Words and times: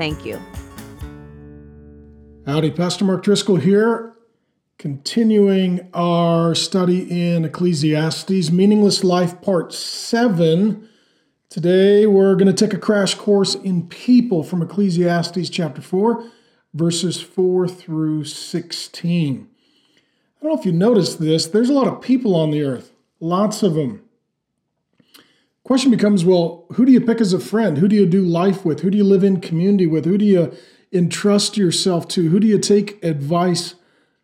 Thank 0.00 0.24
you. 0.24 0.40
Howdy, 2.46 2.70
Pastor 2.70 3.04
Mark 3.04 3.22
Driscoll 3.22 3.56
here, 3.56 4.14
continuing 4.78 5.90
our 5.92 6.54
study 6.54 7.02
in 7.34 7.44
Ecclesiastes, 7.44 8.50
Meaningless 8.50 9.04
Life, 9.04 9.42
Part 9.42 9.74
7. 9.74 10.88
Today 11.50 12.06
we're 12.06 12.34
going 12.34 12.46
to 12.46 12.54
take 12.54 12.72
a 12.72 12.80
crash 12.80 13.14
course 13.14 13.54
in 13.54 13.88
people 13.88 14.42
from 14.42 14.62
Ecclesiastes 14.62 15.50
chapter 15.50 15.82
4, 15.82 16.24
verses 16.72 17.20
4 17.20 17.68
through 17.68 18.24
16. 18.24 19.50
I 19.50 20.42
don't 20.42 20.54
know 20.54 20.58
if 20.58 20.64
you 20.64 20.72
noticed 20.72 21.20
this, 21.20 21.46
there's 21.46 21.68
a 21.68 21.74
lot 21.74 21.88
of 21.88 22.00
people 22.00 22.34
on 22.34 22.52
the 22.52 22.62
earth, 22.62 22.92
lots 23.20 23.62
of 23.62 23.74
them. 23.74 24.02
Question 25.70 25.92
becomes 25.92 26.24
well, 26.24 26.66
who 26.72 26.84
do 26.84 26.90
you 26.90 27.00
pick 27.00 27.20
as 27.20 27.32
a 27.32 27.38
friend? 27.38 27.78
Who 27.78 27.86
do 27.86 27.94
you 27.94 28.04
do 28.04 28.22
life 28.22 28.64
with? 28.64 28.80
Who 28.80 28.90
do 28.90 28.98
you 28.98 29.04
live 29.04 29.22
in 29.22 29.40
community 29.40 29.86
with? 29.86 30.04
Who 30.04 30.18
do 30.18 30.24
you 30.24 30.52
entrust 30.92 31.56
yourself 31.56 32.08
to? 32.08 32.28
Who 32.28 32.40
do 32.40 32.48
you 32.48 32.58
take 32.58 33.00
advice 33.04 33.76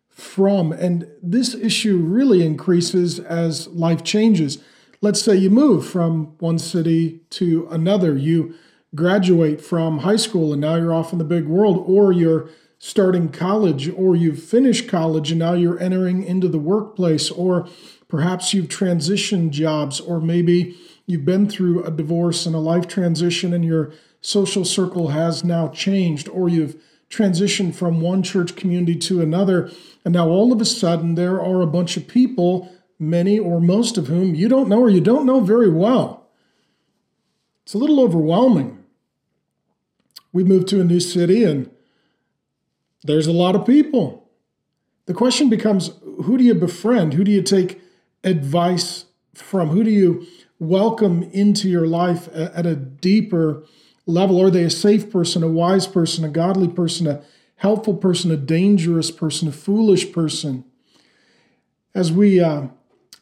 from? 0.09 0.73
And 0.73 1.07
this 1.23 1.55
issue 1.55 1.99
really 1.99 2.45
increases 2.45 3.17
as 3.17 3.69
life 3.69 4.03
changes. 4.03 4.57
Let's 4.99 5.21
say 5.21 5.37
you 5.37 5.49
move 5.49 5.87
from 5.87 6.35
one 6.39 6.59
city 6.59 7.21
to 7.29 7.65
another. 7.71 8.17
You 8.17 8.53
graduate 8.93 9.61
from 9.61 9.99
high 9.99 10.17
school 10.17 10.51
and 10.51 10.59
now 10.59 10.75
you're 10.75 10.93
off 10.93 11.13
in 11.13 11.17
the 11.17 11.23
big 11.23 11.47
world, 11.47 11.81
or 11.87 12.11
you're 12.11 12.49
starting 12.77 13.29
college, 13.29 13.87
or 13.87 14.17
you've 14.17 14.43
finished 14.43 14.89
college 14.89 15.31
and 15.31 15.39
now 15.39 15.53
you're 15.53 15.79
entering 15.79 16.23
into 16.23 16.49
the 16.49 16.59
workplace, 16.59 17.31
or 17.31 17.69
perhaps 18.09 18.53
you've 18.53 18.67
transitioned 18.67 19.51
jobs, 19.51 20.01
or 20.01 20.19
maybe 20.19 20.77
you've 21.07 21.25
been 21.25 21.49
through 21.49 21.83
a 21.83 21.89
divorce 21.89 22.45
and 22.45 22.53
a 22.53 22.59
life 22.59 22.87
transition 22.87 23.53
and 23.53 23.65
your 23.65 23.91
social 24.21 24.65
circle 24.65 25.09
has 25.09 25.43
now 25.43 25.69
changed, 25.69 26.27
or 26.29 26.49
you've 26.49 26.75
transitioned 27.09 27.73
from 27.73 28.01
one 28.01 28.21
church 28.21 28.55
community 28.55 28.95
to 28.95 29.21
another, 29.21 29.71
and 30.03 30.13
now 30.13 30.27
all 30.27 30.51
of 30.51 30.61
a 30.61 30.65
sudden 30.65 31.15
there 31.15 31.41
are 31.41 31.61
a 31.61 31.67
bunch 31.67 31.95
of 31.95 32.07
people, 32.07 32.69
many 32.99 33.39
or 33.39 33.61
most 33.61 33.97
of 33.97 34.07
whom 34.07 34.35
you 34.35 34.49
don't 34.49 34.67
know 34.67 34.81
or 34.81 34.89
you 34.89 35.01
don't 35.01 35.25
know 35.25 35.39
very 35.39 35.69
well. 35.69 36.27
It's 37.63 37.73
a 37.73 37.77
little 37.77 38.01
overwhelming. 38.01 38.83
We 40.33 40.43
moved 40.43 40.67
to 40.69 40.81
a 40.81 40.85
new 40.85 40.99
city 40.99 41.43
and 41.43 41.71
there's 43.03 43.27
a 43.27 43.31
lot 43.31 43.55
of 43.55 43.65
people. 43.65 44.29
The 45.05 45.13
question 45.13 45.49
becomes 45.49 45.91
who 46.23 46.37
do 46.37 46.43
you 46.43 46.53
befriend? 46.53 47.13
Who 47.13 47.23
do 47.23 47.31
you 47.31 47.41
take 47.41 47.81
advice 48.23 49.05
from? 49.33 49.69
Who 49.69 49.83
do 49.83 49.89
you 49.89 50.27
welcome 50.59 51.23
into 51.23 51.69
your 51.69 51.87
life 51.87 52.27
at 52.33 52.65
a 52.65 52.75
deeper 52.75 53.63
level? 54.05 54.41
Are 54.41 54.49
they 54.49 54.63
a 54.63 54.69
safe 54.69 55.11
person, 55.11 55.43
a 55.43 55.47
wise 55.47 55.87
person, 55.87 56.23
a 56.23 56.29
godly 56.29 56.67
person, 56.67 57.07
a 57.07 57.21
helpful 57.57 57.95
person, 57.95 58.31
a 58.31 58.37
dangerous 58.37 59.11
person, 59.11 59.47
a 59.47 59.51
foolish 59.51 60.11
person? 60.11 60.65
As 61.93 62.11
we 62.11 62.39
uh, 62.39 62.67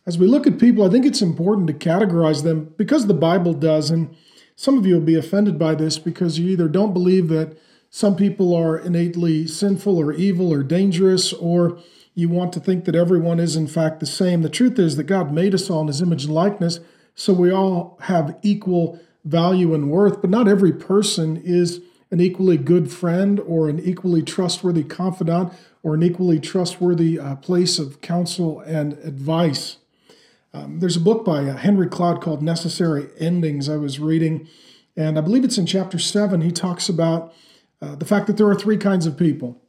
as 0.06 0.18
we 0.20 0.28
look 0.28 0.46
at 0.46 0.60
people, 0.60 0.86
I 0.86 0.90
think 0.90 1.06
it's 1.06 1.22
important 1.22 1.68
to 1.68 1.74
categorize 1.74 2.44
them 2.44 2.74
because 2.78 3.08
the 3.08 3.14
Bible 3.14 3.54
does. 3.54 3.90
And 3.90 4.16
some 4.56 4.78
of 4.78 4.86
you 4.86 4.96
will 4.96 5.02
be 5.02 5.16
offended 5.16 5.58
by 5.58 5.76
this 5.76 5.98
because 5.98 6.38
you 6.38 6.48
either 6.50 6.68
don't 6.68 6.94
believe 6.94 7.28
that 7.30 7.58
some 7.90 8.16
people 8.16 8.54
are 8.54 8.78
innately 8.78 9.48
sinful 9.48 9.98
or 9.98 10.14
evil 10.14 10.54
or 10.54 10.64
dangerous, 10.64 11.34
or 11.34 11.80
you 12.14 12.30
want 12.30 12.54
to 12.54 12.60
think 12.60 12.86
that 12.86 12.96
everyone 12.96 13.40
is 13.40 13.56
in 13.56 13.68
fact 13.68 14.00
the 14.00 14.06
same. 14.06 14.42
The 14.42 14.50
truth 14.50 14.78
is 14.78 14.96
that 14.98 15.06
God 15.06 15.32
made 15.32 15.54
us 15.54 15.70
all 15.70 15.82
in 15.82 15.88
his 15.88 16.02
image 16.02 16.26
and 16.26 16.34
likeness, 16.34 16.80
so 17.16 17.34
we 17.34 17.52
all 17.52 17.98
have 18.02 18.38
equal 18.44 19.00
value 19.24 19.74
and 19.74 19.90
worth, 19.90 20.22
but 20.22 20.30
not 20.30 20.48
every 20.48 20.72
person 20.72 21.38
is 21.38 21.82
an 22.12 22.20
equally 22.20 22.58
good 22.58 22.92
friend 22.92 23.40
or 23.40 23.68
an 23.68 23.80
equally 23.80 24.22
trustworthy 24.22 24.84
confidant 24.84 25.52
or 25.82 25.96
an 25.96 26.04
equally 26.04 26.40
trustworthy 26.40 27.20
uh, 27.20 27.36
place 27.38 27.80
of 27.80 28.02
counsel 28.02 28.60
and 28.62 28.94
advice. 29.00 29.78
Um, 30.54 30.80
there's 30.80 30.96
a 30.96 31.02
book 31.02 31.26
by 31.26 31.40
uh, 31.46 31.58
Henry 31.58 31.88
Cloud 31.88 32.22
called 32.22 32.42
Necessary 32.44 33.08
Endings 33.20 33.68
I 33.68 33.78
was 33.78 34.00
reading, 34.00 34.48
and 34.96 35.18
I 35.18 35.22
believe 35.22 35.44
it's 35.44 35.58
in 35.58 35.66
chapter 35.66 36.00
seven. 36.00 36.42
He 36.42 36.52
talks 36.52 36.88
about 36.88 37.34
uh, 37.82 37.96
the 37.96 38.06
fact 38.06 38.28
that 38.28 38.38
there 38.38 38.48
are 38.48 38.56
three 38.56 38.78
kinds 38.78 39.06
of 39.06 39.18
people. 39.18 39.62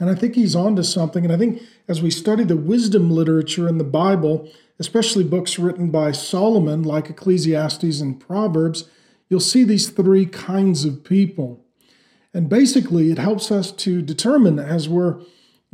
And 0.00 0.08
I 0.10 0.14
think 0.14 0.34
he's 0.34 0.56
on 0.56 0.76
to 0.76 0.84
something. 0.84 1.24
And 1.24 1.32
I 1.32 1.36
think 1.36 1.62
as 1.88 2.02
we 2.02 2.10
study 2.10 2.44
the 2.44 2.56
wisdom 2.56 3.10
literature 3.10 3.68
in 3.68 3.78
the 3.78 3.84
Bible, 3.84 4.48
especially 4.78 5.24
books 5.24 5.58
written 5.58 5.90
by 5.90 6.12
Solomon, 6.12 6.82
like 6.82 7.10
Ecclesiastes 7.10 8.00
and 8.00 8.18
Proverbs, 8.18 8.88
you'll 9.28 9.40
see 9.40 9.64
these 9.64 9.90
three 9.90 10.26
kinds 10.26 10.84
of 10.84 11.04
people. 11.04 11.64
And 12.34 12.48
basically, 12.48 13.10
it 13.10 13.18
helps 13.18 13.50
us 13.50 13.70
to 13.72 14.00
determine 14.00 14.58
as 14.58 14.88
we're 14.88 15.20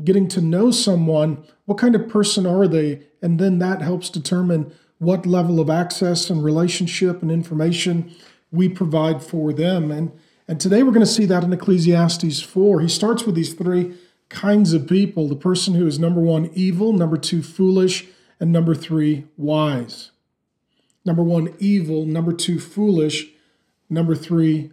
getting 0.02 0.28
to 0.28 0.40
know 0.40 0.70
someone 0.70 1.44
what 1.64 1.78
kind 1.78 1.94
of 1.94 2.08
person 2.08 2.46
are 2.46 2.66
they, 2.66 3.02
and 3.22 3.38
then 3.38 3.58
that 3.58 3.82
helps 3.82 4.10
determine 4.10 4.72
what 4.98 5.26
level 5.26 5.60
of 5.60 5.70
access 5.70 6.30
and 6.30 6.42
relationship 6.42 7.22
and 7.22 7.30
information 7.30 8.12
we 8.50 8.68
provide 8.68 9.22
for 9.22 9.52
them. 9.52 9.90
And 9.90 10.12
and 10.50 10.58
today 10.58 10.82
we're 10.82 10.92
going 10.92 11.04
to 11.04 11.06
see 11.06 11.26
that 11.26 11.44
in 11.44 11.52
Ecclesiastes 11.52 12.40
4. 12.40 12.80
He 12.80 12.88
starts 12.88 13.24
with 13.24 13.34
these 13.34 13.52
three 13.52 13.94
kinds 14.28 14.72
of 14.72 14.86
people 14.86 15.28
the 15.28 15.36
person 15.36 15.74
who 15.74 15.86
is 15.86 15.98
number 15.98 16.20
one, 16.20 16.50
evil, 16.54 16.92
number 16.92 17.16
two, 17.16 17.42
foolish, 17.42 18.06
and 18.40 18.52
number 18.52 18.74
three, 18.74 19.24
wise. 19.36 20.10
Number 21.04 21.22
one, 21.22 21.54
evil, 21.58 22.04
number 22.04 22.32
two, 22.32 22.60
foolish, 22.60 23.28
number 23.88 24.14
three, 24.14 24.72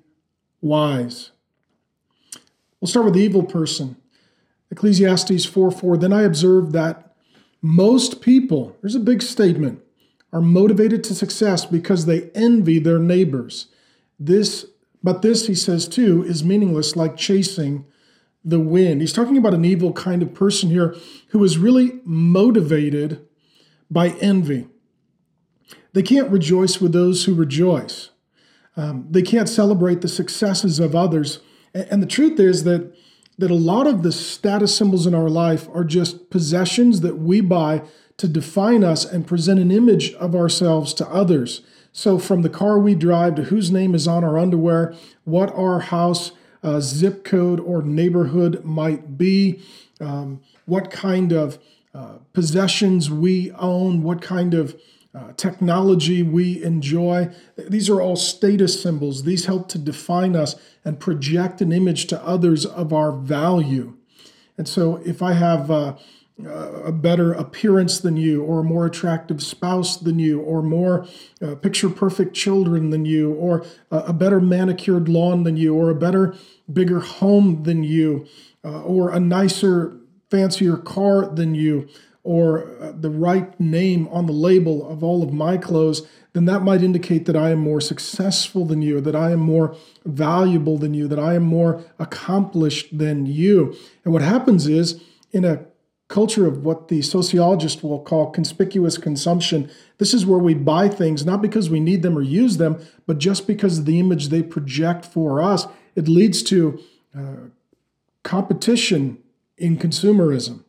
wise. 0.61 1.31
We'll 2.79 2.89
start 2.89 3.05
with 3.05 3.15
the 3.15 3.21
evil 3.21 3.43
person. 3.43 3.95
Ecclesiastes 4.71 5.45
4 5.45 5.71
4. 5.71 5.97
Then 5.97 6.11
I 6.13 6.23
observed 6.23 6.73
that 6.73 7.15
most 7.61 8.21
people, 8.21 8.75
there's 8.81 8.95
a 8.95 8.99
big 8.99 9.21
statement, 9.21 9.81
are 10.33 10.41
motivated 10.41 11.03
to 11.05 11.15
success 11.15 11.65
because 11.65 12.05
they 12.05 12.29
envy 12.35 12.79
their 12.79 12.99
neighbors. 12.99 13.67
This 14.19 14.65
but 15.01 15.21
this, 15.21 15.45
he 15.45 15.53
says 15.53 15.87
too, 15.87 16.23
is 16.23 16.43
meaningless 16.43 16.95
like 16.95 17.15
chasing 17.15 17.85
the 18.45 18.59
wind. 18.59 19.01
He's 19.01 19.11
talking 19.11 19.37
about 19.37 19.53
an 19.53 19.65
evil 19.65 19.91
kind 19.91 20.21
of 20.21 20.33
person 20.33 20.69
here 20.69 20.95
who 21.29 21.43
is 21.43 21.57
really 21.57 21.99
motivated 22.05 23.27
by 23.89 24.09
envy. 24.21 24.67
They 25.93 26.03
can't 26.03 26.29
rejoice 26.29 26.79
with 26.79 26.93
those 26.93 27.25
who 27.25 27.33
rejoice. 27.33 28.11
Um, 28.77 29.07
they 29.09 29.21
can't 29.21 29.49
celebrate 29.49 30.01
the 30.01 30.07
successes 30.07 30.79
of 30.79 30.95
others. 30.95 31.39
And, 31.73 31.87
and 31.89 32.03
the 32.03 32.07
truth 32.07 32.39
is 32.39 32.63
that 32.65 32.95
that 33.37 33.51
a 33.51 33.55
lot 33.55 33.87
of 33.87 34.03
the 34.03 34.11
status 34.11 34.75
symbols 34.75 35.05
in 35.05 35.13
our 35.13 35.29
life 35.29 35.67
are 35.73 35.83
just 35.83 36.29
possessions 36.29 37.01
that 37.01 37.17
we 37.17 37.41
buy 37.41 37.83
to 38.17 38.27
define 38.27 38.83
us 38.83 39.03
and 39.03 39.27
present 39.27 39.59
an 39.59 39.71
image 39.71 40.13
of 40.13 40.35
ourselves 40.35 40.93
to 40.93 41.07
others. 41.09 41.61
So, 41.91 42.17
from 42.17 42.41
the 42.41 42.49
car 42.49 42.79
we 42.79 42.95
drive 42.95 43.35
to 43.35 43.43
whose 43.43 43.71
name 43.71 43.93
is 43.93 44.07
on 44.07 44.23
our 44.23 44.37
underwear, 44.37 44.93
what 45.23 45.53
our 45.53 45.79
house 45.79 46.31
uh, 46.65 46.79
zip 46.79 47.23
code 47.23 47.59
or 47.59 47.83
neighborhood 47.83 48.65
might 48.65 49.17
be, 49.17 49.61
um, 50.01 50.41
what 50.65 50.89
kind 50.89 51.31
of 51.31 51.59
uh, 51.93 52.17
possessions 52.33 53.09
we 53.09 53.51
own, 53.51 54.01
what 54.01 54.21
kind 54.21 54.53
of 54.55 54.75
uh, 55.13 55.31
technology 55.37 56.23
we 56.23 56.61
enjoy. 56.63 57.29
These 57.55 57.89
are 57.89 58.01
all 58.01 58.15
status 58.15 58.81
symbols. 58.81 59.23
These 59.23 59.45
help 59.45 59.69
to 59.69 59.77
define 59.77 60.35
us 60.35 60.55
and 60.83 60.99
project 60.99 61.61
an 61.61 61.71
image 61.71 62.07
to 62.07 62.21
others 62.25 62.65
of 62.65 62.91
our 62.91 63.11
value. 63.11 63.95
And 64.57 64.67
so, 64.67 64.97
if 65.05 65.21
I 65.21 65.33
have 65.33 65.69
uh, 65.71 65.95
a 66.43 66.91
better 66.91 67.31
appearance 67.31 67.99
than 67.99 68.17
you, 68.17 68.43
or 68.43 68.59
a 68.59 68.63
more 68.63 68.85
attractive 68.85 69.41
spouse 69.41 69.95
than 69.95 70.19
you, 70.19 70.41
or 70.41 70.61
more 70.61 71.07
uh, 71.41 71.55
picture 71.55 71.89
perfect 71.89 72.35
children 72.35 72.89
than 72.89 73.05
you, 73.05 73.33
or 73.33 73.65
a, 73.89 73.97
a, 73.99 74.13
better 74.13 74.41
manicured 74.41 75.07
lawn 75.07 75.43
than 75.43 75.55
you, 75.55 75.73
or 75.73 75.89
a 75.89 75.95
better, 75.95 76.35
bigger 76.71 76.99
home 76.99 77.63
than 77.63 77.83
you, 77.83 78.25
uh, 78.63 78.81
or 78.81 79.11
a 79.11 79.19
nicer, 79.19 79.97
fancier 80.29 80.77
car 80.77 81.27
than 81.27 81.55
you, 81.55 81.87
or 82.23 82.75
uh, 82.81 82.91
the 82.99 83.09
right 83.09 83.59
name 83.59 84.07
on 84.07 84.25
the 84.25 84.33
label 84.33 84.89
of 84.89 85.03
all 85.03 85.21
of 85.21 85.31
my 85.31 85.57
clothes, 85.57 86.01
then 86.33 86.45
that 86.45 86.63
might 86.63 86.81
indicate 86.81 87.25
that 87.25 87.35
I 87.35 87.51
am 87.51 87.59
more 87.59 87.79
successful 87.79 88.65
than 88.65 88.81
you, 88.81 88.99
that 88.99 89.15
I 89.15 89.31
am 89.31 89.39
more 89.39 89.75
valuable 90.05 90.77
than 90.77 90.93
you, 90.93 91.07
that 91.07 91.19
I 91.19 91.35
am 91.35 91.43
more 91.43 91.83
accomplished 91.99 92.97
than 92.97 93.25
you. 93.25 93.75
And 94.03 94.11
what 94.11 94.23
happens 94.23 94.67
is, 94.67 95.01
in 95.31 95.45
a 95.45 95.65
culture 96.07 96.47
of 96.47 96.63
what 96.63 96.87
the 96.87 97.01
sociologist 97.01 97.83
will 97.83 97.99
call 97.99 98.31
conspicuous 98.31 98.97
consumption, 98.97 99.69
this 99.97 100.13
is 100.13 100.25
where 100.25 100.39
we 100.39 100.53
buy 100.53 100.87
things 100.87 101.25
not 101.25 101.41
because 101.41 101.69
we 101.69 101.79
need 101.79 102.01
them 102.03 102.17
or 102.17 102.21
use 102.21 102.57
them, 102.57 102.83
but 103.07 103.17
just 103.17 103.47
because 103.47 103.79
of 103.79 103.85
the 103.85 103.99
image 103.99 104.29
they 104.29 104.43
project 104.43 105.05
for 105.05 105.41
us. 105.41 105.67
It 105.95 106.07
leads 106.07 106.43
to 106.43 106.79
uh, 107.17 107.49
competition 108.23 109.19
in 109.57 109.77
consumerism. 109.77 110.63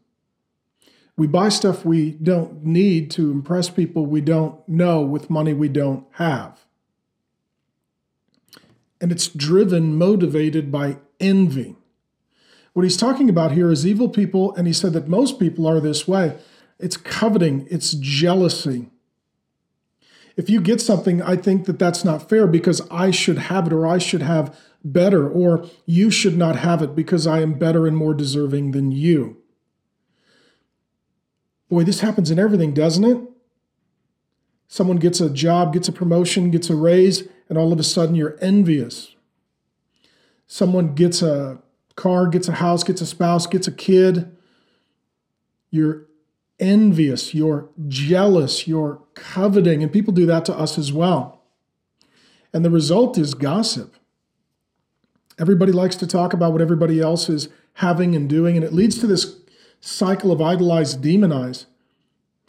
We 1.17 1.27
buy 1.27 1.49
stuff 1.49 1.85
we 1.85 2.13
don't 2.13 2.65
need 2.65 3.11
to 3.13 3.31
impress 3.31 3.71
people 3.71 4.07
we 4.07 4.21
don't 4.21 4.67
know 4.69 5.01
with 5.01 5.31
money 5.31 5.55
we 5.55 5.69
don't 5.69 6.07
have. 6.13 6.61
And 9.01 9.11
it's 9.11 9.29
driven, 9.29 9.97
motivated 9.97 10.71
by 10.71 10.99
envy. 11.19 11.77
What 12.75 12.83
he's 12.83 12.97
talking 12.97 13.31
about 13.31 13.53
here 13.53 13.71
is 13.71 13.87
evil 13.87 14.11
people, 14.11 14.55
and 14.55 14.67
he 14.67 14.73
said 14.73 14.93
that 14.93 15.09
most 15.09 15.41
people 15.41 15.67
are 15.67 15.81
this 15.81 16.07
way. 16.07 16.37
It's 16.79 16.99
coveting, 16.99 17.67
it's 17.71 17.93
jealousy. 17.93 18.91
If 20.37 20.51
you 20.51 20.61
get 20.61 20.83
something, 20.83 21.23
I 21.23 21.37
think 21.37 21.65
that 21.65 21.79
that's 21.79 22.05
not 22.05 22.29
fair 22.29 22.47
because 22.47 22.83
I 22.91 23.11
should 23.11 23.39
have 23.39 23.67
it 23.67 23.73
or 23.73 23.87
I 23.87 23.97
should 23.97 24.21
have 24.21 24.55
better, 24.93 25.29
or 25.29 25.67
you 25.85 26.11
should 26.11 26.37
not 26.37 26.57
have 26.57 26.83
it 26.83 26.95
because 26.95 27.27
I 27.27 27.41
am 27.41 27.59
better 27.59 27.87
and 27.87 27.97
more 27.97 28.15
deserving 28.15 28.71
than 28.71 28.93
you. 28.93 29.39
Boy, 31.69 31.83
this 31.83 32.01
happens 32.01 32.31
in 32.31 32.39
everything, 32.39 32.73
doesn't 32.73 33.05
it? 33.05 33.19
Someone 34.69 34.97
gets 34.97 35.21
a 35.21 35.31
job, 35.31 35.73
gets 35.73 35.89
a 35.89 35.93
promotion, 35.93 36.51
gets 36.51 36.71
a 36.71 36.77
raise, 36.77 37.29
and 37.49 37.59
all 37.59 37.73
of 37.73 37.81
a 37.81 37.85
sudden 37.85 38.15
you're 38.15 38.39
envious. 38.41 39.15
Someone 40.47 40.95
gets 40.95 41.23
a 41.23 41.59
car, 41.97 42.29
gets 42.29 42.49
a 42.49 42.53
house, 42.53 42.85
gets 42.85 43.01
a 43.01 43.07
spouse, 43.07 43.47
gets 43.47 43.67
a 43.67 43.73
kid. 43.73 44.37
You're 45.71 46.07
envious, 46.61 47.35
you're 47.35 47.69
jealous, 47.89 48.69
you're 48.69 49.03
coveting, 49.15 49.83
and 49.83 49.93
people 49.93 50.13
do 50.13 50.27
that 50.27 50.45
to 50.45 50.57
us 50.57 50.79
as 50.79 50.93
well. 50.93 51.43
And 52.53 52.65
the 52.65 52.71
result 52.71 53.19
is 53.19 53.35
gossip. 53.35 53.96
Everybody 55.39 55.73
likes 55.73 55.97
to 55.97 56.07
talk 56.07 56.33
about 56.33 56.53
what 56.53 56.63
everybody 56.63 57.01
else 57.01 57.29
is 57.29 57.49
having 57.75 58.15
and 58.15 58.29
doing, 58.29 58.57
and 58.57 58.65
it 58.65 58.73
leads 58.73 58.99
to 58.99 59.07
this 59.07 59.37
cycle 59.81 60.33
of 60.33 60.41
idolize, 60.41 60.97
demonize. 60.97 61.67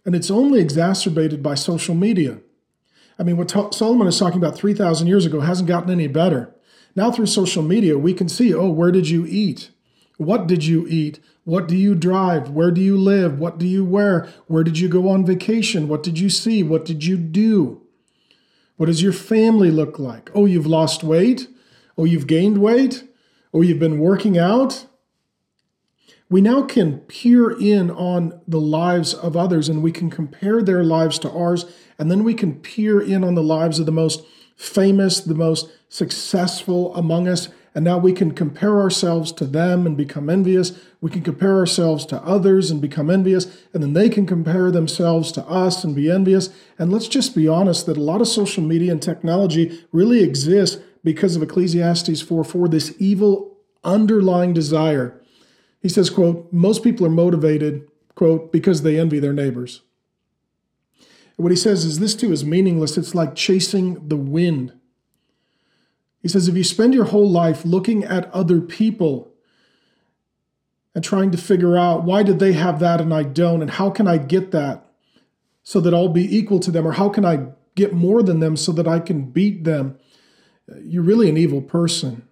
And 0.05 0.15
it's 0.15 0.31
only 0.31 0.61
exacerbated 0.61 1.43
by 1.43 1.55
social 1.55 1.95
media. 1.95 2.39
I 3.19 3.23
mean, 3.23 3.35
what 3.35 3.51
Solomon 3.73 4.07
is 4.07 4.17
talking 4.17 4.37
about 4.37 4.55
3,000 4.55 5.07
years 5.07 5.25
ago 5.25 5.41
hasn't 5.41 5.67
gotten 5.67 5.89
any 5.89 6.07
better. 6.07 6.53
Now, 6.95 7.11
through 7.11 7.25
social 7.25 7.61
media, 7.61 7.97
we 7.97 8.13
can 8.13 8.29
see 8.29 8.53
oh, 8.53 8.69
where 8.69 8.91
did 8.91 9.09
you 9.09 9.25
eat? 9.27 9.71
What 10.17 10.47
did 10.47 10.65
you 10.65 10.87
eat? 10.87 11.19
What 11.43 11.67
do 11.67 11.75
you 11.75 11.93
drive? 11.93 12.49
Where 12.49 12.71
do 12.71 12.81
you 12.81 12.97
live? 12.97 13.39
What 13.39 13.57
do 13.57 13.67
you 13.67 13.85
wear? 13.85 14.27
Where 14.47 14.63
did 14.63 14.79
you 14.79 14.89
go 14.89 15.09
on 15.09 15.25
vacation? 15.25 15.87
What 15.87 16.03
did 16.03 16.19
you 16.19 16.29
see? 16.29 16.63
What 16.63 16.85
did 16.85 17.05
you 17.05 17.17
do? 17.17 17.81
What 18.77 18.87
does 18.87 19.01
your 19.01 19.13
family 19.13 19.71
look 19.71 19.99
like? 19.99 20.29
Oh, 20.33 20.45
you've 20.45 20.67
lost 20.67 21.03
weight? 21.03 21.47
Oh, 21.97 22.05
you've 22.05 22.27
gained 22.27 22.59
weight? 22.59 23.03
or 23.53 23.63
you've 23.63 23.79
been 23.79 23.99
working 23.99 24.37
out? 24.37 24.85
we 26.29 26.41
now 26.41 26.61
can 26.61 26.99
peer 26.99 27.51
in 27.51 27.89
on 27.89 28.41
the 28.47 28.59
lives 28.59 29.13
of 29.13 29.37
others 29.37 29.69
and 29.69 29.81
we 29.81 29.91
can 29.91 30.09
compare 30.09 30.61
their 30.61 30.83
lives 30.83 31.17
to 31.19 31.31
ours. 31.31 31.65
And 31.97 32.11
then 32.11 32.23
we 32.23 32.33
can 32.33 32.55
peer 32.59 32.99
in 32.99 33.23
on 33.23 33.35
the 33.35 33.43
lives 33.43 33.79
of 33.79 33.85
the 33.85 33.91
most 33.91 34.23
famous, 34.55 35.21
the 35.21 35.35
most 35.35 35.69
successful 35.87 36.93
among 36.95 37.27
us. 37.27 37.47
And 37.73 37.85
now 37.85 37.97
we 37.97 38.11
can 38.11 38.31
compare 38.31 38.81
ourselves 38.81 39.31
to 39.33 39.45
them 39.45 39.85
and 39.85 39.95
become 39.95 40.29
envious. 40.29 40.77
We 40.99 41.11
can 41.11 41.21
compare 41.21 41.57
ourselves 41.57 42.05
to 42.07 42.17
others 42.23 42.71
and 42.71 42.81
become 42.81 43.09
envious. 43.09 43.45
And 43.71 43.81
then 43.81 43.93
they 43.93 44.09
can 44.09 44.25
compare 44.25 44.71
themselves 44.71 45.31
to 45.33 45.45
us 45.45 45.83
and 45.83 45.95
be 45.95 46.11
envious. 46.11 46.49
And 46.77 46.91
let's 46.91 47.07
just 47.07 47.35
be 47.35 47.47
honest 47.47 47.85
that 47.85 47.95
a 47.95 48.01
lot 48.01 48.19
of 48.19 48.27
social 48.27 48.63
media 48.63 48.91
and 48.91 49.01
technology 49.01 49.85
really 49.93 50.23
exists 50.23 50.81
because 51.07 51.35
of 51.35 51.41
Ecclesiastes 51.41 52.21
4 52.21 52.43
4, 52.43 52.67
this 52.67 52.93
evil 52.99 53.57
underlying 53.83 54.53
desire 54.53 55.21
he 55.81 55.89
says, 55.89 56.09
quote, 56.09 56.51
most 56.51 56.83
people 56.83 57.05
are 57.05 57.09
motivated, 57.09 57.87
quote, 58.15 58.51
because 58.51 58.81
they 58.81 58.99
envy 58.99 59.19
their 59.19 59.33
neighbors. 59.33 59.83
What 61.35 61.51
he 61.51 61.55
says 61.55 61.85
is 61.85 61.99
this 61.99 62.15
too 62.15 62.31
is 62.31 62.43
meaningless. 62.43 62.97
It's 62.97 63.13
like 63.13 63.35
chasing 63.35 64.07
the 64.07 64.17
wind. 64.17 64.73
He 66.21 66.27
says, 66.27 66.47
if 66.47 66.55
you 66.55 66.63
spend 66.63 66.93
your 66.95 67.05
whole 67.05 67.29
life 67.29 67.63
looking 67.63 68.03
at 68.03 68.29
other 68.33 68.59
people 68.59 69.31
and 70.95 71.03
trying 71.03 71.29
to 71.31 71.37
figure 71.37 71.77
out 71.77 72.03
why 72.03 72.23
did 72.23 72.39
they 72.39 72.53
have 72.53 72.79
that 72.79 72.99
and 72.99 73.13
I 73.13 73.21
don't, 73.23 73.61
and 73.61 73.71
how 73.71 73.91
can 73.91 74.07
I 74.07 74.17
get 74.17 74.51
that 74.51 74.91
so 75.63 75.79
that 75.79 75.93
I'll 75.93 76.09
be 76.09 76.37
equal 76.37 76.59
to 76.61 76.71
them, 76.71 76.87
or 76.87 76.93
how 76.93 77.09
can 77.09 77.23
I 77.23 77.49
get 77.75 77.93
more 77.93 78.23
than 78.23 78.39
them 78.39 78.57
so 78.57 78.71
that 78.71 78.87
I 78.87 78.99
can 78.99 79.29
beat 79.29 79.63
them, 79.63 79.99
you're 80.81 81.03
really 81.03 81.29
an 81.29 81.37
evil 81.37 81.61
person. 81.61 82.27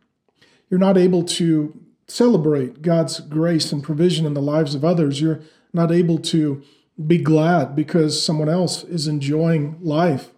You're 0.69 0.79
not 0.79 0.97
able 0.97 1.23
to 1.23 1.79
celebrate 2.07 2.81
God's 2.81 3.19
grace 3.19 3.71
and 3.71 3.83
provision 3.83 4.25
in 4.25 4.33
the 4.33 4.41
lives 4.41 4.75
of 4.75 4.85
others. 4.85 5.21
You're 5.21 5.41
not 5.73 5.91
able 5.91 6.19
to 6.19 6.61
be 7.05 7.17
glad 7.17 7.75
because 7.75 8.23
someone 8.23 8.49
else 8.49 8.83
is 8.83 9.07
enjoying 9.07 9.77
life. 9.81 10.31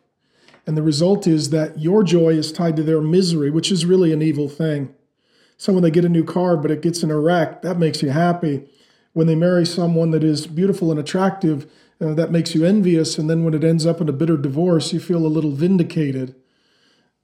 And 0.65 0.75
the 0.75 0.83
result 0.83 1.27
is 1.27 1.51
that 1.51 1.79
your 1.79 2.03
joy 2.03 2.29
is 2.29 2.51
tied 2.51 2.75
to 2.75 2.83
their 2.83 3.01
misery, 3.01 3.49
which 3.49 3.71
is 3.71 3.85
really 3.85 4.11
an 4.11 4.21
evil 4.21 4.49
thing. 4.49 4.94
So 5.55 5.73
when 5.73 5.83
they 5.83 5.91
get 5.91 6.05
a 6.05 6.09
new 6.09 6.23
car, 6.23 6.57
but 6.57 6.71
it 6.71 6.81
gets 6.81 7.03
in 7.03 7.11
a 7.11 7.19
wreck, 7.19 7.61
that 7.61 7.79
makes 7.79 8.01
you 8.01 8.09
happy. 8.09 8.67
When 9.13 9.27
they 9.27 9.35
marry 9.35 9.65
someone 9.65 10.11
that 10.11 10.23
is 10.23 10.45
beautiful 10.45 10.91
and 10.91 10.99
attractive, 10.99 11.71
uh, 11.99 12.13
that 12.13 12.31
makes 12.31 12.53
you 12.53 12.65
envious. 12.65 13.17
And 13.17 13.29
then 13.29 13.44
when 13.44 13.53
it 13.53 13.63
ends 13.63 13.85
up 13.85 14.01
in 14.01 14.09
a 14.09 14.13
bitter 14.13 14.38
divorce, 14.38 14.94
you 14.94 14.99
feel 14.99 15.25
a 15.25 15.27
little 15.27 15.51
vindicated. 15.51 16.35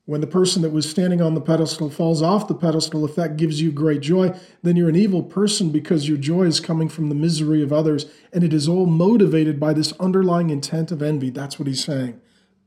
When 0.05 0.19
the 0.19 0.27
person 0.27 0.61
that 0.63 0.71
was 0.71 0.89
standing 0.89 1.21
on 1.21 1.33
the 1.33 1.39
pedestal 1.39 1.89
falls 1.89 2.21
off 2.21 2.49
the 2.49 2.55
pedestal, 2.55 3.05
if 3.05 3.15
that 3.15 3.37
gives 3.37 3.61
you 3.61 3.71
great 3.71 4.01
joy, 4.01 4.37
then 4.61 4.75
you're 4.75 4.89
an 4.89 4.97
evil 4.97 5.23
person 5.23 5.69
because 5.69 6.09
your 6.09 6.17
joy 6.17 6.43
is 6.43 6.59
coming 6.59 6.89
from 6.89 7.07
the 7.07 7.15
misery 7.15 7.63
of 7.63 7.71
others. 7.71 8.05
And 8.33 8.43
it 8.43 8.53
is 8.53 8.67
all 8.67 8.85
motivated 8.85 9.61
by 9.61 9.71
this 9.71 9.93
underlying 10.01 10.49
intent 10.49 10.91
of 10.91 11.01
envy. 11.01 11.29
That's 11.29 11.57
what 11.57 11.69
he's 11.69 11.85
saying. 11.85 12.19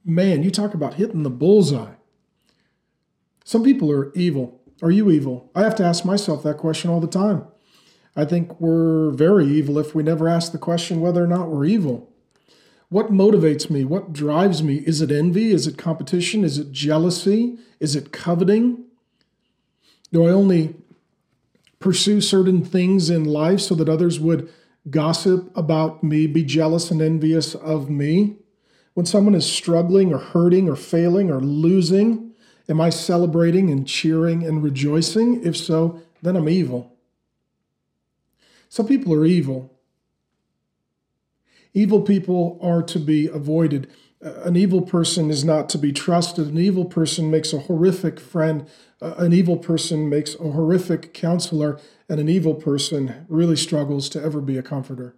Man, 0.03 0.43
you 0.43 0.51
talk 0.51 0.73
about 0.73 0.95
hitting 0.95 1.25
the 1.25 1.31
bullseye. 1.31 1.95
Some 3.45 3.63
people 3.63 3.93
are 3.93 4.13
evil. 4.15 4.63
Are 4.81 4.91
you 4.91 5.11
evil? 5.11 5.51
I 5.55 5.63
have 5.63 5.75
to 5.77 5.85
ask 5.85 6.07
myself 6.07 6.43
that 6.43 6.57
question 6.57 6.91
all 6.91 7.01
the 7.01 7.07
time. 7.07 7.47
I 8.17 8.25
think 8.25 8.59
we're 8.59 9.11
very 9.11 9.47
evil 9.47 9.79
if 9.79 9.95
we 9.95 10.03
never 10.03 10.27
ask 10.27 10.53
the 10.53 10.59
question 10.59 11.03
whether 11.03 11.23
or 11.23 11.27
not 11.27 11.51
we're 11.51 11.67
evil. 11.67 12.11
What 12.97 13.13
motivates 13.13 13.69
me? 13.69 13.85
What 13.85 14.15
drives 14.15 14.63
me? 14.63 14.77
Is 14.77 15.03
it 15.03 15.11
envy? 15.13 15.51
Is 15.53 15.67
it 15.67 15.77
competition? 15.77 16.45
Is 16.45 16.57
it 16.57 16.73
jealousy? 16.73 17.59
Is 17.79 17.95
it 17.95 18.11
coveting? 18.11 18.87
Do 20.15 20.27
I 20.27 20.31
only 20.31 20.77
pursue 21.79 22.23
certain 22.23 22.65
things 22.65 23.11
in 23.11 23.25
life 23.25 23.61
so 23.61 23.75
that 23.75 23.91
others 23.91 24.19
would 24.19 24.51
gossip 24.89 25.55
about 25.55 26.03
me, 26.03 26.27
be 26.27 26.43
jealous 26.43 26.91
and 26.91 27.03
envious 27.03 27.55
of 27.55 27.91
me? 27.91 28.37
When 28.95 29.05
someone 29.05 29.35
is 29.35 29.45
struggling 29.45 30.11
or 30.11 30.19
hurting 30.19 30.67
or 30.67 30.75
failing 30.75 31.31
or 31.31 31.43
losing, 31.43 32.33
am 32.67 32.81
I 32.81 32.89
celebrating 32.89 33.69
and 33.69 33.87
cheering 33.87 34.43
and 34.43 34.63
rejoicing? 34.63 35.45
If 35.45 35.55
so, 35.55 36.01
then 36.23 36.35
I'm 36.35 36.49
evil. 36.49 36.97
Some 38.71 38.87
people 38.87 39.13
are 39.13 39.27
evil 39.27 39.76
Evil 41.75 42.03
people 42.03 42.59
are 42.63 42.83
to 42.83 42.99
be 42.99 43.27
avoided. 43.27 43.91
An 44.21 44.57
evil 44.57 44.83
person 44.83 45.31
is 45.31 45.45
not 45.45 45.69
to 45.71 45.79
be 45.79 45.93
trusted. 45.93 46.49
An 46.49 46.59
evil 46.59 46.85
person 46.85 47.31
makes 47.31 47.53
a 47.53 47.61
horrific 47.61 48.19
friend. 48.19 48.69
An 49.01 49.33
evil 49.33 49.59
person 49.59 50.09
makes 50.09 50.35
a 50.35 50.51
horrific 50.51 51.13
counselor. 51.13 51.79
And 52.09 52.19
an 52.19 52.29
evil 52.29 52.55
person 52.55 53.27
really 53.29 53.57
struggles 53.57 54.09
to 54.11 54.23
ever 54.23 54.41
be 54.41 54.57
a 54.57 54.63
comforter. 54.63 55.17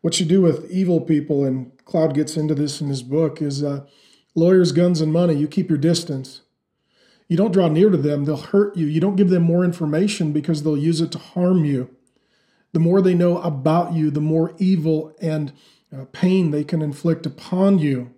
What 0.00 0.20
you 0.20 0.26
do 0.26 0.42
with 0.42 0.70
evil 0.70 1.00
people, 1.00 1.44
and 1.44 1.72
Cloud 1.84 2.14
gets 2.14 2.36
into 2.36 2.54
this 2.54 2.80
in 2.80 2.88
his 2.88 3.02
book, 3.02 3.40
is 3.40 3.62
uh, 3.64 3.86
lawyers, 4.34 4.72
guns, 4.72 5.00
and 5.00 5.12
money. 5.12 5.34
You 5.34 5.48
keep 5.48 5.68
your 5.70 5.78
distance. 5.78 6.42
You 7.28 7.38
don't 7.38 7.52
draw 7.52 7.68
near 7.68 7.88
to 7.88 7.96
them, 7.96 8.24
they'll 8.24 8.36
hurt 8.36 8.76
you. 8.76 8.86
You 8.86 9.00
don't 9.00 9.16
give 9.16 9.30
them 9.30 9.44
more 9.44 9.64
information 9.64 10.32
because 10.32 10.62
they'll 10.62 10.76
use 10.76 11.00
it 11.00 11.10
to 11.12 11.18
harm 11.18 11.64
you. 11.64 11.88
The 12.74 12.80
more 12.80 13.00
they 13.00 13.14
know 13.14 13.38
about 13.38 13.92
you, 13.92 14.10
the 14.10 14.20
more 14.20 14.52
evil 14.58 15.14
and 15.22 15.52
uh, 15.96 16.06
pain 16.10 16.50
they 16.50 16.64
can 16.64 16.82
inflict 16.82 17.24
upon 17.24 17.78
you. 17.78 18.12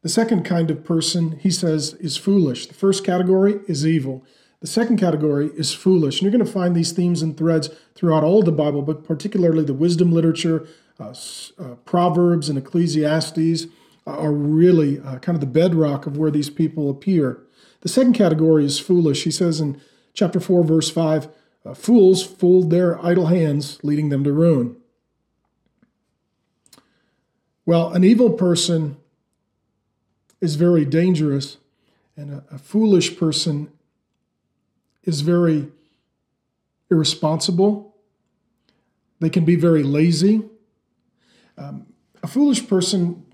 The 0.00 0.08
second 0.08 0.44
kind 0.46 0.70
of 0.70 0.82
person, 0.82 1.38
he 1.38 1.50
says, 1.50 1.92
is 1.94 2.16
foolish. 2.16 2.66
The 2.66 2.74
first 2.74 3.04
category 3.04 3.60
is 3.68 3.86
evil. 3.86 4.24
The 4.60 4.66
second 4.66 4.96
category 4.96 5.50
is 5.56 5.74
foolish. 5.74 6.16
And 6.16 6.22
you're 6.22 6.38
going 6.38 6.46
to 6.46 6.50
find 6.50 6.74
these 6.74 6.92
themes 6.92 7.20
and 7.20 7.36
threads 7.36 7.68
throughout 7.94 8.24
all 8.24 8.42
the 8.42 8.50
Bible, 8.50 8.80
but 8.80 9.04
particularly 9.04 9.62
the 9.62 9.74
wisdom 9.74 10.10
literature, 10.10 10.66
uh, 10.98 11.14
uh, 11.58 11.74
Proverbs 11.84 12.48
and 12.48 12.56
Ecclesiastes 12.56 13.66
are 14.06 14.32
really 14.32 15.00
uh, 15.00 15.18
kind 15.18 15.36
of 15.36 15.40
the 15.40 15.46
bedrock 15.46 16.06
of 16.06 16.16
where 16.16 16.30
these 16.30 16.48
people 16.48 16.88
appear. 16.88 17.42
The 17.82 17.90
second 17.90 18.14
category 18.14 18.64
is 18.64 18.80
foolish. 18.80 19.24
He 19.24 19.30
says 19.30 19.60
in 19.60 19.82
chapter 20.14 20.40
4, 20.40 20.64
verse 20.64 20.88
5 20.88 21.28
uh, 21.64 21.74
Fools 21.74 22.22
fold 22.22 22.70
their 22.70 23.02
idle 23.04 23.26
hands, 23.26 23.78
leading 23.82 24.08
them 24.10 24.24
to 24.24 24.32
ruin. 24.32 24.76
Well, 27.66 27.92
an 27.92 28.04
evil 28.04 28.30
person 28.30 28.98
is 30.40 30.56
very 30.56 30.84
dangerous, 30.84 31.56
and 32.16 32.30
a, 32.30 32.44
a 32.52 32.58
foolish 32.58 33.18
person 33.18 33.70
is 35.04 35.22
very 35.22 35.68
irresponsible. 36.90 37.94
They 39.20 39.30
can 39.30 39.44
be 39.44 39.56
very 39.56 39.82
lazy. 39.82 40.42
Um, 41.56 41.86
a 42.22 42.26
foolish 42.26 42.68
person 42.68 43.24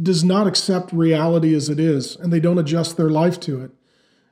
does 0.00 0.24
not 0.24 0.46
accept 0.46 0.92
reality 0.92 1.54
as 1.54 1.68
it 1.68 1.78
is, 1.78 2.16
and 2.16 2.32
they 2.32 2.40
don't 2.40 2.58
adjust 2.58 2.96
their 2.96 3.10
life 3.10 3.38
to 3.40 3.62
it. 3.62 3.70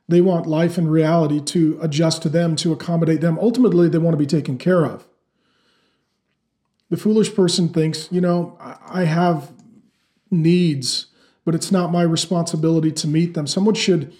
They 0.07 0.21
want 0.21 0.47
life 0.47 0.77
and 0.77 0.91
reality 0.91 1.41
to 1.41 1.77
adjust 1.81 2.21
to 2.21 2.29
them, 2.29 2.55
to 2.57 2.71
accommodate 2.71 3.21
them. 3.21 3.37
Ultimately, 3.39 3.89
they 3.89 3.97
want 3.97 4.13
to 4.13 4.17
be 4.17 4.25
taken 4.25 4.57
care 4.57 4.85
of. 4.85 5.05
The 6.89 6.97
foolish 6.97 7.35
person 7.35 7.69
thinks, 7.69 8.07
you 8.11 8.21
know, 8.21 8.57
I 8.59 9.03
have 9.03 9.51
needs, 10.31 11.07
but 11.43 11.53
it's 11.53 11.71
not 11.71 11.91
my 11.91 12.03
responsibility 12.03 12.91
to 12.93 13.07
meet 13.07 13.33
them. 13.33 13.47
Someone 13.47 13.75
should 13.75 14.13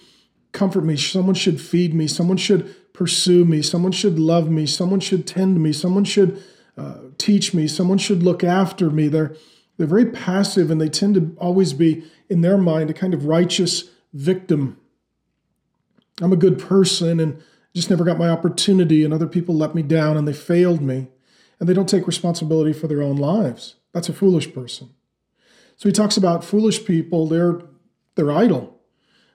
comfort 0.52 0.84
me. 0.84 0.96
Someone 0.96 1.34
should 1.34 1.60
feed 1.60 1.94
me. 1.94 2.06
Someone 2.06 2.36
should 2.36 2.74
pursue 2.92 3.44
me. 3.44 3.62
Someone 3.62 3.92
should 3.92 4.18
love 4.18 4.50
me. 4.50 4.66
Someone 4.66 5.00
should 5.00 5.26
tend 5.26 5.62
me. 5.62 5.72
Someone 5.72 6.04
should 6.04 6.42
uh, 6.76 6.98
teach 7.16 7.54
me. 7.54 7.66
Someone 7.66 7.98
should 7.98 8.22
look 8.22 8.44
after 8.44 8.90
me. 8.90 9.08
They're 9.08 9.34
they're 9.76 9.86
very 9.86 10.06
passive, 10.06 10.72
and 10.72 10.80
they 10.80 10.88
tend 10.88 11.14
to 11.14 11.36
always 11.38 11.72
be 11.72 12.04
in 12.28 12.40
their 12.40 12.58
mind 12.58 12.90
a 12.90 12.94
kind 12.94 13.14
of 13.14 13.26
righteous 13.26 13.84
victim. 14.12 14.76
I'm 16.20 16.32
a 16.32 16.36
good 16.36 16.58
person, 16.58 17.20
and 17.20 17.42
just 17.74 17.90
never 17.90 18.04
got 18.04 18.18
my 18.18 18.28
opportunity, 18.28 19.04
and 19.04 19.14
other 19.14 19.26
people 19.26 19.54
let 19.54 19.74
me 19.74 19.82
down, 19.82 20.16
and 20.16 20.26
they 20.26 20.32
failed 20.32 20.82
me, 20.82 21.08
and 21.60 21.68
they 21.68 21.74
don't 21.74 21.88
take 21.88 22.06
responsibility 22.06 22.72
for 22.72 22.86
their 22.86 23.02
own 23.02 23.16
lives. 23.16 23.76
That's 23.92 24.08
a 24.08 24.12
foolish 24.12 24.52
person. 24.52 24.90
So 25.76 25.88
he 25.88 25.92
talks 25.92 26.16
about 26.16 26.44
foolish 26.44 26.84
people. 26.84 27.26
They're 27.26 27.60
they're 28.16 28.32
idle. 28.32 28.80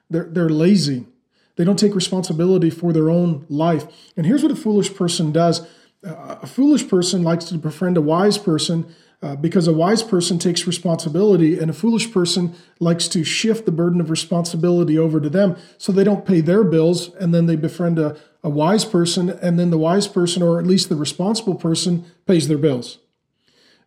They're, 0.10 0.26
they're 0.26 0.50
lazy. 0.50 1.08
They 1.56 1.64
don't 1.64 1.80
take 1.80 1.96
responsibility 1.96 2.70
for 2.70 2.92
their 2.92 3.10
own 3.10 3.46
life. 3.48 3.86
And 4.18 4.26
here's 4.26 4.44
what 4.44 4.52
a 4.52 4.56
foolish 4.56 4.94
person 4.94 5.32
does 5.32 5.66
a 6.04 6.48
foolish 6.48 6.88
person 6.88 7.24
likes 7.24 7.46
to 7.46 7.58
befriend 7.58 7.98
a 7.98 8.02
wise 8.02 8.38
person 8.38 8.94
uh, 9.24 9.38
because 9.38 9.68
a 9.68 9.74
wise 9.74 10.04
person 10.04 10.38
takes 10.38 10.68
responsibility 10.68 11.58
and 11.58 11.72
a 11.72 11.74
foolish 11.74 12.12
person 12.12 12.54
likes 12.80 13.08
to 13.08 13.24
shift 13.24 13.66
the 13.66 13.72
burden 13.72 14.02
of 14.02 14.10
responsibility 14.10 14.98
over 14.98 15.22
to 15.22 15.30
them 15.30 15.56
so 15.78 15.92
they 15.92 16.04
don't 16.04 16.26
pay 16.26 16.42
their 16.42 16.64
bills 16.64 17.16
and 17.16 17.34
then 17.34 17.46
they 17.46 17.56
befriend 17.56 17.98
a, 17.98 18.18
a 18.44 18.50
wise 18.50 18.84
person 18.84 19.30
and 19.30 19.58
then 19.58 19.70
the 19.70 19.78
wise 19.78 20.08
person 20.08 20.44
or 20.44 20.60
at 20.60 20.68
least 20.68 20.90
the 20.90 20.96
responsible 20.96 21.56
person 21.56 22.06
pays 22.28 22.50
their 22.50 22.58
bills 22.58 23.00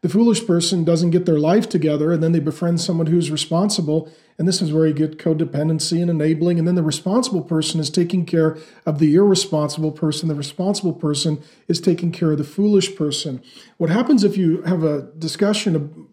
the 0.03 0.09
foolish 0.09 0.47
person 0.47 0.85
doesn't 0.85 1.11
get 1.11 1.27
their 1.27 1.39
life 1.39 1.69
together 1.69 2.13
and 2.13 2.23
then 2.23 2.33
they 2.33 2.41
befriend 2.41 2.81
someone 2.81 3.07
who's 3.07 3.31
responsible 3.31 4.11
and 4.39 4.47
this 4.47 4.61
is 4.61 4.73
where 4.73 4.87
you 4.87 4.93
get 4.93 5.19
codependency 5.19 6.01
and 6.01 6.11
enabling. 6.11 6.59
And 6.59 6.69
then 6.69 6.75
the 6.75 6.83
responsible 6.83 7.43
person 7.43 7.81
is 7.81 7.89
taking 7.89 8.27
care 8.27 8.59
of 8.85 8.99
the 8.99 9.15
irresponsible 9.15 9.93
person. 9.93 10.29
The 10.29 10.35
responsible 10.35 10.93
person 10.93 11.43
is 11.69 11.81
taking 11.81 12.13
care 12.13 12.33
of 12.33 12.39
the 12.39 12.45
foolish 12.45 12.97
person. 12.97 13.43
What 13.79 13.89
happens 13.89 14.25
if 14.25 14.37
you 14.37 14.63
have 14.63 14.83
a 14.83 15.11
discussion 15.19 16.09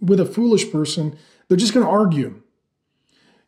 with 0.00 0.20
a 0.20 0.26
foolish 0.26 0.70
person? 0.70 1.16
They're 1.48 1.56
just 1.56 1.72
going 1.72 1.86
to 1.86 1.90
argue. 1.90 2.42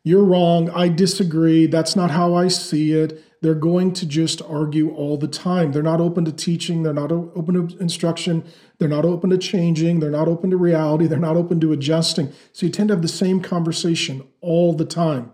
You're 0.03 0.25
wrong. 0.25 0.71
I 0.71 0.89
disagree. 0.89 1.67
That's 1.67 1.95
not 1.95 2.09
how 2.09 2.33
I 2.33 2.47
see 2.47 2.93
it 2.93 3.23
they're 3.41 3.55
going 3.55 3.91
to 3.93 4.05
just 4.05 4.41
argue 4.43 4.91
all 4.91 5.17
the 5.17 5.27
time. 5.27 5.71
They're 5.71 5.81
not 5.81 5.99
open 5.99 6.25
to 6.25 6.31
teaching, 6.31 6.83
they're 6.83 6.93
not 6.93 7.11
open 7.11 7.67
to 7.67 7.77
instruction, 7.79 8.45
they're 8.77 8.87
not 8.87 9.03
open 9.03 9.31
to 9.31 9.37
changing, 9.37 9.99
they're 9.99 10.11
not 10.11 10.27
open 10.27 10.51
to 10.51 10.57
reality, 10.57 11.07
they're 11.07 11.19
not 11.19 11.35
open 11.35 11.59
to 11.61 11.73
adjusting. 11.73 12.31
So 12.53 12.67
you 12.67 12.71
tend 12.71 12.89
to 12.89 12.95
have 12.95 13.01
the 13.01 13.07
same 13.07 13.41
conversation 13.41 14.27
all 14.41 14.73
the 14.73 14.85
time. 14.85 15.33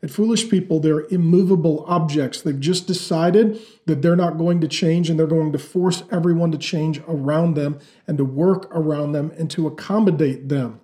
And 0.00 0.12
foolish 0.12 0.50
people, 0.50 0.80
they're 0.80 1.06
immovable 1.08 1.84
objects. 1.88 2.42
They've 2.42 2.60
just 2.60 2.86
decided 2.86 3.58
that 3.86 4.02
they're 4.02 4.14
not 4.14 4.36
going 4.36 4.60
to 4.60 4.68
change 4.68 5.08
and 5.08 5.18
they're 5.18 5.26
going 5.26 5.50
to 5.52 5.58
force 5.58 6.02
everyone 6.12 6.52
to 6.52 6.58
change 6.58 7.00
around 7.08 7.54
them 7.54 7.78
and 8.06 8.18
to 8.18 8.24
work 8.24 8.68
around 8.70 9.12
them 9.12 9.32
and 9.38 9.50
to 9.52 9.66
accommodate 9.66 10.50
them. 10.50 10.80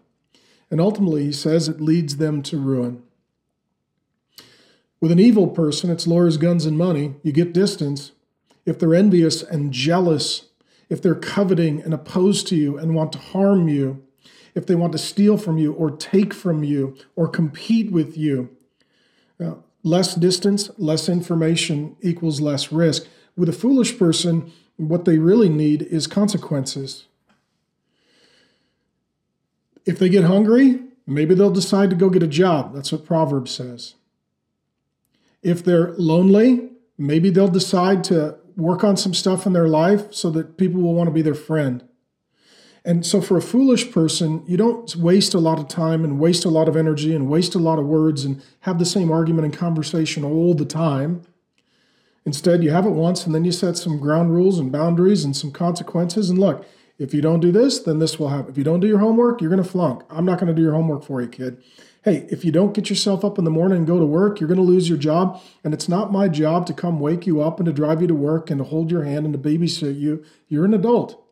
And 0.70 0.80
ultimately, 0.80 1.24
he 1.24 1.32
says 1.32 1.68
it 1.68 1.82
leads 1.82 2.16
them 2.16 2.42
to 2.44 2.58
ruin. 2.58 3.02
With 5.00 5.10
an 5.10 5.18
evil 5.18 5.48
person, 5.48 5.90
it's 5.90 6.06
lawyers, 6.06 6.36
guns, 6.36 6.66
and 6.66 6.76
money. 6.76 7.14
You 7.22 7.32
get 7.32 7.54
distance. 7.54 8.12
If 8.66 8.78
they're 8.78 8.94
envious 8.94 9.42
and 9.42 9.72
jealous, 9.72 10.46
if 10.90 11.00
they're 11.00 11.14
coveting 11.14 11.80
and 11.80 11.94
opposed 11.94 12.46
to 12.48 12.56
you 12.56 12.76
and 12.76 12.94
want 12.94 13.12
to 13.12 13.18
harm 13.18 13.68
you, 13.68 14.02
if 14.54 14.66
they 14.66 14.74
want 14.74 14.92
to 14.92 14.98
steal 14.98 15.38
from 15.38 15.56
you 15.56 15.72
or 15.72 15.90
take 15.90 16.34
from 16.34 16.64
you 16.64 16.96
or 17.16 17.28
compete 17.28 17.90
with 17.90 18.16
you, 18.18 18.50
uh, 19.42 19.54
less 19.82 20.14
distance, 20.14 20.70
less 20.76 21.08
information 21.08 21.96
equals 22.02 22.40
less 22.40 22.70
risk. 22.70 23.06
With 23.36 23.48
a 23.48 23.54
foolish 23.54 23.98
person, 23.98 24.52
what 24.76 25.06
they 25.06 25.18
really 25.18 25.48
need 25.48 25.82
is 25.82 26.06
consequences. 26.06 27.06
If 29.86 29.98
they 29.98 30.10
get 30.10 30.24
hungry, 30.24 30.82
maybe 31.06 31.34
they'll 31.34 31.50
decide 31.50 31.88
to 31.90 31.96
go 31.96 32.10
get 32.10 32.22
a 32.22 32.28
job. 32.28 32.74
That's 32.74 32.92
what 32.92 33.06
Proverbs 33.06 33.50
says. 33.50 33.94
If 35.42 35.64
they're 35.64 35.92
lonely, 35.92 36.70
maybe 36.98 37.30
they'll 37.30 37.48
decide 37.48 38.04
to 38.04 38.36
work 38.56 38.84
on 38.84 38.96
some 38.96 39.14
stuff 39.14 39.46
in 39.46 39.52
their 39.52 39.68
life 39.68 40.12
so 40.12 40.30
that 40.30 40.56
people 40.58 40.80
will 40.80 40.94
want 40.94 41.08
to 41.08 41.14
be 41.14 41.22
their 41.22 41.34
friend. 41.34 41.84
And 42.84 43.04
so, 43.04 43.20
for 43.20 43.36
a 43.36 43.42
foolish 43.42 43.92
person, 43.92 44.42
you 44.46 44.56
don't 44.56 44.96
waste 44.96 45.34
a 45.34 45.38
lot 45.38 45.58
of 45.58 45.68
time 45.68 46.02
and 46.02 46.18
waste 46.18 46.46
a 46.46 46.48
lot 46.48 46.66
of 46.66 46.76
energy 46.76 47.14
and 47.14 47.28
waste 47.28 47.54
a 47.54 47.58
lot 47.58 47.78
of 47.78 47.86
words 47.86 48.24
and 48.24 48.42
have 48.60 48.78
the 48.78 48.86
same 48.86 49.10
argument 49.10 49.44
and 49.44 49.54
conversation 49.54 50.24
all 50.24 50.54
the 50.54 50.64
time. 50.64 51.22
Instead, 52.24 52.62
you 52.62 52.70
have 52.70 52.86
it 52.86 52.90
once 52.90 53.26
and 53.26 53.34
then 53.34 53.44
you 53.44 53.52
set 53.52 53.76
some 53.76 53.98
ground 53.98 54.32
rules 54.32 54.58
and 54.58 54.72
boundaries 54.72 55.24
and 55.24 55.36
some 55.36 55.50
consequences. 55.50 56.30
And 56.30 56.38
look, 56.38 56.66
if 56.98 57.14
you 57.14 57.20
don't 57.22 57.40
do 57.40 57.50
this, 57.50 57.80
then 57.80 57.98
this 57.98 58.18
will 58.18 58.28
happen. 58.28 58.50
If 58.50 58.58
you 58.58 58.64
don't 58.64 58.80
do 58.80 58.86
your 58.86 58.98
homework, 58.98 59.40
you're 59.40 59.50
going 59.50 59.62
to 59.62 59.68
flunk. 59.68 60.02
I'm 60.10 60.24
not 60.24 60.38
going 60.38 60.48
to 60.48 60.54
do 60.54 60.62
your 60.62 60.74
homework 60.74 61.02
for 61.02 61.20
you, 61.20 61.28
kid. 61.28 61.62
Hey, 62.02 62.26
if 62.30 62.46
you 62.46 62.52
don't 62.52 62.72
get 62.72 62.88
yourself 62.88 63.26
up 63.26 63.38
in 63.38 63.44
the 63.44 63.50
morning 63.50 63.76
and 63.76 63.86
go 63.86 63.98
to 63.98 64.06
work, 64.06 64.40
you're 64.40 64.48
going 64.48 64.56
to 64.56 64.62
lose 64.62 64.88
your 64.88 64.96
job. 64.96 65.42
And 65.62 65.74
it's 65.74 65.88
not 65.88 66.10
my 66.10 66.28
job 66.28 66.66
to 66.66 66.72
come 66.72 66.98
wake 66.98 67.26
you 67.26 67.42
up 67.42 67.60
and 67.60 67.66
to 67.66 67.74
drive 67.74 68.00
you 68.00 68.08
to 68.08 68.14
work 68.14 68.50
and 68.50 68.56
to 68.58 68.64
hold 68.64 68.90
your 68.90 69.04
hand 69.04 69.26
and 69.26 69.34
to 69.34 69.38
babysit 69.38 70.00
you. 70.00 70.24
You're 70.48 70.64
an 70.64 70.72
adult. 70.72 71.22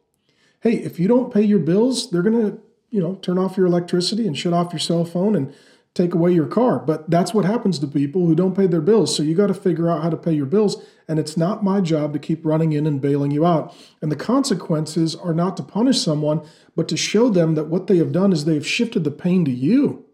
Hey, 0.60 0.74
if 0.74 1.00
you 1.00 1.08
don't 1.08 1.32
pay 1.32 1.40
your 1.40 1.58
bills, 1.58 2.10
they're 2.10 2.22
going 2.22 2.42
to, 2.42 2.60
you 2.90 3.00
know, 3.00 3.14
turn 3.14 3.38
off 3.38 3.56
your 3.56 3.64
electricity 3.64 4.26
and 4.26 4.36
shut 4.36 4.52
off 4.52 4.72
your 4.72 4.78
cell 4.78 5.06
phone 5.06 5.34
and 5.34 5.54
take 5.94 6.12
away 6.12 6.32
your 6.32 6.46
car. 6.46 6.78
But 6.78 7.08
that's 7.08 7.32
what 7.32 7.46
happens 7.46 7.78
to 7.78 7.86
people 7.86 8.26
who 8.26 8.34
don't 8.34 8.54
pay 8.54 8.66
their 8.66 8.82
bills. 8.82 9.16
So 9.16 9.22
you 9.22 9.34
got 9.34 9.46
to 9.46 9.54
figure 9.54 9.88
out 9.88 10.02
how 10.02 10.10
to 10.10 10.18
pay 10.18 10.32
your 10.34 10.44
bills. 10.44 10.84
And 11.08 11.18
it's 11.18 11.38
not 11.38 11.64
my 11.64 11.80
job 11.80 12.12
to 12.12 12.18
keep 12.18 12.44
running 12.44 12.74
in 12.74 12.86
and 12.86 13.00
bailing 13.00 13.30
you 13.30 13.46
out. 13.46 13.74
And 14.02 14.12
the 14.12 14.16
consequences 14.16 15.16
are 15.16 15.32
not 15.32 15.56
to 15.56 15.62
punish 15.62 15.98
someone, 15.98 16.46
but 16.76 16.88
to 16.88 16.96
show 16.98 17.30
them 17.30 17.54
that 17.54 17.68
what 17.68 17.86
they 17.86 17.96
have 17.96 18.12
done 18.12 18.34
is 18.34 18.44
they 18.44 18.54
have 18.54 18.66
shifted 18.66 19.04
the 19.04 19.10
pain 19.10 19.46
to 19.46 19.50
you 19.50 20.04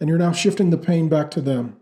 and 0.00 0.08
you're 0.08 0.18
now 0.18 0.32
shifting 0.32 0.70
the 0.70 0.78
pain 0.78 1.08
back 1.08 1.30
to 1.32 1.40
them. 1.40 1.76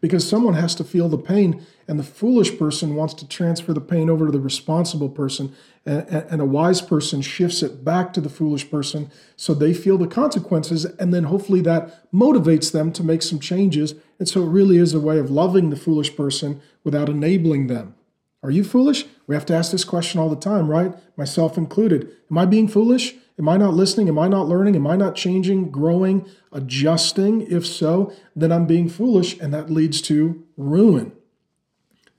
Because 0.00 0.28
someone 0.28 0.54
has 0.54 0.74
to 0.74 0.84
feel 0.84 1.08
the 1.08 1.18
pain, 1.18 1.64
and 1.88 1.98
the 1.98 2.04
foolish 2.04 2.58
person 2.58 2.96
wants 2.96 3.14
to 3.14 3.28
transfer 3.28 3.72
the 3.72 3.80
pain 3.80 4.10
over 4.10 4.26
to 4.26 4.32
the 4.32 4.40
responsible 4.40 5.08
person, 5.08 5.54
and, 5.84 6.06
and, 6.08 6.40
a 6.40 6.44
wise 6.44 6.82
person 6.82 7.22
shifts 7.22 7.62
it 7.62 7.84
back 7.84 8.12
to 8.12 8.20
the 8.20 8.28
foolish 8.28 8.70
person 8.70 9.10
so 9.36 9.54
they 9.54 9.72
feel 9.72 9.96
the 9.96 10.06
consequences, 10.06 10.84
and 10.84 11.14
then 11.14 11.24
hopefully 11.24 11.60
that 11.62 12.12
motivates 12.12 12.72
them 12.72 12.92
to 12.92 13.04
make 13.04 13.22
some 13.22 13.38
changes. 13.38 13.94
And 14.18 14.28
so 14.28 14.42
it 14.42 14.48
really 14.48 14.76
is 14.76 14.92
a 14.92 15.00
way 15.00 15.18
of 15.18 15.30
loving 15.30 15.70
the 15.70 15.76
foolish 15.76 16.14
person 16.16 16.60
without 16.84 17.08
enabling 17.08 17.68
them. 17.68 17.94
Are 18.42 18.50
you 18.50 18.64
foolish? 18.64 19.06
We 19.26 19.34
have 19.34 19.46
to 19.46 19.54
ask 19.54 19.72
this 19.72 19.84
question 19.84 20.20
all 20.20 20.28
the 20.28 20.36
time, 20.36 20.68
right? 20.68 20.94
Myself 21.16 21.56
included. 21.56 22.12
Am 22.30 22.38
I 22.38 22.46
being 22.46 22.68
foolish? 22.68 23.14
Am 23.38 23.48
I 23.48 23.56
not 23.56 23.74
listening? 23.74 24.08
Am 24.08 24.18
I 24.18 24.28
not 24.28 24.48
learning? 24.48 24.76
Am 24.76 24.86
I 24.86 24.96
not 24.96 25.14
changing, 25.14 25.70
growing, 25.70 26.26
adjusting? 26.52 27.42
If 27.42 27.66
so, 27.66 28.12
then 28.34 28.50
I'm 28.50 28.66
being 28.66 28.88
foolish, 28.88 29.38
and 29.38 29.52
that 29.52 29.70
leads 29.70 30.00
to 30.02 30.44
ruin. 30.56 31.12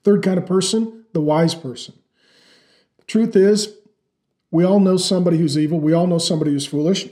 Third 0.03 0.23
kind 0.23 0.37
of 0.37 0.45
person, 0.45 1.05
the 1.13 1.21
wise 1.21 1.55
person. 1.55 1.95
Truth 3.07 3.35
is, 3.35 3.73
we 4.51 4.63
all 4.63 4.79
know 4.79 4.97
somebody 4.97 5.37
who's 5.37 5.57
evil, 5.57 5.79
we 5.79 5.93
all 5.93 6.07
know 6.07 6.17
somebody 6.17 6.51
who's 6.51 6.65
foolish, 6.65 7.09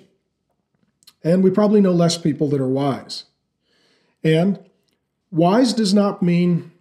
and 1.23 1.43
we 1.43 1.49
probably 1.49 1.81
know 1.81 1.91
less 1.91 2.17
people 2.17 2.47
that 2.49 2.61
are 2.61 2.67
wise. 2.67 3.23
And 4.23 4.59
wise 5.31 5.73
does 5.73 5.93
not 5.93 6.21
mean 6.21 6.71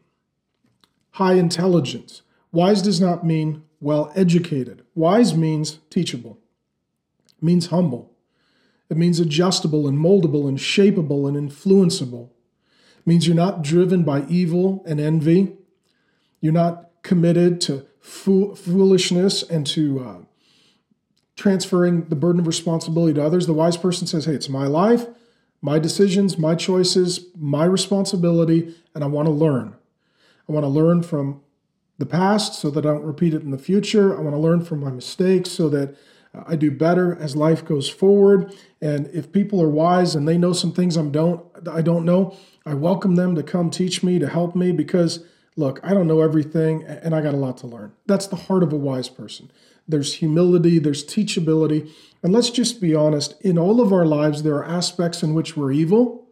high 1.12 1.34
intelligence. 1.34 2.22
Wise 2.52 2.82
does 2.82 3.00
not 3.00 3.24
mean 3.24 3.64
well 3.80 4.12
educated. 4.14 4.84
Wise 4.94 5.34
means 5.34 5.78
teachable, 5.90 6.38
means 7.44 7.66
humble. 7.66 8.12
It 8.90 8.96
means 8.96 9.20
adjustable 9.20 9.86
and 9.86 9.98
moldable 9.98 10.48
and 10.48 10.58
shapeable 10.58 11.28
and 11.28 11.36
influenceable. 11.36 12.30
It 12.98 13.06
means 13.06 13.26
you're 13.26 13.36
not 13.36 13.62
driven 13.62 14.02
by 14.02 14.24
evil 14.26 14.82
and 14.86 15.00
envy. 15.00 15.56
You're 16.40 16.52
not 16.52 16.90
committed 17.02 17.60
to 17.62 17.86
foolishness 18.00 19.42
and 19.42 19.66
to 19.68 20.00
uh, 20.00 20.18
transferring 21.36 22.08
the 22.08 22.16
burden 22.16 22.40
of 22.40 22.46
responsibility 22.46 23.14
to 23.14 23.24
others. 23.24 23.46
The 23.46 23.54
wise 23.54 23.76
person 23.76 24.06
says, 24.06 24.26
Hey, 24.26 24.34
it's 24.34 24.48
my 24.48 24.66
life, 24.66 25.06
my 25.62 25.78
decisions, 25.78 26.38
my 26.38 26.54
choices, 26.54 27.26
my 27.36 27.64
responsibility, 27.64 28.74
and 28.94 29.02
I 29.02 29.06
want 29.06 29.26
to 29.26 29.32
learn. 29.32 29.74
I 30.48 30.52
want 30.52 30.64
to 30.64 30.68
learn 30.68 31.02
from 31.02 31.40
the 31.98 32.06
past 32.06 32.60
so 32.60 32.70
that 32.70 32.84
I 32.84 32.88
don't 32.88 33.04
repeat 33.04 33.34
it 33.34 33.42
in 33.42 33.50
the 33.50 33.58
future. 33.58 34.16
I 34.16 34.20
want 34.20 34.34
to 34.34 34.40
learn 34.40 34.64
from 34.64 34.80
my 34.80 34.90
mistakes 34.90 35.50
so 35.50 35.68
that 35.70 35.96
I 36.46 36.56
do 36.56 36.70
better 36.70 37.16
as 37.16 37.36
life 37.36 37.64
goes 37.64 37.88
forward. 37.88 38.54
And 38.80 39.06
if 39.08 39.32
people 39.32 39.62
are 39.62 39.68
wise 39.68 40.14
and 40.14 40.26
they 40.26 40.38
know 40.38 40.52
some 40.52 40.72
things 40.72 40.96
I 40.96 41.02
don't 41.02 41.44
I 41.70 41.82
don't 41.82 42.04
know, 42.04 42.36
I 42.66 42.74
welcome 42.74 43.14
them 43.14 43.34
to 43.34 43.42
come 43.42 43.70
teach 43.70 44.02
me, 44.02 44.18
to 44.18 44.28
help 44.28 44.54
me 44.56 44.72
because 44.72 45.24
look, 45.56 45.80
I 45.82 45.94
don't 45.94 46.08
know 46.08 46.20
everything 46.20 46.82
and 46.84 47.14
I 47.14 47.20
got 47.20 47.34
a 47.34 47.38
lot 47.38 47.58
to 47.58 47.66
learn. 47.66 47.92
That's 48.06 48.26
the 48.26 48.36
heart 48.36 48.62
of 48.62 48.72
a 48.72 48.76
wise 48.76 49.08
person. 49.08 49.50
There's 49.86 50.14
humility, 50.14 50.78
there's 50.78 51.04
teachability. 51.04 51.90
And 52.22 52.32
let's 52.32 52.50
just 52.50 52.80
be 52.80 52.94
honest, 52.94 53.40
in 53.42 53.58
all 53.58 53.80
of 53.80 53.92
our 53.92 54.06
lives 54.06 54.42
there 54.42 54.56
are 54.56 54.64
aspects 54.64 55.22
in 55.22 55.34
which 55.34 55.56
we're 55.56 55.72
evil, 55.72 56.26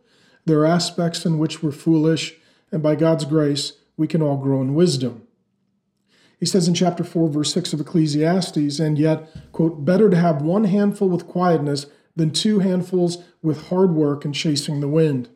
there 0.44 0.60
are 0.60 0.66
aspects 0.66 1.24
in 1.24 1.38
which 1.38 1.62
we're 1.62 1.70
foolish, 1.70 2.34
and 2.72 2.82
by 2.82 2.96
God's 2.96 3.24
grace, 3.24 3.74
we 3.96 4.08
can 4.08 4.22
all 4.22 4.38
grow 4.38 4.60
in 4.62 4.74
wisdom. 4.74 5.26
He 6.42 6.46
says 6.46 6.66
in 6.66 6.74
chapter 6.74 7.04
4, 7.04 7.28
verse 7.28 7.52
6 7.54 7.72
of 7.72 7.80
Ecclesiastes, 7.80 8.80
and 8.80 8.98
yet, 8.98 9.30
quote, 9.52 9.84
better 9.84 10.10
to 10.10 10.16
have 10.16 10.42
one 10.42 10.64
handful 10.64 11.08
with 11.08 11.28
quietness 11.28 11.86
than 12.16 12.32
two 12.32 12.58
handfuls 12.58 13.18
with 13.42 13.68
hard 13.68 13.92
work 13.92 14.24
and 14.24 14.34
chasing 14.34 14.80
the 14.80 14.88
wind. 14.88 15.28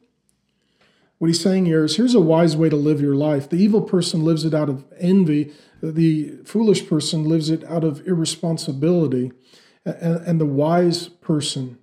What 1.18 1.28
he's 1.28 1.40
saying 1.40 1.66
here 1.66 1.84
is 1.84 1.94
here's 1.94 2.16
a 2.16 2.20
wise 2.20 2.56
way 2.56 2.70
to 2.70 2.74
live 2.74 3.00
your 3.00 3.14
life. 3.14 3.48
The 3.48 3.56
evil 3.56 3.82
person 3.82 4.24
lives 4.24 4.44
it 4.44 4.52
out 4.52 4.68
of 4.68 4.84
envy, 4.98 5.52
the 5.80 6.38
foolish 6.44 6.88
person 6.88 7.22
lives 7.22 7.50
it 7.50 7.62
out 7.66 7.84
of 7.84 8.04
irresponsibility, 8.04 9.30
and, 9.84 10.40
the 10.40 10.44
wise 10.44 11.06
person 11.06 11.78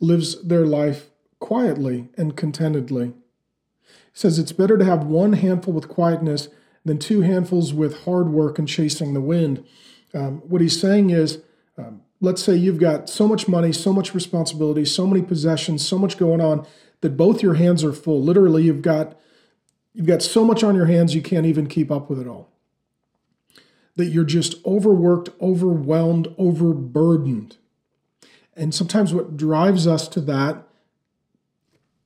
lives 0.00 0.42
their 0.42 0.64
life 0.64 1.10
quietly 1.40 2.08
and 2.16 2.38
contentedly. 2.38 3.08
He 3.08 3.92
says 4.14 4.38
it's 4.38 4.52
better 4.52 4.78
to 4.78 4.84
have 4.86 5.04
one 5.04 5.34
handful 5.34 5.74
with 5.74 5.88
quietness 5.88 6.48
than 6.84 6.98
two 6.98 7.20
handfuls 7.20 7.74
with 7.74 8.04
hard 8.04 8.30
work 8.30 8.58
and 8.58 8.68
chasing 8.68 9.14
the 9.14 9.20
wind. 9.20 9.64
Um, 10.14 10.38
what 10.48 10.60
he's 10.60 10.80
saying 10.80 11.10
is, 11.10 11.38
um, 11.76 12.02
let's 12.20 12.42
say 12.42 12.54
you've 12.54 12.78
got 12.78 13.08
so 13.08 13.28
much 13.28 13.48
money, 13.48 13.72
so 13.72 13.92
much 13.92 14.14
responsibility, 14.14 14.84
so 14.84 15.06
many 15.06 15.22
possessions, 15.22 15.86
so 15.86 15.98
much 15.98 16.18
going 16.18 16.40
on 16.40 16.66
that 17.00 17.16
both 17.16 17.42
your 17.42 17.54
hands 17.54 17.84
are 17.84 17.92
full. 17.92 18.22
Literally, 18.22 18.64
you've 18.64 18.82
got 18.82 19.18
you've 19.92 20.06
got 20.06 20.22
so 20.22 20.44
much 20.44 20.62
on 20.62 20.74
your 20.74 20.86
hands 20.86 21.14
you 21.14 21.22
can't 21.22 21.46
even 21.46 21.66
keep 21.66 21.90
up 21.90 22.08
with 22.08 22.20
it 22.20 22.26
all. 22.26 22.50
That 23.96 24.06
you're 24.06 24.24
just 24.24 24.64
overworked, 24.64 25.30
overwhelmed, 25.40 26.34
overburdened. 26.38 27.56
And 28.54 28.74
sometimes 28.74 29.12
what 29.12 29.36
drives 29.36 29.86
us 29.86 30.08
to 30.08 30.20
that 30.22 30.66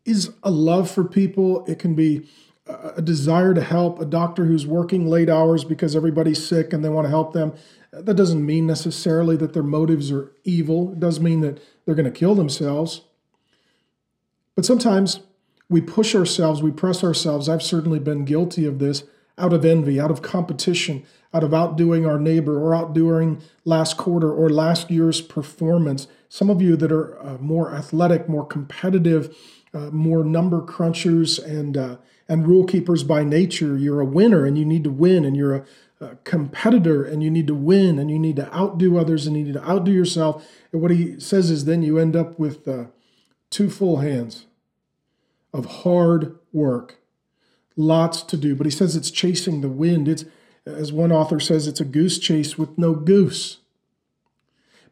is 0.05 0.33
a 0.43 0.51
love 0.51 0.91
for 0.91 1.05
people. 1.05 1.65
It 1.67 1.79
can 1.79 1.95
be 1.95 2.29
a 2.67 3.03
desire 3.03 3.53
to 3.53 3.61
help 3.61 4.01
a 4.01 4.07
doctor 4.07 4.47
who's 4.47 4.67
working 4.67 5.07
late 5.07 5.29
hours 5.29 5.65
because 5.65 5.95
everybody's 5.95 6.47
sick 6.47 6.73
and 6.73 6.83
they 6.85 6.89
want 6.89 7.05
to 7.05 7.11
help 7.11 7.33
them. 7.35 7.53
That 7.93 8.15
doesn't 8.15 8.45
mean 8.45 8.67
necessarily 8.67 9.37
that 9.37 9.53
their 9.53 9.63
motives 9.63 10.11
are 10.11 10.33
evil. 10.45 10.93
It 10.93 11.01
does 11.01 11.21
mean 11.21 11.41
that 11.41 11.61
they're 11.85 11.95
going 11.95 12.11
to 12.11 12.19
kill 12.19 12.35
themselves. 12.35 13.03
But 14.55 14.65
sometimes 14.65 15.21
we 15.69 15.81
push 15.81 16.15
ourselves, 16.15 16.63
we 16.63 16.71
press 16.71 17.05
ourselves. 17.05 17.49
I've 17.49 17.63
certainly 17.63 17.99
been 17.99 18.25
guilty 18.25 18.65
of 18.65 18.79
this 18.79 19.05
out 19.37 19.53
of 19.53 19.65
envy, 19.65 20.01
out 20.01 20.11
of 20.11 20.23
competition, 20.23 21.05
out 21.33 21.43
of 21.43 21.53
outdoing 21.53 22.07
our 22.07 22.19
neighbor 22.19 22.59
or 22.59 22.75
outdoing 22.75 23.43
last 23.65 23.97
quarter 23.97 24.33
or 24.33 24.49
last 24.49 24.91
year's 24.91 25.21
performance. 25.21 26.07
Some 26.29 26.49
of 26.49 26.63
you 26.63 26.77
that 26.77 26.93
are 26.93 27.21
uh, 27.21 27.39
more 27.39 27.75
athletic, 27.75 28.29
more 28.29 28.47
competitive, 28.47 29.37
uh, 29.75 29.91
more 29.91 30.25
number 30.25 30.63
crunchers 30.63 31.45
and 31.45 31.77
uh, 31.77 31.97
and 32.29 32.47
rule 32.47 32.65
keepers 32.65 33.05
by 33.05 33.25
nature. 33.25 33.77
You're 33.77 34.01
a 34.01 34.07
winner 34.07 34.45
and 34.47 34.59
you 34.59 34.65
need 34.65 34.85
to 34.85 34.91
win, 34.91 35.25
and 35.25 35.37
you're 35.37 35.55
a, 35.55 35.65
a, 36.01 36.17
competitor 36.25 37.05
and 37.05 37.23
you 37.23 37.31
need 37.31 37.47
to 37.47 37.55
win, 37.55 37.99
and 37.99 38.11
you 38.11 38.19
need 38.19 38.37
to 38.37 38.55
outdo 38.55 38.99
others 38.99 39.27
and 39.27 39.37
you 39.37 39.45
need 39.45 39.55
to 39.55 39.69
outdo 39.69 39.93
yourself. 39.93 40.47
And 40.73 40.81
what 40.81 40.91
he 40.91 41.19
says 41.21 41.51
is 41.51 41.65
then 41.65 41.83
you 41.83 41.99
end 41.99 42.17
up 42.17 42.39
with 42.39 42.67
uh, 42.67 42.87
two 43.51 43.71
full 43.71 43.99
hands 43.99 44.47
of 45.53 45.67
hard 45.67 46.37
work, 46.53 46.97
lots 47.77 48.23
to 48.23 48.37
do. 48.37 48.57
But 48.57 48.67
he 48.67 48.71
says 48.71 48.97
it's 48.97 49.11
chasing 49.11 49.61
the 49.61 49.69
wind. 49.69 50.09
It's, 50.09 50.25
as 50.67 50.93
one 50.93 51.13
author 51.13 51.39
says, 51.39 51.67
it's 51.67 51.81
a 51.81 51.85
goose 51.85 52.19
chase 52.19 52.59
with 52.59 52.77
no 52.77 52.95
goose. 52.95 53.59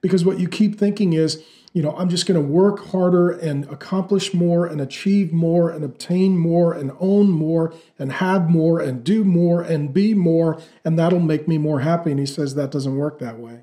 Because 0.00 0.24
what 0.24 0.38
you 0.38 0.48
keep 0.48 0.78
thinking 0.78 1.12
is, 1.12 1.42
you 1.72 1.82
know, 1.82 1.94
I'm 1.96 2.10
just 2.10 2.26
going 2.26 2.40
to 2.40 2.46
work 2.46 2.86
harder 2.86 3.30
and 3.30 3.64
accomplish 3.70 4.34
more 4.34 4.66
and 4.66 4.80
achieve 4.80 5.32
more 5.32 5.70
and 5.70 5.82
obtain 5.82 6.36
more 6.36 6.74
and 6.74 6.92
own 7.00 7.30
more 7.30 7.72
and 7.98 8.12
have 8.12 8.50
more 8.50 8.78
and 8.78 9.02
do 9.02 9.24
more 9.24 9.62
and 9.62 9.92
be 9.92 10.12
more, 10.12 10.60
and 10.84 10.98
that'll 10.98 11.20
make 11.20 11.48
me 11.48 11.56
more 11.56 11.80
happy. 11.80 12.10
And 12.10 12.20
he 12.20 12.26
says 12.26 12.54
that 12.54 12.70
doesn't 12.70 12.96
work 12.96 13.18
that 13.20 13.38
way 13.38 13.62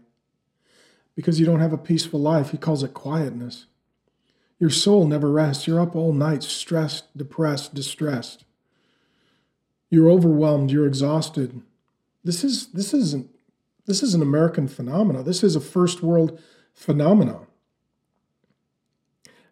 because 1.15 1.39
you 1.39 1.45
don't 1.45 1.59
have 1.59 1.73
a 1.73 1.77
peaceful 1.77 2.19
life. 2.19 2.49
He 2.49 2.57
calls 2.57 2.81
it 2.81 2.93
quietness. 2.93 3.65
Your 4.59 4.71
soul 4.71 5.07
never 5.07 5.31
rests. 5.31 5.67
You're 5.67 5.79
up 5.79 5.95
all 5.95 6.11
night, 6.11 6.43
stressed, 6.43 7.15
depressed, 7.15 7.73
distressed. 7.75 8.43
You're 9.91 10.09
overwhelmed. 10.09 10.71
You're 10.71 10.87
exhausted. 10.87 11.61
This 12.23 12.43
is 12.43 12.67
this 12.67 12.93
isn't 12.93 13.29
this 13.85 14.01
is 14.01 14.13
an 14.13 14.21
American 14.21 14.67
phenomenon. 14.67 15.25
This 15.25 15.43
is 15.43 15.55
a 15.55 15.61
first 15.61 16.01
world 16.01 16.39
phenomenon. 16.73 17.45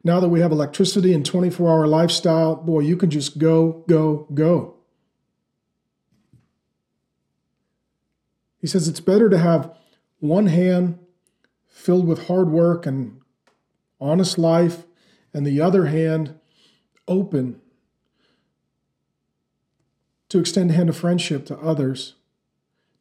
Now 0.07 0.21
that 0.21 0.29
we 0.29 0.39
have 0.39 0.53
electricity 0.53 1.13
and 1.13 1.25
24 1.25 1.69
hour 1.69 1.85
lifestyle, 1.85 2.55
boy, 2.55 2.79
you 2.79 2.95
can 2.95 3.09
just 3.09 3.37
go, 3.39 3.83
go, 3.89 4.25
go. 4.33 4.75
He 8.57 8.67
says 8.67 8.87
it's 8.87 9.01
better 9.01 9.29
to 9.29 9.37
have 9.37 9.75
one 10.19 10.47
hand 10.47 10.97
filled 11.67 12.07
with 12.07 12.27
hard 12.27 12.49
work 12.49 12.85
and 12.85 13.19
honest 13.99 14.37
life, 14.37 14.85
and 15.33 15.45
the 15.45 15.59
other 15.59 15.87
hand 15.87 16.39
open 17.05 17.59
to 20.29 20.39
extend 20.39 20.71
a 20.71 20.73
hand 20.73 20.87
of 20.87 20.95
friendship 20.95 21.45
to 21.47 21.57
others, 21.57 22.13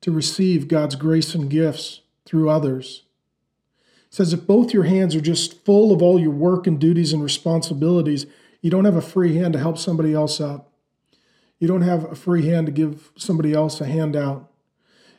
to 0.01 0.11
receive 0.11 0.67
God's 0.67 0.97
grace 0.97 1.37
and 1.37 1.49
gifts 1.49 2.01
through 2.25 2.51
others 2.51 3.06
says 4.11 4.33
if 4.33 4.47
both 4.47 4.73
your 4.73 4.85
hands 4.85 5.15
are 5.15 5.21
just 5.21 5.65
full 5.65 5.93
of 5.93 6.03
all 6.03 6.19
your 6.19 6.31
work 6.31 6.67
and 6.67 6.79
duties 6.79 7.13
and 7.13 7.23
responsibilities, 7.23 8.27
you 8.63 8.71
don't 8.71 8.85
have 8.85 8.97
a 8.97 9.03
free 9.03 9.37
hand 9.37 9.53
to 9.53 9.59
help 9.59 9.79
somebody 9.79 10.15
else 10.15 10.41
out. 10.41 10.69
You 11.59 11.69
don't 11.69 11.83
have 11.83 12.05
a 12.05 12.15
free 12.15 12.47
hand 12.47 12.67
to 12.67 12.73
give 12.73 13.13
somebody 13.17 13.53
else 13.53 13.81
a 13.81 13.87
handout. 13.87 14.51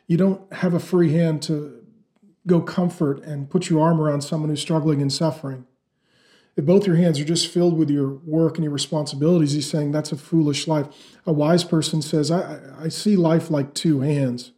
You 0.06 0.16
don't 0.16 0.52
have 0.52 0.74
a 0.74 0.80
free 0.80 1.12
hand 1.12 1.42
to 1.42 1.84
go 2.46 2.60
comfort 2.60 3.22
and 3.24 3.50
put 3.50 3.68
your 3.68 3.82
arm 3.82 4.00
around 4.00 4.22
someone 4.22 4.50
who's 4.50 4.60
struggling 4.60 5.02
and 5.02 5.12
suffering. 5.12 5.66
If 6.56 6.66
both 6.66 6.86
your 6.86 6.96
hands 6.96 7.20
are 7.20 7.24
just 7.24 7.46
filled 7.46 7.78
with 7.78 7.88
your 7.88 8.08
work 8.08 8.56
and 8.56 8.64
your 8.64 8.72
responsibilities, 8.72 9.52
he's 9.52 9.70
saying 9.70 9.92
that's 9.92 10.10
a 10.10 10.16
foolish 10.16 10.66
life. 10.66 10.88
A 11.24 11.32
wise 11.32 11.62
person 11.62 12.02
says, 12.02 12.32
I, 12.32 12.58
I 12.80 12.88
see 12.88 13.14
life 13.14 13.48
like 13.48 13.74
two 13.74 14.00
hands. 14.00 14.52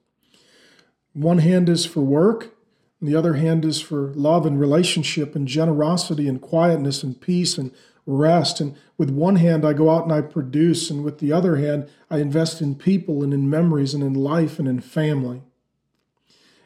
One 1.12 1.38
hand 1.38 1.68
is 1.68 1.84
for 1.84 2.00
work, 2.00 2.54
and 3.00 3.08
the 3.08 3.16
other 3.16 3.34
hand 3.34 3.64
is 3.64 3.80
for 3.80 4.12
love 4.14 4.44
and 4.44 4.60
relationship 4.60 5.34
and 5.34 5.48
generosity 5.48 6.28
and 6.28 6.40
quietness 6.40 7.02
and 7.02 7.18
peace 7.18 7.56
and 7.56 7.72
rest. 8.04 8.60
And 8.60 8.76
with 8.98 9.10
one 9.10 9.36
hand, 9.36 9.64
I 9.64 9.72
go 9.72 9.88
out 9.88 10.04
and 10.04 10.12
I 10.12 10.20
produce. 10.20 10.90
And 10.90 11.02
with 11.02 11.18
the 11.18 11.32
other 11.32 11.56
hand, 11.56 11.88
I 12.10 12.18
invest 12.18 12.60
in 12.60 12.74
people 12.74 13.22
and 13.22 13.32
in 13.32 13.48
memories 13.48 13.94
and 13.94 14.02
in 14.02 14.12
life 14.12 14.58
and 14.58 14.68
in 14.68 14.80
family. 14.80 15.42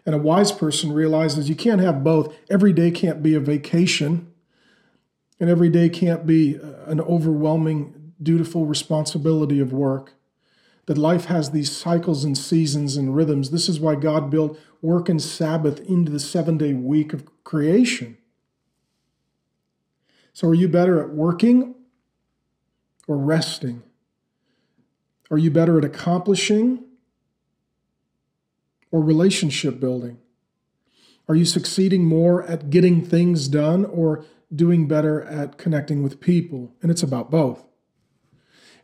And 0.05 0.15
a 0.15 0.19
wise 0.19 0.51
person 0.51 0.93
realizes 0.93 1.49
you 1.49 1.55
can't 1.55 1.81
have 1.81 2.05
both. 2.05 2.35
Every 2.51 2.73
day 2.73 2.91
can't 2.91 3.23
be 3.23 3.35
a 3.35 3.41
vacation, 3.41 4.31
and 5.41 5.49
every 5.49 5.71
day 5.71 5.89
can't 5.89 6.27
be 6.27 6.59
uh, 6.59 6.85
an 6.87 7.01
overwhelming, 7.01 8.13
dutiful 8.23 8.67
responsibility 8.67 9.61
of 9.61 9.73
work 9.73 10.13
that 10.87 10.99
life 10.99 11.27
has 11.27 11.51
these 11.51 11.75
cycles 11.75 12.25
and 12.25 12.37
seasons 12.37 12.97
and 12.97 13.17
rhythms. 13.17 13.51
This 13.51 13.69
is 13.69 13.81
why 13.81 13.95
God 13.95 14.31
built 14.31 14.59
work 14.83 15.09
and 15.09 15.21
Sabbath 15.21 15.81
into 15.81 16.13
the 16.13 16.21
seven 16.21 16.59
day 16.59 16.75
week 16.75 17.13
of 17.13 17.25
creation. 17.45 18.19
So, 20.33 20.49
are 20.49 20.55
you 20.55 20.69
better 20.69 21.01
at 21.01 21.11
working 21.11 21.75
or 23.07 23.17
resting? 23.17 23.83
Are 25.31 25.39
you 25.39 25.51
better 25.51 25.79
at 25.79 25.85
accomplishing 25.85 26.85
or 28.91 29.01
relationship 29.01 29.81
building? 29.81 30.19
Are 31.29 31.35
you 31.35 31.45
succeeding 31.45 32.05
more 32.05 32.43
at 32.45 32.69
getting 32.69 33.03
things 33.03 33.49
done 33.49 33.85
or 33.85 34.25
doing 34.55 34.87
better 34.87 35.23
at 35.23 35.57
connecting 35.57 36.03
with 36.03 36.21
people? 36.21 36.75
And 36.83 36.91
it's 36.91 37.03
about 37.03 37.31
both. 37.31 37.65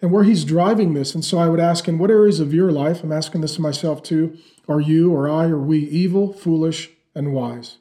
And 0.02 0.10
where 0.10 0.24
he's 0.24 0.44
driving 0.44 0.94
this, 0.94 1.14
and 1.14 1.24
so 1.24 1.38
I 1.38 1.48
would 1.48 1.60
ask, 1.60 1.86
in 1.86 1.98
what 1.98 2.10
areas 2.10 2.40
of 2.40 2.54
your 2.54 2.72
life, 2.72 3.02
I'm 3.02 3.12
asking 3.12 3.42
this 3.42 3.56
to 3.56 3.60
myself 3.60 4.02
too, 4.02 4.38
are 4.68 4.80
you 4.80 5.12
or 5.12 5.28
I 5.28 5.44
or 5.44 5.58
we 5.58 5.78
evil, 5.78 6.32
foolish, 6.32 6.90
and 7.14 7.34
wise? 7.34 7.78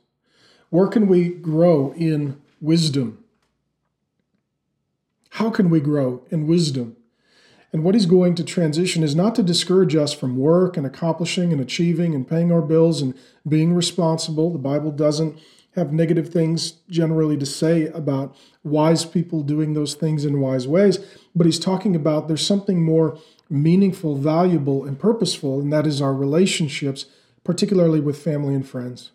Where 0.69 0.87
can 0.87 1.07
we 1.07 1.29
grow 1.29 1.93
in 1.93 2.41
wisdom? 2.59 3.23
How 5.31 5.49
can 5.49 5.69
we 5.69 5.79
grow 5.79 6.23
in 6.29 6.47
wisdom? 6.47 6.97
And 7.71 7.83
what 7.83 7.93
he's 7.93 8.07
going 8.07 8.35
to 8.35 8.43
transition 8.43 9.03
is 9.03 9.15
not 9.15 9.35
to 9.35 9.43
discourage 9.43 9.95
us 9.95 10.11
from 10.11 10.37
work 10.37 10.75
and 10.75 10.85
accomplishing 10.85 11.53
and 11.53 11.61
achieving 11.61 12.15
and 12.15 12.27
paying 12.27 12.51
our 12.51 12.63
bills 12.63 13.01
and 13.01 13.13
being 13.47 13.73
responsible. 13.73 14.51
The 14.51 14.57
Bible 14.57 14.91
doesn't 14.91 15.39
have 15.75 15.93
negative 15.93 16.29
things 16.29 16.71
generally 16.89 17.37
to 17.37 17.45
say 17.45 17.87
about 17.87 18.35
wise 18.63 19.05
people 19.05 19.43
doing 19.43 19.73
those 19.73 19.93
things 19.93 20.25
in 20.25 20.41
wise 20.41 20.67
ways, 20.67 20.99
but 21.35 21.45
he's 21.45 21.59
talking 21.59 21.95
about 21.95 22.27
there's 22.27 22.45
something 22.45 22.83
more 22.83 23.17
meaningful, 23.49 24.15
valuable, 24.15 24.83
and 24.83 24.99
purposeful, 24.99 25.59
and 25.59 25.71
that 25.71 25.87
is 25.87 26.01
our 26.01 26.13
relationships, 26.13 27.05
particularly 27.43 27.99
with 27.99 28.21
family 28.21 28.53
and 28.53 28.67
friends. 28.67 29.11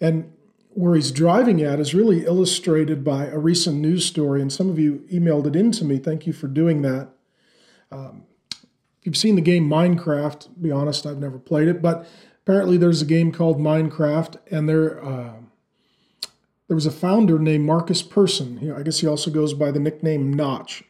And 0.00 0.32
where 0.70 0.94
he's 0.94 1.12
driving 1.12 1.62
at 1.62 1.80
is 1.80 1.94
really 1.94 2.24
illustrated 2.24 3.04
by 3.04 3.26
a 3.26 3.38
recent 3.38 3.78
news 3.78 4.06
story, 4.06 4.40
and 4.40 4.52
some 4.52 4.70
of 4.70 4.78
you 4.78 5.04
emailed 5.12 5.46
it 5.46 5.56
in 5.56 5.72
to 5.72 5.84
me. 5.84 5.98
Thank 5.98 6.26
you 6.26 6.32
for 6.32 6.46
doing 6.46 6.82
that. 6.82 7.08
Um, 7.92 8.24
if 8.52 9.06
you've 9.06 9.16
seen 9.16 9.34
the 9.34 9.42
game 9.42 9.68
Minecraft, 9.68 10.48
be 10.60 10.70
honest, 10.70 11.06
I've 11.06 11.18
never 11.18 11.38
played 11.38 11.68
it, 11.68 11.82
but 11.82 12.06
apparently 12.42 12.76
there's 12.76 13.02
a 13.02 13.06
game 13.06 13.32
called 13.32 13.58
Minecraft, 13.58 14.36
and 14.50 14.68
there 14.68 15.04
uh, 15.04 15.32
there 16.68 16.74
was 16.74 16.86
a 16.86 16.92
founder 16.92 17.38
named 17.38 17.64
Markus 17.64 18.02
Persson. 18.02 18.72
I 18.72 18.82
guess 18.82 19.00
he 19.00 19.06
also 19.06 19.30
goes 19.30 19.54
by 19.54 19.70
the 19.70 19.80
nickname 19.80 20.32
Notch. 20.32 20.84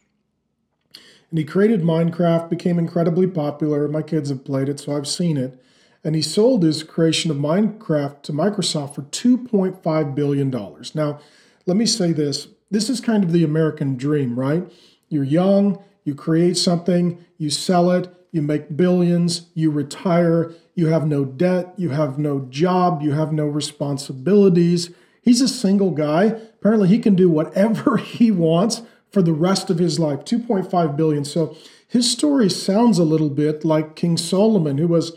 And 1.30 1.38
he 1.38 1.44
created 1.44 1.82
Minecraft, 1.82 2.50
became 2.50 2.78
incredibly 2.78 3.26
popular. 3.26 3.88
My 3.88 4.02
kids 4.02 4.28
have 4.30 4.44
played 4.44 4.68
it, 4.68 4.80
so 4.80 4.96
I've 4.96 5.06
seen 5.06 5.36
it 5.36 5.60
and 6.02 6.14
he 6.14 6.22
sold 6.22 6.62
his 6.62 6.82
creation 6.82 7.30
of 7.30 7.36
Minecraft 7.36 8.22
to 8.22 8.32
Microsoft 8.32 8.94
for 8.94 9.02
$2.5 9.02 10.14
billion. 10.14 10.50
Now, 10.94 11.20
let 11.66 11.76
me 11.76 11.86
say 11.86 12.12
this 12.12 12.48
this 12.70 12.88
is 12.88 13.00
kind 13.00 13.24
of 13.24 13.32
the 13.32 13.42
American 13.42 13.96
dream, 13.96 14.38
right? 14.38 14.70
You're 15.08 15.24
young, 15.24 15.82
you 16.04 16.14
create 16.14 16.56
something, 16.56 17.24
you 17.36 17.50
sell 17.50 17.90
it, 17.90 18.14
you 18.32 18.42
make 18.42 18.76
billions, 18.76 19.48
you 19.54 19.70
retire, 19.70 20.52
you 20.74 20.86
have 20.86 21.06
no 21.06 21.24
debt, 21.24 21.74
you 21.76 21.90
have 21.90 22.18
no 22.18 22.40
job, 22.50 23.02
you 23.02 23.12
have 23.12 23.32
no 23.32 23.46
responsibilities. 23.46 24.90
He's 25.22 25.40
a 25.40 25.48
single 25.48 25.90
guy. 25.90 26.24
Apparently, 26.24 26.88
he 26.88 26.98
can 26.98 27.14
do 27.14 27.28
whatever 27.28 27.96
he 27.98 28.30
wants 28.30 28.82
for 29.10 29.22
the 29.22 29.32
rest 29.32 29.70
of 29.70 29.78
his 29.78 29.98
life 29.98 30.20
2.5 30.20 30.96
billion. 30.96 31.24
So, 31.24 31.56
his 31.88 32.10
story 32.10 32.48
sounds 32.48 32.98
a 32.98 33.04
little 33.04 33.30
bit 33.30 33.64
like 33.64 33.96
King 33.96 34.16
Solomon, 34.16 34.78
who 34.78 34.86
was 34.86 35.12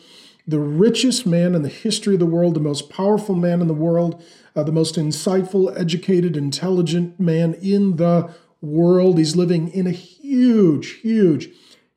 the 0.47 0.59
richest 0.59 1.25
man 1.25 1.55
in 1.55 1.61
the 1.61 1.69
history 1.69 2.15
of 2.15 2.19
the 2.19 2.25
world, 2.25 2.55
the 2.55 2.59
most 2.59 2.89
powerful 2.89 3.35
man 3.35 3.61
in 3.61 3.67
the 3.67 3.73
world, 3.73 4.23
uh, 4.55 4.63
the 4.63 4.71
most 4.71 4.95
insightful, 4.95 5.71
educated, 5.79 6.35
intelligent 6.35 7.19
man 7.19 7.53
in 7.55 7.97
the 7.97 8.33
world. 8.59 9.19
He's 9.19 9.35
living 9.35 9.69
in 9.69 9.87
a 9.87 9.91
huge, 9.91 10.99
huge, 11.01 11.49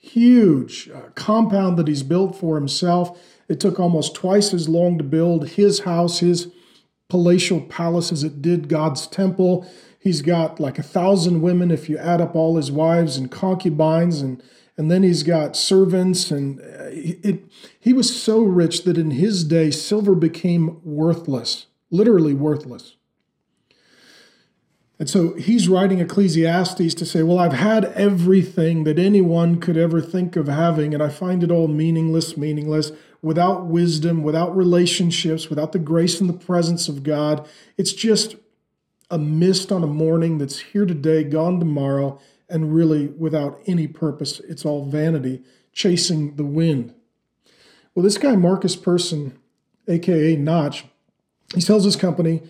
huge 0.07 0.89
uh, 0.95 1.11
compound 1.15 1.77
that 1.79 1.89
he's 1.89 2.03
built 2.03 2.39
for 2.39 2.57
himself. 2.57 3.21
It 3.49 3.61
took 3.61 3.79
almost 3.79 4.15
twice 4.15 4.53
as 4.53 4.69
long 4.69 4.99
to 4.99 5.05
build 5.05 5.51
his 5.51 5.81
house, 5.81 6.19
his 6.21 6.53
palatial 7.09 7.61
palace, 7.61 8.13
as 8.13 8.25
it 8.25 8.43
did 8.43 8.69
God's 8.69 9.07
temple. 9.07 9.69
He's 9.99 10.23
got 10.23 10.61
like 10.61 10.79
a 10.79 10.83
thousand 10.83 11.43
women 11.43 11.71
if 11.71 11.89
you 11.89 11.99
add 11.99 12.21
up 12.21 12.35
all 12.35 12.57
his 12.57 12.71
wives 12.71 13.17
and 13.17 13.31
concubines 13.31 14.23
and 14.23 14.43
and 14.79 14.91
then 14.91 15.03
he's 15.03 15.23
got 15.23 15.57
servants 15.57 16.31
and 16.31 16.61
uh, 16.61 16.91
it, 16.91 17.45
he 17.81 17.93
was 17.93 18.15
so 18.15 18.43
rich 18.43 18.85
that 18.85 18.99
in 18.99 19.13
his 19.13 19.43
day 19.43 19.71
silver 19.71 20.15
became 20.15 20.81
worthless 20.85 21.67
literally 21.91 22.35
worthless 22.35 22.97
and 24.99 25.11
so 25.11 25.35
he's 25.35 25.69
writing 25.69 26.01
ecclesiastes 26.01 26.95
to 26.95 27.05
say 27.05 27.23
well 27.23 27.39
i've 27.39 27.53
had 27.53 27.87
everything 27.87 28.85
that 28.85 28.99
anyone 28.99 29.61
could 29.61 29.77
ever 29.77 30.01
think 30.01 30.37
of 30.37 30.49
having 30.49 30.95
and 30.95 31.03
i 31.03 31.09
find 31.09 31.43
it 31.43 31.51
all 31.51 31.69
meaningless 31.69 32.37
meaningless 32.37 32.93
without 33.23 33.67
wisdom 33.67 34.23
without 34.23 34.57
relationships 34.57 35.49
without 35.49 35.73
the 35.73 35.79
grace 35.79 36.21
and 36.21 36.29
the 36.29 36.47
presence 36.47 36.89
of 36.89 37.03
god 37.03 37.47
it's 37.77 37.93
just 37.93 38.37
a 39.11 39.19
mist 39.19 39.71
on 39.71 39.83
a 39.83 39.89
morning 39.89 40.39
that's 40.39 40.59
here 40.59 40.85
today 40.87 41.23
gone 41.23 41.59
tomorrow 41.59 42.19
and 42.49 42.75
really 42.75 43.09
without 43.09 43.61
any 43.67 43.87
purpose. 43.87 44.41
It's 44.41 44.65
all 44.65 44.87
vanity, 44.87 45.43
chasing 45.73 46.37
the 46.37 46.45
wind. 46.45 46.95
Well, 47.95 48.03
this 48.03 48.19
guy, 48.19 48.37
Markus 48.37 48.77
Persson, 48.77 49.39
aka 49.89 50.37
Notch, 50.37 50.85
he 51.55 51.61
sells 51.61 51.85
his 51.85 51.97
company 51.97 52.43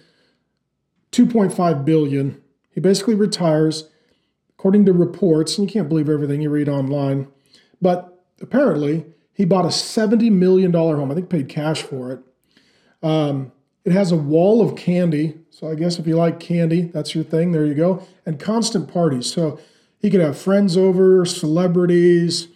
2.5 1.17 1.85
billion. 1.85 2.43
He 2.71 2.81
basically 2.81 3.15
retires, 3.15 3.89
according 4.51 4.85
to 4.87 4.93
reports, 4.93 5.57
and 5.57 5.69
you 5.69 5.73
can't 5.73 5.89
believe 5.89 6.11
everything 6.11 6.43
you 6.43 6.51
read 6.51 6.69
online, 6.69 7.29
but 7.81 8.23
apparently 8.41 9.07
he 9.33 9.45
bought 9.45 9.65
a 9.65 9.69
$70 9.69 10.31
million 10.31 10.73
home. 10.73 11.11
I 11.11 11.15
think 11.15 11.31
paid 11.31 11.49
cash 11.49 11.83
for 11.83 12.13
it. 12.13 12.21
Um, 13.03 13.53
it 13.85 13.93
has 13.93 14.13
a 14.13 14.17
wall 14.17 14.61
of 14.61 14.77
candy. 14.77 15.39
So 15.51 15.71
I 15.71 15.75
guess 15.75 15.99
if 15.99 16.07
you 16.07 16.17
like 16.17 16.41
candy, 16.41 16.83
that's 16.83 17.15
your 17.15 17.25
thing. 17.25 17.53
There 17.53 17.65
you 17.65 17.75
go. 17.75 18.03
And 18.27 18.39
constant 18.39 18.93
parties. 18.93 19.33
So 19.33 19.61
he 19.99 20.11
could 20.11 20.21
have 20.21 20.37
friends 20.37 20.77
over, 20.77 21.25
celebrities, 21.25 22.49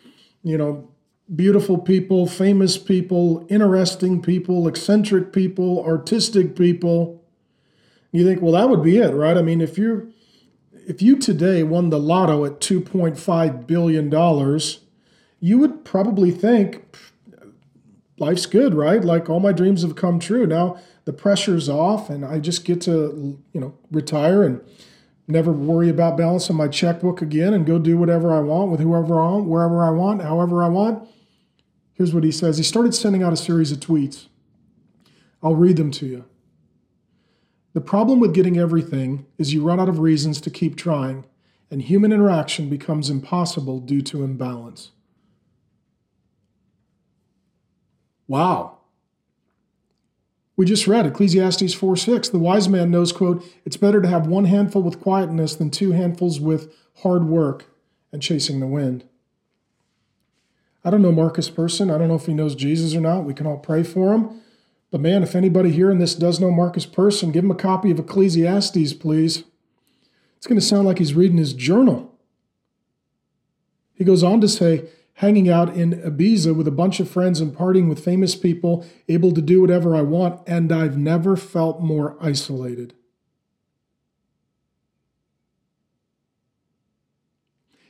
you 0.42 0.58
know, 0.58 0.90
beautiful 1.34 1.78
people, 1.78 2.26
famous 2.26 2.76
people, 2.76 3.46
interesting 3.48 4.20
people, 4.20 4.66
eccentric 4.66 5.32
people, 5.32 5.84
artistic 5.84 6.56
people. 6.56 7.19
You 8.12 8.24
think, 8.24 8.42
well, 8.42 8.52
that 8.52 8.68
would 8.68 8.82
be 8.82 8.98
it, 8.98 9.14
right? 9.14 9.36
I 9.36 9.42
mean, 9.42 9.60
if 9.60 9.78
you're 9.78 10.08
if 10.72 11.00
you 11.00 11.16
today 11.16 11.62
won 11.62 11.90
the 11.90 11.98
lotto 11.98 12.44
at 12.44 12.60
2.5 12.60 13.66
billion 13.66 14.10
dollars, 14.10 14.80
you 15.38 15.58
would 15.58 15.84
probably 15.84 16.30
think 16.30 16.96
life's 18.18 18.46
good, 18.46 18.74
right? 18.74 19.04
Like 19.04 19.30
all 19.30 19.40
my 19.40 19.52
dreams 19.52 19.82
have 19.82 19.94
come 19.94 20.18
true. 20.18 20.46
Now 20.46 20.78
the 21.04 21.12
pressure's 21.12 21.68
off 21.68 22.10
and 22.10 22.24
I 22.24 22.38
just 22.38 22.64
get 22.64 22.80
to, 22.82 23.38
you 23.52 23.60
know, 23.60 23.74
retire 23.90 24.42
and 24.42 24.60
never 25.26 25.52
worry 25.52 25.88
about 25.88 26.16
balancing 26.16 26.56
my 26.56 26.68
checkbook 26.68 27.22
again 27.22 27.54
and 27.54 27.64
go 27.64 27.78
do 27.78 27.96
whatever 27.96 28.34
I 28.34 28.40
want 28.40 28.70
with 28.70 28.80
whoever 28.80 29.20
I 29.20 29.26
want, 29.26 29.46
wherever 29.46 29.84
I 29.84 29.90
want, 29.90 30.22
however 30.22 30.62
I 30.62 30.68
want. 30.68 31.08
Here's 31.94 32.14
what 32.14 32.24
he 32.24 32.32
says. 32.32 32.58
He 32.58 32.64
started 32.64 32.94
sending 32.94 33.22
out 33.22 33.32
a 33.32 33.36
series 33.36 33.72
of 33.72 33.78
tweets. 33.78 34.26
I'll 35.42 35.54
read 35.54 35.76
them 35.76 35.90
to 35.92 36.06
you. 36.06 36.24
The 37.72 37.80
problem 37.80 38.18
with 38.18 38.34
getting 38.34 38.58
everything 38.58 39.26
is 39.38 39.54
you 39.54 39.62
run 39.62 39.78
out 39.78 39.88
of 39.88 40.00
reasons 40.00 40.40
to 40.40 40.50
keep 40.50 40.76
trying, 40.76 41.24
and 41.70 41.82
human 41.82 42.12
interaction 42.12 42.68
becomes 42.68 43.10
impossible 43.10 43.78
due 43.78 44.02
to 44.02 44.24
imbalance. 44.24 44.90
Wow. 48.26 48.78
We 50.56 50.66
just 50.66 50.86
read 50.86 51.06
Ecclesiastes 51.06 51.72
4 51.72 51.96
6. 51.96 52.28
The 52.28 52.38
wise 52.38 52.68
man 52.68 52.90
knows, 52.90 53.12
quote, 53.12 53.44
it's 53.64 53.76
better 53.76 54.02
to 54.02 54.08
have 54.08 54.26
one 54.26 54.44
handful 54.44 54.82
with 54.82 55.00
quietness 55.00 55.54
than 55.54 55.70
two 55.70 55.92
handfuls 55.92 56.38
with 56.38 56.74
hard 57.02 57.24
work 57.24 57.66
and 58.12 58.20
chasing 58.20 58.60
the 58.60 58.66
wind. 58.66 59.04
I 60.84 60.90
don't 60.90 61.02
know 61.02 61.12
Markus 61.12 61.50
Persson. 61.50 61.90
I 61.90 61.98
don't 61.98 62.08
know 62.08 62.14
if 62.14 62.26
he 62.26 62.34
knows 62.34 62.54
Jesus 62.54 62.94
or 62.94 63.00
not. 63.00 63.24
We 63.24 63.34
can 63.34 63.46
all 63.46 63.58
pray 63.58 63.82
for 63.82 64.12
him. 64.12 64.40
But 64.90 65.00
man, 65.00 65.22
if 65.22 65.34
anybody 65.34 65.70
here 65.70 65.90
in 65.90 65.98
this 65.98 66.14
does 66.14 66.40
know 66.40 66.50
Markus 66.50 66.86
Persson, 66.86 67.30
give 67.30 67.44
him 67.44 67.50
a 67.50 67.56
copy 67.56 67.90
of 67.90 67.98
Ecclesiastes, 67.98 68.94
please. 68.94 69.44
It's 70.36 70.46
going 70.46 70.58
to 70.58 70.66
sound 70.66 70.86
like 70.86 70.98
he's 70.98 71.14
reading 71.14 71.36
his 71.36 71.52
journal. 71.52 72.18
He 73.94 74.04
goes 74.04 74.24
on 74.24 74.40
to 74.40 74.48
say, 74.48 74.88
hanging 75.14 75.50
out 75.50 75.76
in 75.76 75.92
Ibiza 75.92 76.56
with 76.56 76.66
a 76.66 76.72
bunch 76.72 76.98
of 76.98 77.08
friends 77.08 77.40
and 77.40 77.54
partying 77.54 77.88
with 77.88 78.02
famous 78.02 78.34
people, 78.34 78.86
able 79.06 79.32
to 79.32 79.42
do 79.42 79.60
whatever 79.60 79.94
I 79.94 80.00
want, 80.00 80.40
and 80.46 80.72
I've 80.72 80.96
never 80.96 81.36
felt 81.36 81.82
more 81.82 82.16
isolated. 82.20 82.94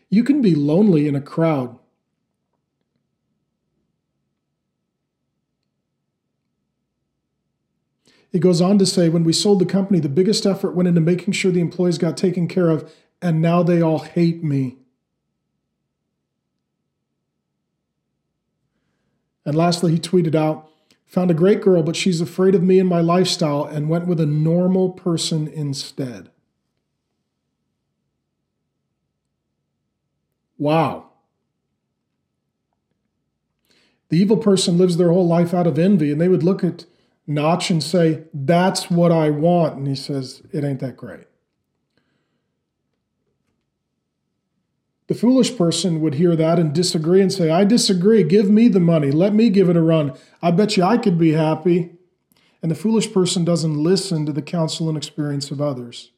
You 0.09 0.25
can 0.25 0.43
be 0.43 0.57
lonely 0.57 1.07
in 1.07 1.15
a 1.15 1.21
crowd. 1.21 1.79
He 8.33 8.39
goes 8.39 8.61
on 8.61 8.79
to 8.79 8.87
say 8.87 9.09
when 9.09 9.25
we 9.25 9.33
sold 9.33 9.59
the 9.59 9.67
company, 9.67 9.99
the 9.99 10.09
biggest 10.09 10.47
effort 10.47 10.75
went 10.75 10.89
into 10.89 11.01
making 11.01 11.33
sure 11.33 11.51
the 11.51 11.61
employees 11.61 11.99
got 11.99 12.17
taken 12.17 12.47
care 12.47 12.71
of, 12.71 12.91
and 13.21 13.43
now 13.43 13.63
they 13.63 13.83
all 13.83 13.99
hate 13.99 14.45
me. 14.45 14.77
And 19.45 19.57
lastly, 19.57 19.93
he 19.93 19.99
tweeted 19.99 20.35
out, 20.35 20.69
Found 21.07 21.29
a 21.29 21.35
great 21.35 21.61
girl, 21.61 21.83
but 21.83 21.97
she's 21.97 22.21
afraid 22.21 22.55
of 22.55 22.63
me 22.63 22.79
and 22.79 22.89
my 22.89 23.01
lifestyle 23.01 23.65
and 23.65 23.89
went 23.89 24.07
with 24.07 24.21
a 24.21 24.27
normal 24.27 24.91
person 24.91 25.49
instead. 25.49 26.31
Wow. 30.57 31.11
The 34.09 34.19
evil 34.19 34.37
person 34.37 34.79
lives 34.79 34.99
their 34.99 35.11
whole 35.11 35.27
life 35.27 35.53
out 35.53 35.67
of 35.67 35.81
envy, 35.81 36.13
and 36.13 36.21
they 36.21 36.29
would 36.29 36.45
look 36.45 36.63
at 36.63 36.85
Notch 37.31 37.71
and 37.71 37.81
say, 37.81 38.25
That's 38.35 38.91
what 38.91 39.13
I 39.13 39.31
want. 39.31 39.77
And 39.77 39.87
he 39.87 39.95
says, 39.95 40.43
It 40.53 40.65
ain't 40.65 40.81
that 40.81 40.97
great. 40.97 41.27
The 45.07 45.15
foolish 45.15 45.57
person 45.57 46.01
would 46.01 46.15
hear 46.15 46.35
that 46.37 46.59
and 46.59 46.73
disagree 46.73 47.21
and 47.21 47.33
say, 47.33 47.51
I 47.51 47.65
disagree. 47.65 48.25
Give 48.25 48.51
me 48.51 48.69
the 48.69 48.81
money. 48.81 49.11
Let 49.11 49.33
me 49.33 49.49
give 49.49 49.69
it 49.69 49.77
a 49.77 49.83
run. 49.83 50.13
I 50.43 50.51
bet 50.51 50.77
you 50.77 50.83
I 50.83 50.99
could 50.99 51.19
be 51.19 51.33
happy. 51.33 51.93
And 52.63 52.71
the 52.71 52.77
foolish 52.77 53.13
person 53.13 53.45
doesn't 53.45 53.75
listen 53.75 54.27
to 54.27 54.33
the 54.33 54.43
counsel 54.43 54.89
and 54.89 54.97
experience 54.97 55.51
of 55.51 55.61
others. 55.61 56.11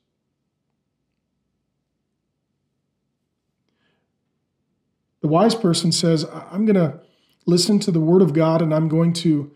The 5.20 5.28
wise 5.28 5.54
person 5.54 5.92
says, 5.92 6.26
I'm 6.50 6.66
going 6.66 6.74
to 6.76 7.00
listen 7.46 7.78
to 7.80 7.90
the 7.90 8.00
word 8.00 8.22
of 8.22 8.32
God 8.32 8.60
and 8.60 8.74
I'm 8.74 8.88
going 8.88 9.12
to 9.14 9.52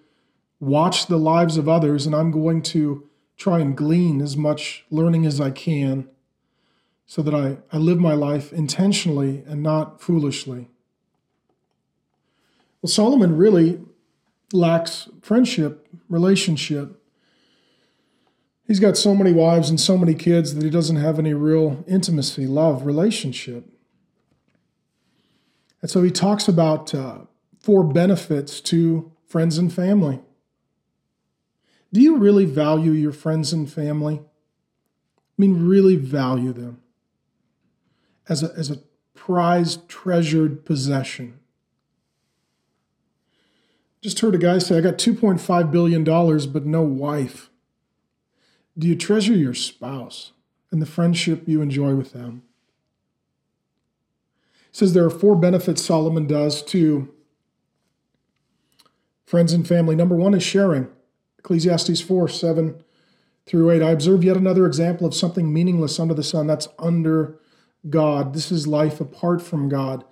watch 0.60 1.06
the 1.06 1.18
lives 1.18 1.56
of 1.56 1.68
others 1.68 2.06
and 2.06 2.14
I'm 2.14 2.30
going 2.30 2.62
to 2.62 3.08
try 3.36 3.60
and 3.60 3.76
glean 3.76 4.20
as 4.20 4.36
much 4.36 4.84
learning 4.90 5.26
as 5.26 5.40
I 5.40 5.50
can 5.50 6.08
so 7.04 7.22
that 7.22 7.34
I, 7.34 7.58
I 7.72 7.78
live 7.78 7.98
my 7.98 8.14
life 8.14 8.52
intentionally 8.52 9.44
and 9.46 9.62
not 9.62 10.00
foolishly. 10.00 10.68
Well, 12.82 12.90
Solomon 12.90 13.36
really 13.36 13.80
lacks 14.52 15.08
friendship, 15.22 15.86
relationship. 16.08 17.02
He's 18.66 18.80
got 18.80 18.96
so 18.96 19.14
many 19.14 19.32
wives 19.32 19.70
and 19.70 19.80
so 19.80 19.96
many 19.96 20.14
kids 20.14 20.54
that 20.54 20.64
he 20.64 20.70
doesn't 20.70 20.96
have 20.96 21.18
any 21.18 21.34
real 21.34 21.84
intimacy, 21.86 22.46
love, 22.46 22.84
relationship. 22.84 23.68
And 25.82 25.90
so 25.90 26.02
he 26.02 26.10
talks 26.10 26.48
about 26.48 26.92
uh, 26.94 27.18
four 27.60 27.84
benefits 27.84 28.60
to 28.62 29.12
friends 29.28 29.58
and 29.58 29.72
family. 29.72 30.20
Do 31.92 32.00
you 32.00 32.16
really 32.16 32.44
value 32.44 32.92
your 32.92 33.12
friends 33.12 33.52
and 33.52 33.70
family? 33.70 34.20
I 34.20 34.22
mean, 35.38 35.66
really 35.66 35.96
value 35.96 36.52
them 36.52 36.80
as 38.28 38.42
a, 38.42 38.52
as 38.56 38.70
a 38.70 38.78
prized, 39.14 39.88
treasured 39.88 40.64
possession. 40.64 41.40
Just 44.00 44.20
heard 44.20 44.34
a 44.34 44.38
guy 44.38 44.58
say, 44.58 44.78
I 44.78 44.80
got 44.80 44.98
$2.5 44.98 45.70
billion, 45.70 46.04
but 46.04 46.66
no 46.66 46.82
wife. 46.82 47.50
Do 48.78 48.86
you 48.86 48.94
treasure 48.94 49.34
your 49.34 49.54
spouse 49.54 50.32
and 50.70 50.80
the 50.82 50.86
friendship 50.86 51.44
you 51.46 51.62
enjoy 51.62 51.94
with 51.94 52.12
them? 52.12 52.42
He 54.70 54.78
says 54.78 54.92
there 54.92 55.04
are 55.04 55.10
four 55.10 55.34
benefits 55.34 55.84
Solomon 55.84 56.26
does 56.26 56.62
to 56.64 57.12
friends 59.24 59.52
and 59.52 59.66
family. 59.66 59.96
Number 59.96 60.14
one 60.14 60.34
is 60.34 60.42
sharing. 60.42 60.88
Ecclesiastes 61.46 62.00
4 62.00 62.26
7 62.28 62.82
through 63.46 63.70
8. 63.70 63.80
I 63.80 63.90
observe 63.92 64.24
yet 64.24 64.36
another 64.36 64.66
example 64.66 65.06
of 65.06 65.14
something 65.14 65.52
meaningless 65.52 66.00
under 66.00 66.12
the 66.12 66.24
sun. 66.24 66.48
That's 66.48 66.66
under 66.76 67.38
God. 67.88 68.34
This 68.34 68.50
is 68.50 68.66
life 68.66 69.00
apart 69.00 69.40
from 69.40 69.68
God. 69.68 70.02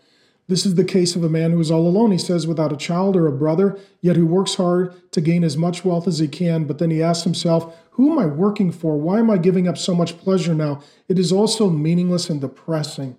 This 0.47 0.65
is 0.65 0.77
the 0.77 0.85
case 0.85 1.17
of 1.17 1.25
a 1.25 1.29
man 1.29 1.51
who 1.51 1.59
is 1.59 1.73
all 1.73 1.89
alone, 1.89 2.13
he 2.13 2.19
says, 2.19 2.47
without 2.47 2.73
a 2.73 2.77
child 2.77 3.17
or 3.17 3.27
a 3.27 3.33
brother, 3.33 3.77
yet 4.01 4.15
who 4.15 4.27
works 4.27 4.55
hard 4.55 5.11
to 5.11 5.21
gain 5.21 5.43
as 5.43 5.57
much 5.57 5.85
wealth 5.85 6.07
as 6.07 6.21
he 6.21 6.29
can. 6.29 6.67
But 6.67 6.79
then 6.79 6.91
he 6.91 7.03
asks 7.03 7.25
himself, 7.25 7.77
Who 7.93 8.13
am 8.13 8.19
I 8.21 8.27
working 8.27 8.71
for? 8.71 8.97
Why 8.97 9.19
am 9.19 9.29
I 9.29 9.37
giving 9.37 9.67
up 9.67 9.77
so 9.77 9.93
much 9.93 10.19
pleasure 10.19 10.55
now? 10.55 10.83
It 11.09 11.19
is 11.19 11.33
also 11.33 11.69
meaningless 11.69 12.31
and 12.31 12.41
depressing. 12.41 13.17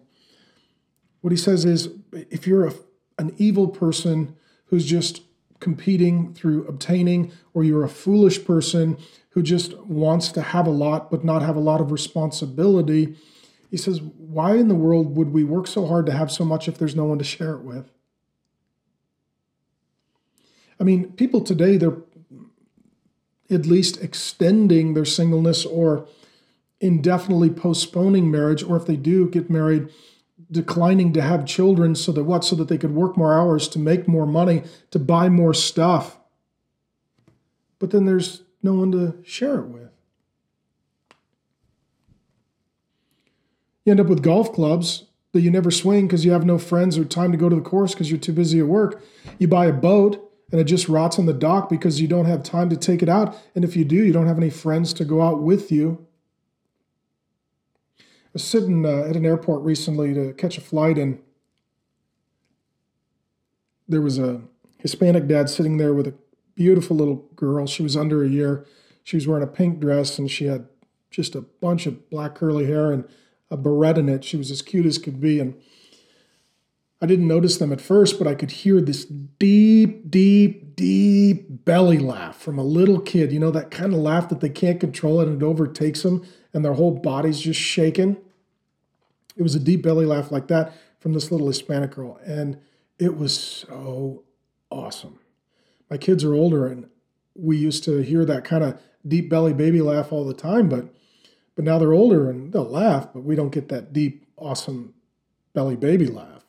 What 1.20 1.32
he 1.32 1.38
says 1.38 1.66
is 1.66 1.90
if 2.14 2.48
you're 2.48 2.68
a, 2.68 2.74
an 3.18 3.34
evil 3.38 3.68
person 3.68 4.38
who's 4.68 4.86
just 4.86 5.22
competing 5.60 6.34
through 6.34 6.68
obtaining, 6.68 7.32
or 7.54 7.64
you're 7.64 7.84
a 7.84 7.90
foolish 7.90 8.44
person 8.46 8.98
who 9.30 9.42
just 9.42 9.78
wants 9.80 10.32
to 10.32 10.42
have 10.42 10.68
a 10.68 10.72
lot 10.72 11.12
but 11.12 11.24
not 11.24 11.42
have 11.42 11.56
a 11.56 11.62
lot 11.62 11.82
of 11.82 11.92
responsibility. 11.92 13.16
He 13.70 13.78
says, 13.78 14.02
Why 14.02 14.56
in 14.56 14.68
the 14.68 14.76
world 14.76 15.16
would 15.16 15.34
we 15.34 15.44
work 15.44 15.68
so 15.68 15.86
hard 15.86 16.06
to 16.06 16.12
have 16.12 16.32
so 16.32 16.46
much 16.46 16.68
if 16.68 16.78
there's 16.78 16.96
no 16.96 17.06
one 17.06 17.18
to 17.18 17.24
share 17.24 17.54
it 17.54 17.62
with? 17.62 17.92
I 20.80 20.84
mean, 20.84 21.14
people 21.14 21.42
today, 21.42 21.78
they're 21.78 21.98
at 23.50 23.66
least 23.66 24.02
extending 24.02 24.94
their 24.94 25.06
singleness 25.06 25.66
or 25.66 26.08
indefinitely 26.82 27.50
postponing 27.50 28.30
marriage, 28.30 28.64
or 28.64 28.76
if 28.76 28.86
they 28.86 28.96
do 28.96 29.30
get 29.30 29.50
married, 29.50 29.90
declining 30.52 31.14
to 31.14 31.22
have 31.22 31.46
children 31.46 31.96
so 31.96 32.12
that 32.12 32.24
what? 32.24 32.44
So 32.44 32.56
that 32.56 32.68
they 32.68 32.78
could 32.78 32.94
work 32.94 33.18
more 33.18 33.34
hours 33.34 33.68
to 33.70 33.80
make 33.80 34.08
more 34.08 34.26
money, 34.26 34.64
to 34.92 35.00
buy 35.00 35.30
more 35.30 35.54
stuff. 35.54 36.18
But 37.80 37.92
then 37.92 38.06
there's 38.06 38.44
no 38.64 38.74
one 38.74 38.92
to 38.92 39.16
share 39.24 39.60
it 39.60 39.68
with. 39.68 39.90
You 43.84 43.92
end 43.92 44.00
up 44.00 44.08
with 44.08 44.24
golf 44.24 44.52
clubs 44.52 45.06
that 45.34 45.42
you 45.42 45.52
never 45.52 45.70
swing 45.70 46.08
because 46.08 46.26
you 46.26 46.32
have 46.32 46.46
no 46.46 46.58
friends 46.58 46.98
or 46.98 47.06
time 47.06 47.32
to 47.32 47.38
go 47.38 47.50
to 47.50 47.56
the 47.56 47.62
course 47.62 47.94
because 47.94 48.10
you're 48.10 48.20
too 48.20 48.34
busy 48.34 48.60
at 48.60 48.68
work. 48.68 49.04
You 49.38 49.48
buy 49.48 49.66
a 49.66 49.74
boat 49.74 50.32
and 50.52 50.60
it 50.60 50.64
just 50.64 50.90
rots 50.90 51.20
on 51.20 51.26
the 51.26 51.34
dock 51.34 51.70
because 51.70 52.02
you 52.02 52.08
don't 52.08 52.26
have 52.26 52.42
time 52.42 52.70
to 52.70 52.78
take 52.78 53.04
it 53.04 53.10
out. 53.10 53.36
And 53.54 53.64
if 53.64 53.76
you 53.76 53.86
do, 53.86 53.98
you 53.98 54.14
don't 54.14 54.28
have 54.28 54.38
any 54.38 54.50
friends 54.50 54.94
to 54.94 55.06
go 55.06 55.22
out 55.22 55.42
with 55.42 55.72
you 55.72 56.08
was 58.36 58.44
sitting 58.44 58.86
uh, 58.86 59.06
at 59.10 59.16
an 59.16 59.26
airport 59.26 59.62
recently 59.62 60.14
to 60.14 60.34
catch 60.34 60.58
a 60.58 60.62
flight, 60.62 60.98
and 60.98 61.20
there 63.88 64.02
was 64.02 64.20
a 64.20 64.42
Hispanic 64.78 65.26
dad 65.26 65.50
sitting 65.50 65.78
there 65.78 65.94
with 65.94 66.06
a 66.06 66.14
beautiful 66.54 66.98
little 66.98 67.30
girl. 67.38 67.66
She 67.66 67.82
was 67.82 67.96
under 67.96 68.26
a 68.26 68.28
year. 68.28 68.66
She 69.06 69.16
was 69.16 69.26
wearing 69.26 69.44
a 69.44 69.48
pink 69.48 69.80
dress, 69.80 70.20
and 70.20 70.30
she 70.30 70.48
had 70.48 70.68
just 71.10 71.34
a 71.34 71.42
bunch 71.42 71.86
of 71.86 72.10
black 72.10 72.36
curly 72.36 72.66
hair 72.66 72.92
and 72.92 73.08
a 73.50 73.56
beret 73.56 73.98
in 73.98 74.10
it. 74.10 74.26
She 74.26 74.36
was 74.36 74.52
as 74.52 74.62
cute 74.62 74.86
as 74.86 74.98
could 74.98 75.22
be, 75.22 75.40
and 75.40 75.56
I 77.02 77.06
didn't 77.06 77.30
notice 77.30 77.56
them 77.56 77.72
at 77.72 77.80
first, 77.80 78.18
but 78.18 78.28
I 78.28 78.36
could 78.36 78.52
hear 78.52 78.82
this 78.82 79.06
deep, 79.06 80.12
deep, 80.12 80.76
deep 80.76 81.64
belly 81.64 82.00
laugh 82.00 82.36
from 82.36 82.60
a 82.60 82.64
little 82.64 83.00
kid. 83.00 83.32
You 83.32 83.40
know, 83.40 83.52
that 83.52 83.72
kind 83.72 83.94
of 83.94 84.00
laugh 84.00 84.28
that 84.28 84.42
they 84.42 84.50
can't 84.50 84.82
control 84.82 85.22
it 85.22 85.30
and 85.30 85.42
it 85.42 85.46
overtakes 85.46 86.04
them 86.04 86.26
and 86.56 86.64
their 86.64 86.74
whole 86.74 86.92
body's 86.92 87.42
just 87.42 87.60
shaking. 87.60 88.16
It 89.36 89.44
was 89.44 89.56
a 89.56 89.60
deep 89.60 89.84
belly 89.84 90.06
laugh 90.06 90.32
like 90.32 90.48
that 90.48 90.74
from 91.00 91.14
this 91.14 91.30
little 91.30 91.48
Hispanic 91.48 91.92
girl. 91.92 92.18
And 92.26 92.58
it 92.98 93.18
was 93.18 93.38
so 93.38 94.24
awesome. 94.72 95.20
My 95.90 95.98
kids 95.98 96.24
are 96.24 96.34
older 96.34 96.66
and 96.66 96.90
we 97.36 97.58
used 97.58 97.84
to 97.84 97.98
hear 97.98 98.24
that 98.24 98.46
kind 98.46 98.64
of 98.64 98.82
deep 99.06 99.30
belly 99.30 99.52
baby 99.52 99.82
laugh 99.82 100.14
all 100.14 100.26
the 100.26 100.34
time, 100.34 100.70
but 100.70 100.88
but 101.56 101.66
now 101.66 101.78
they're 101.78 101.94
older 101.94 102.30
and 102.30 102.52
they'll 102.52 102.64
laugh, 102.64 103.14
but 103.14 103.24
we 103.24 103.36
don't 103.36 103.52
get 103.52 103.70
that 103.70 103.94
deep, 103.94 104.26
awesome 104.38 104.94
belly 105.54 105.76
baby 105.76 106.08
laugh. 106.08 106.46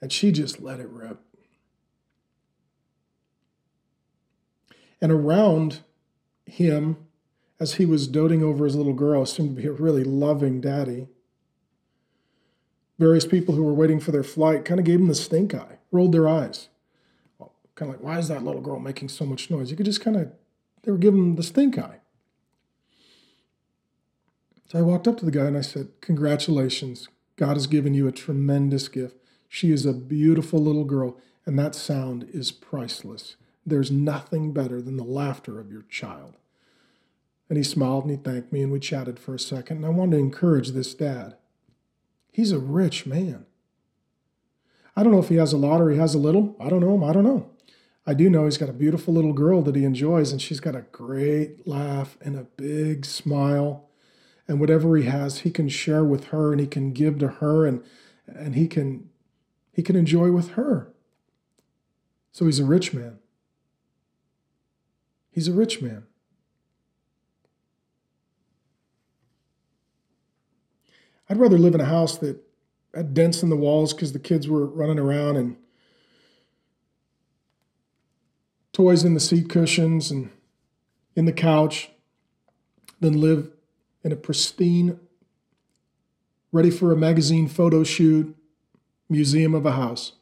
And 0.00 0.12
she 0.12 0.30
just 0.30 0.60
let 0.60 0.80
it 0.80 0.88
rip. 0.88 1.18
And 5.00 5.12
around 5.12 5.80
him, 6.46 6.96
as 7.60 7.74
he 7.74 7.86
was 7.86 8.08
doting 8.08 8.42
over 8.42 8.64
his 8.64 8.76
little 8.76 8.92
girl, 8.92 9.24
seemed 9.26 9.56
to 9.56 9.62
be 9.62 9.68
a 9.68 9.72
really 9.72 10.04
loving 10.04 10.60
daddy 10.60 11.08
various 13.02 13.26
people 13.26 13.56
who 13.56 13.64
were 13.64 13.74
waiting 13.74 13.98
for 13.98 14.12
their 14.12 14.22
flight 14.22 14.64
kind 14.64 14.78
of 14.78 14.86
gave 14.86 15.00
him 15.00 15.08
the 15.08 15.14
stink 15.14 15.52
eye, 15.54 15.78
rolled 15.90 16.12
their 16.12 16.28
eyes. 16.28 16.68
Well, 17.36 17.52
kind 17.74 17.92
of 17.92 17.96
like, 17.96 18.04
why 18.04 18.18
is 18.20 18.28
that 18.28 18.44
little 18.44 18.60
girl 18.60 18.78
making 18.78 19.08
so 19.08 19.26
much 19.26 19.50
noise? 19.50 19.72
You 19.72 19.76
could 19.76 19.86
just 19.86 20.00
kind 20.00 20.16
of, 20.16 20.30
they 20.82 20.92
were 20.92 20.98
giving 20.98 21.20
them 21.20 21.34
the 21.34 21.42
stink 21.42 21.76
eye. 21.76 21.98
So 24.68 24.78
I 24.78 24.82
walked 24.82 25.08
up 25.08 25.18
to 25.18 25.24
the 25.24 25.32
guy 25.32 25.46
and 25.46 25.58
I 25.58 25.62
said, 25.62 25.88
Congratulations. 26.00 27.08
God 27.34 27.54
has 27.54 27.66
given 27.66 27.92
you 27.92 28.06
a 28.06 28.12
tremendous 28.12 28.86
gift. 28.86 29.16
She 29.48 29.72
is 29.72 29.84
a 29.84 29.92
beautiful 29.92 30.60
little 30.60 30.84
girl, 30.84 31.18
and 31.44 31.58
that 31.58 31.74
sound 31.74 32.28
is 32.32 32.52
priceless. 32.52 33.36
There's 33.66 33.90
nothing 33.90 34.52
better 34.52 34.80
than 34.80 34.96
the 34.96 35.04
laughter 35.04 35.58
of 35.58 35.72
your 35.72 35.82
child. 35.82 36.36
And 37.52 37.58
he 37.58 37.64
smiled 37.64 38.04
and 38.04 38.10
he 38.12 38.16
thanked 38.16 38.50
me, 38.50 38.62
and 38.62 38.72
we 38.72 38.80
chatted 38.80 39.18
for 39.18 39.34
a 39.34 39.38
second. 39.38 39.76
And 39.76 39.84
I 39.84 39.90
wanted 39.90 40.12
to 40.12 40.22
encourage 40.22 40.70
this 40.70 40.94
dad. 40.94 41.36
He's 42.32 42.50
a 42.50 42.58
rich 42.58 43.04
man. 43.04 43.44
I 44.96 45.02
don't 45.02 45.12
know 45.12 45.18
if 45.18 45.28
he 45.28 45.36
has 45.36 45.52
a 45.52 45.58
lot 45.58 45.78
or 45.78 45.90
he 45.90 45.98
has 45.98 46.14
a 46.14 46.18
little. 46.18 46.56
I 46.58 46.70
don't 46.70 46.80
know 46.80 46.94
him. 46.94 47.04
I 47.04 47.12
don't 47.12 47.24
know. 47.24 47.50
I 48.06 48.14
do 48.14 48.30
know 48.30 48.46
he's 48.46 48.56
got 48.56 48.70
a 48.70 48.72
beautiful 48.72 49.12
little 49.12 49.34
girl 49.34 49.60
that 49.64 49.76
he 49.76 49.84
enjoys, 49.84 50.32
and 50.32 50.40
she's 50.40 50.60
got 50.60 50.74
a 50.74 50.86
great 50.92 51.68
laugh 51.68 52.16
and 52.22 52.38
a 52.38 52.44
big 52.44 53.04
smile. 53.04 53.90
And 54.48 54.58
whatever 54.58 54.96
he 54.96 55.04
has, 55.04 55.40
he 55.40 55.50
can 55.50 55.68
share 55.68 56.04
with 56.04 56.28
her 56.28 56.52
and 56.52 56.60
he 56.60 56.66
can 56.66 56.94
give 56.94 57.18
to 57.18 57.28
her 57.28 57.66
and, 57.66 57.84
and 58.26 58.54
he 58.54 58.66
can 58.66 59.10
he 59.74 59.82
can 59.82 59.94
enjoy 59.94 60.32
with 60.32 60.52
her. 60.52 60.90
So 62.30 62.46
he's 62.46 62.60
a 62.60 62.64
rich 62.64 62.94
man. 62.94 63.18
He's 65.30 65.48
a 65.48 65.52
rich 65.52 65.82
man. 65.82 66.06
I'd 71.32 71.38
rather 71.38 71.56
live 71.56 71.74
in 71.74 71.80
a 71.80 71.86
house 71.86 72.18
that 72.18 72.38
had 72.94 73.14
dents 73.14 73.42
in 73.42 73.48
the 73.48 73.56
walls 73.56 73.94
because 73.94 74.12
the 74.12 74.18
kids 74.18 74.48
were 74.48 74.66
running 74.66 74.98
around 74.98 75.38
and 75.38 75.56
toys 78.74 79.02
in 79.02 79.14
the 79.14 79.20
seat 79.20 79.48
cushions 79.48 80.10
and 80.10 80.28
in 81.16 81.24
the 81.24 81.32
couch 81.32 81.88
than 83.00 83.18
live 83.18 83.50
in 84.04 84.12
a 84.12 84.16
pristine, 84.16 85.00
ready 86.52 86.70
for 86.70 86.92
a 86.92 86.96
magazine 86.96 87.48
photo 87.48 87.82
shoot 87.82 88.36
museum 89.08 89.54
of 89.54 89.64
a 89.64 89.72
house. 89.72 90.12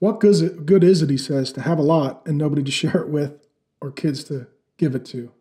What 0.00 0.20
good 0.20 0.84
is 0.84 1.00
it, 1.00 1.08
he 1.08 1.16
says, 1.16 1.50
to 1.54 1.62
have 1.62 1.78
a 1.78 1.82
lot 1.82 2.20
and 2.26 2.36
nobody 2.36 2.62
to 2.62 2.70
share 2.70 2.98
it 2.98 3.08
with 3.08 3.40
or 3.80 3.90
kids 3.90 4.22
to 4.24 4.48
give 4.76 4.94
it 4.94 5.06
to? 5.06 5.32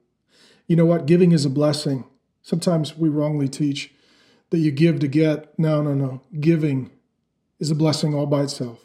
You 0.68 0.78
know 0.78 0.86
what? 0.86 1.06
Giving 1.06 1.34
is 1.34 1.44
a 1.44 1.50
blessing. 1.50 2.06
Sometimes 2.42 2.98
we 2.98 3.10
wrongly 3.10 3.48
teach 3.48 3.94
that 4.50 4.60
you 4.60 4.72
give 4.72 5.00
to 5.00 5.08
get. 5.08 5.58
No, 5.58 5.82
no, 5.82 5.94
no. 5.94 6.22
Giving 6.40 6.92
is 7.60 7.72
a 7.72 7.76
blessing 7.76 8.14
all 8.14 8.26
by 8.26 8.44
itself. 8.44 8.80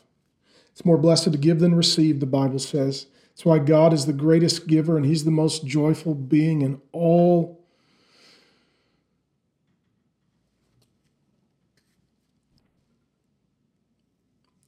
It's 0.73 0.85
more 0.85 0.99
blessed 0.99 1.33
to 1.33 1.39
give 1.39 1.61
than 1.61 1.75
receive, 1.75 2.21
the 2.21 2.27
Bible 2.27 2.59
says. 2.59 3.07
That's 3.29 3.45
why 3.45 3.59
God 3.61 3.93
is 3.93 4.07
the 4.07 4.13
greatest 4.13 4.67
giver 4.67 4.97
and 4.97 5.07
He's 5.07 5.25
the 5.25 5.31
most 5.31 5.67
joyful 5.67 6.15
being 6.15 6.63
in 6.63 6.81
all. 6.93 7.65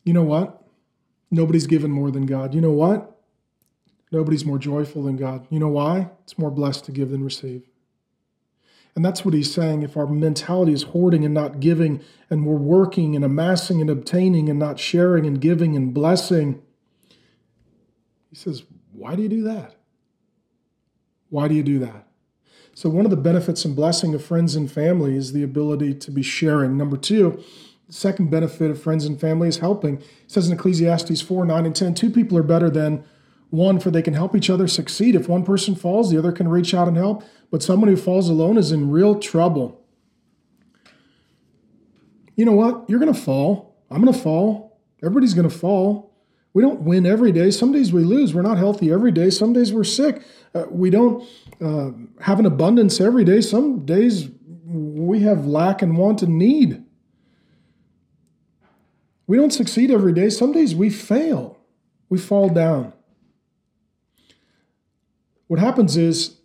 You 0.05 0.13
know 0.13 0.23
what? 0.23 0.63
Nobody's 1.33 1.67
given 1.67 1.91
more 1.91 2.13
than 2.13 2.27
God. 2.27 2.55
You 2.55 2.61
know 2.61 2.71
what? 2.71 3.21
Nobody's 4.13 4.45
more 4.45 4.59
joyful 4.59 5.03
than 5.03 5.17
God. 5.17 5.47
You 5.51 5.59
know 5.59 5.69
why? 5.69 6.11
It's 6.23 6.39
more 6.39 6.53
blessed 6.53 6.85
to 6.85 6.93
give 6.93 7.11
than 7.11 7.25
receive. 7.25 7.69
And 8.97 9.05
that's 9.05 9.27
what 9.27 9.35
he's 9.35 9.53
saying. 9.53 9.83
If 9.83 9.97
our 9.97 10.07
mentality 10.07 10.73
is 10.73 10.85
hoarding 10.85 11.23
and 11.25 11.35
not 11.35 11.61
giving, 11.61 12.03
and 12.31 12.47
we're 12.47 12.57
working 12.57 13.15
and 13.15 13.25
amassing 13.25 13.83
and 13.83 13.91
obtaining 13.91 14.49
and 14.49 14.59
not 14.59 14.81
sharing 14.81 15.27
and 15.27 15.39
giving 15.39 15.77
and 15.77 15.93
blessing, 15.93 16.63
he 18.31 18.37
says, 18.37 18.63
Why 18.93 19.15
do 19.15 19.23
you 19.23 19.29
do 19.29 19.43
that? 19.43 19.77
Why 21.29 21.47
do 21.47 21.55
you 21.55 21.63
do 21.63 21.79
that? 21.81 22.09
So, 22.73 22.89
one 22.89 23.05
of 23.05 23.11
the 23.11 23.19
benefits 23.19 23.67
and 23.67 23.77
blessing 23.77 24.15
of 24.15 24.25
friends 24.25 24.57
and 24.57 24.73
family 24.73 25.15
is 25.15 25.35
the 25.35 25.43
ability 25.43 25.95
to 25.95 26.11
be 26.11 26.23
sharing. 26.23 26.79
Number 26.79 26.97
two, 26.97 27.43
the 27.87 27.93
second 27.93 28.31
benefit 28.31 28.71
of 28.71 28.83
friends 28.83 29.05
and 29.05 29.21
family 29.21 29.49
is 29.49 29.59
helping. 29.59 29.99
It 29.99 30.05
says 30.27 30.49
in 30.49 30.55
Ecclesiastes 30.55 31.21
4 31.21 31.45
9 31.45 31.67
and 31.67 31.77
10, 31.77 31.95
two 31.95 32.11
people 32.11 32.39
are 32.39 32.43
better 32.43 32.71
than 32.71 33.05
one, 33.51 33.79
for 33.79 33.91
they 33.91 34.03
can 34.03 34.15
help 34.15 34.35
each 34.35 34.51
other 34.51 34.67
succeed. 34.67 35.15
If 35.15 35.29
one 35.29 35.45
person 35.45 35.75
falls, 35.75 36.11
the 36.11 36.19
other 36.19 36.33
can 36.33 36.49
reach 36.49 36.75
out 36.75 36.89
and 36.89 36.97
help. 36.97 37.25
But 37.51 37.63
someone 37.63 37.89
who 37.89 37.97
falls 37.97 38.29
alone 38.29 38.59
is 38.59 38.73
in 38.73 38.91
real 38.91 39.19
trouble. 39.19 39.83
You 42.35 42.45
know 42.45 42.53
what? 42.53 42.85
You're 42.89 42.99
going 42.99 43.13
to 43.13 43.19
fall. 43.19 43.77
I'm 43.91 44.03
going 44.03 44.13
to 44.13 44.19
fall. 44.19 44.79
Everybody's 45.03 45.35
going 45.35 45.49
to 45.49 45.57
fall. 45.57 46.13
We 46.53 46.63
don't 46.63 46.81
win 46.81 47.07
every 47.07 47.33
day. 47.33 47.51
Some 47.51 47.73
days 47.73 47.93
we 47.93 48.03
lose. 48.03 48.35
We're 48.35 48.43
not 48.43 48.59
healthy 48.59 48.91
every 48.91 49.13
day. 49.13 49.31
Some 49.31 49.53
days 49.53 49.73
we're 49.73 49.85
sick. 49.85 50.23
Uh, 50.55 50.65
we 50.71 50.91
don't 50.91 51.23
uh, 51.61 51.91
have 52.21 52.39
an 52.39 52.47
abundance 52.47 53.01
every 53.01 53.25
day. 53.25 53.41
Some 53.41 53.85
days 53.85 54.31
we 54.65 55.21
have 55.21 55.47
lack 55.47 55.83
and 55.83 55.97
want 55.97 56.23
and 56.23 56.39
need. 56.39 56.83
We 59.27 59.37
don't 59.37 59.53
succeed 59.53 59.91
every 59.91 60.13
day. 60.13 60.31
Some 60.31 60.53
days 60.53 60.75
we 60.75 60.89
fail. 60.89 61.59
We 62.09 62.19
fall 62.19 62.49
down. 62.49 62.93
What 65.47 65.61
happens 65.61 65.97
is, 65.97 66.39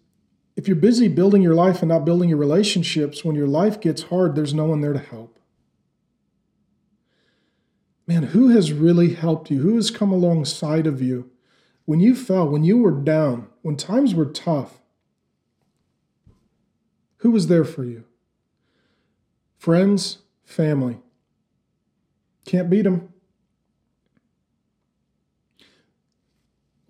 if 0.55 0.67
you're 0.67 0.75
busy 0.75 1.07
building 1.07 1.41
your 1.41 1.55
life 1.55 1.81
and 1.81 1.89
not 1.89 2.05
building 2.05 2.29
your 2.29 2.37
relationships, 2.37 3.23
when 3.23 3.35
your 3.35 3.47
life 3.47 3.79
gets 3.79 4.03
hard, 4.03 4.35
there's 4.35 4.53
no 4.53 4.65
one 4.65 4.81
there 4.81 4.93
to 4.93 4.99
help. 4.99 5.39
Man, 8.05 8.23
who 8.23 8.49
has 8.49 8.73
really 8.73 9.13
helped 9.13 9.49
you? 9.49 9.61
Who 9.61 9.75
has 9.75 9.89
come 9.89 10.11
alongside 10.11 10.85
of 10.85 11.01
you? 11.01 11.29
When 11.85 11.99
you 11.99 12.15
fell, 12.15 12.47
when 12.47 12.63
you 12.63 12.77
were 12.77 12.91
down, 12.91 13.47
when 13.61 13.77
times 13.77 14.13
were 14.13 14.25
tough, 14.25 14.81
who 17.17 17.31
was 17.31 17.47
there 17.47 17.63
for 17.63 17.83
you? 17.83 18.03
Friends, 19.57 20.19
family. 20.43 20.99
Can't 22.45 22.69
beat 22.69 22.83
them. 22.83 23.13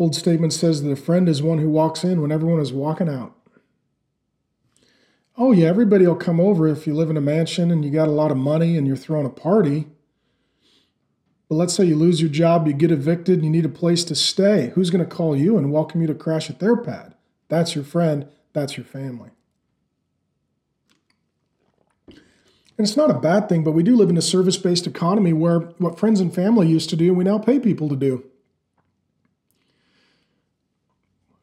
Old 0.02 0.16
statement 0.16 0.52
says 0.52 0.82
that 0.82 0.90
a 0.90 0.96
friend 0.96 1.30
is 1.30 1.44
one 1.44 1.60
who 1.60 1.70
walks 1.70 2.04
in 2.04 2.24
when 2.24 2.32
everyone 2.32 2.60
is 2.60 2.74
walking 2.74 3.08
out. 3.08 3.36
Oh, 5.38 5.52
yeah, 5.52 5.68
everybody 5.68 6.08
will 6.08 6.16
come 6.16 6.40
over 6.40 6.68
if 6.68 6.88
you 6.88 6.96
live 6.96 7.12
in 7.12 7.18
a 7.18 7.22
mansion 7.22 7.70
and 7.70 7.86
you 7.86 7.92
got 7.92 8.08
a 8.08 8.12
lot 8.12 8.32
of 8.32 8.38
money 8.38 8.76
and 8.76 8.88
you're 8.88 8.96
throwing 8.96 9.28
a 9.28 9.30
party. 9.30 9.90
But 11.48 11.54
let's 11.58 11.76
say 11.76 11.84
you 11.84 11.96
lose 11.96 12.20
your 12.20 12.32
job, 12.32 12.66
you 12.66 12.74
get 12.74 12.90
evicted, 12.90 13.36
and 13.36 13.46
you 13.46 13.52
need 13.52 13.64
a 13.64 13.70
place 13.70 14.04
to 14.06 14.16
stay. 14.16 14.72
Who's 14.74 14.90
going 14.90 15.08
to 15.08 15.16
call 15.16 15.36
you 15.36 15.56
and 15.56 15.72
welcome 15.72 16.02
you 16.02 16.08
to 16.08 16.16
crash 16.16 16.50
at 16.50 16.58
their 16.58 16.76
pad? 16.76 17.14
That's 17.48 17.76
your 17.76 17.84
friend, 17.84 18.28
that's 18.54 18.78
your 18.78 18.88
family. 18.88 19.30
And 22.08 22.88
it's 22.88 22.98
not 22.98 23.12
a 23.12 23.20
bad 23.20 23.48
thing, 23.48 23.64
but 23.64 23.74
we 23.74 23.84
do 23.84 23.96
live 23.96 24.10
in 24.10 24.18
a 24.18 24.24
service 24.24 24.58
based 24.58 24.88
economy 24.88 25.32
where 25.32 25.60
what 25.60 26.00
friends 26.00 26.20
and 26.20 26.34
family 26.34 26.68
used 26.68 26.90
to 26.90 26.96
do, 26.96 27.14
we 27.14 27.24
now 27.24 27.38
pay 27.38 27.60
people 27.60 27.88
to 27.88 27.96
do. 27.96 28.31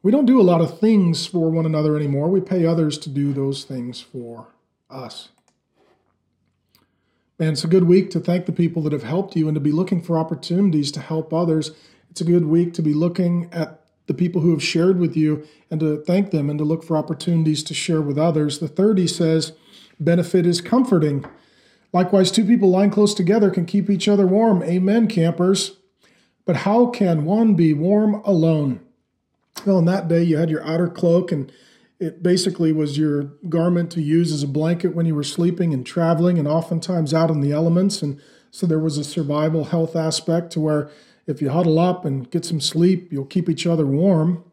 We 0.02 0.12
don't 0.12 0.26
do 0.26 0.40
a 0.40 0.42
lot 0.42 0.60
of 0.60 0.78
things 0.78 1.26
for 1.26 1.50
one 1.50 1.66
another 1.66 1.96
anymore. 1.96 2.28
We 2.28 2.40
pay 2.40 2.64
others 2.64 2.98
to 2.98 3.08
do 3.08 3.32
those 3.32 3.64
things 3.64 4.00
for 4.00 4.48
us. 4.88 5.30
And 7.40 7.50
it's 7.50 7.64
a 7.64 7.68
good 7.68 7.84
week 7.84 8.10
to 8.10 8.20
thank 8.20 8.46
the 8.46 8.52
people 8.52 8.82
that 8.82 8.92
have 8.92 9.02
helped 9.02 9.36
you 9.36 9.48
and 9.48 9.54
to 9.54 9.60
be 9.60 9.72
looking 9.72 10.02
for 10.02 10.18
opportunities 10.18 10.90
to 10.92 11.00
help 11.00 11.32
others. 11.32 11.72
It's 12.10 12.20
a 12.20 12.24
good 12.24 12.46
week 12.46 12.74
to 12.74 12.82
be 12.82 12.94
looking 12.94 13.48
at 13.52 13.84
the 14.06 14.14
people 14.14 14.40
who 14.40 14.50
have 14.50 14.62
shared 14.62 14.98
with 14.98 15.16
you 15.16 15.46
and 15.70 15.78
to 15.80 16.02
thank 16.04 16.30
them 16.30 16.48
and 16.48 16.58
to 16.58 16.64
look 16.64 16.82
for 16.82 16.96
opportunities 16.96 17.62
to 17.64 17.74
share 17.74 18.00
with 18.00 18.18
others. 18.18 18.58
The 18.58 18.68
third, 18.68 18.98
he 18.98 19.06
says, 19.06 19.52
benefit 20.00 20.46
is 20.46 20.60
comforting. 20.60 21.24
Likewise, 21.92 22.30
two 22.30 22.44
people 22.44 22.70
lying 22.70 22.90
close 22.90 23.14
together 23.14 23.50
can 23.50 23.66
keep 23.66 23.90
each 23.90 24.08
other 24.08 24.26
warm. 24.26 24.62
Amen, 24.62 25.06
campers. 25.06 25.76
But 26.44 26.56
how 26.56 26.86
can 26.86 27.24
one 27.24 27.54
be 27.54 27.74
warm 27.74 28.14
alone? 28.24 28.80
Well, 29.64 29.78
in 29.78 29.84
that 29.86 30.08
day, 30.08 30.22
you 30.22 30.36
had 30.36 30.50
your 30.50 30.64
outer 30.64 30.88
cloak, 30.88 31.32
and 31.32 31.52
it 31.98 32.22
basically 32.22 32.72
was 32.72 32.98
your 32.98 33.24
garment 33.48 33.90
to 33.92 34.02
use 34.02 34.32
as 34.32 34.42
a 34.42 34.48
blanket 34.48 34.94
when 34.94 35.06
you 35.06 35.14
were 35.14 35.24
sleeping 35.24 35.74
and 35.74 35.84
traveling, 35.84 36.38
and 36.38 36.46
oftentimes 36.46 37.12
out 37.12 37.30
in 37.30 37.40
the 37.40 37.52
elements. 37.52 38.02
And 38.02 38.20
so 38.50 38.66
there 38.66 38.78
was 38.78 38.98
a 38.98 39.04
survival 39.04 39.64
health 39.64 39.96
aspect 39.96 40.52
to 40.52 40.60
where 40.60 40.90
if 41.26 41.42
you 41.42 41.50
huddle 41.50 41.78
up 41.78 42.04
and 42.04 42.30
get 42.30 42.44
some 42.44 42.60
sleep, 42.60 43.12
you'll 43.12 43.26
keep 43.26 43.48
each 43.48 43.66
other 43.66 43.86
warm. 43.86 44.44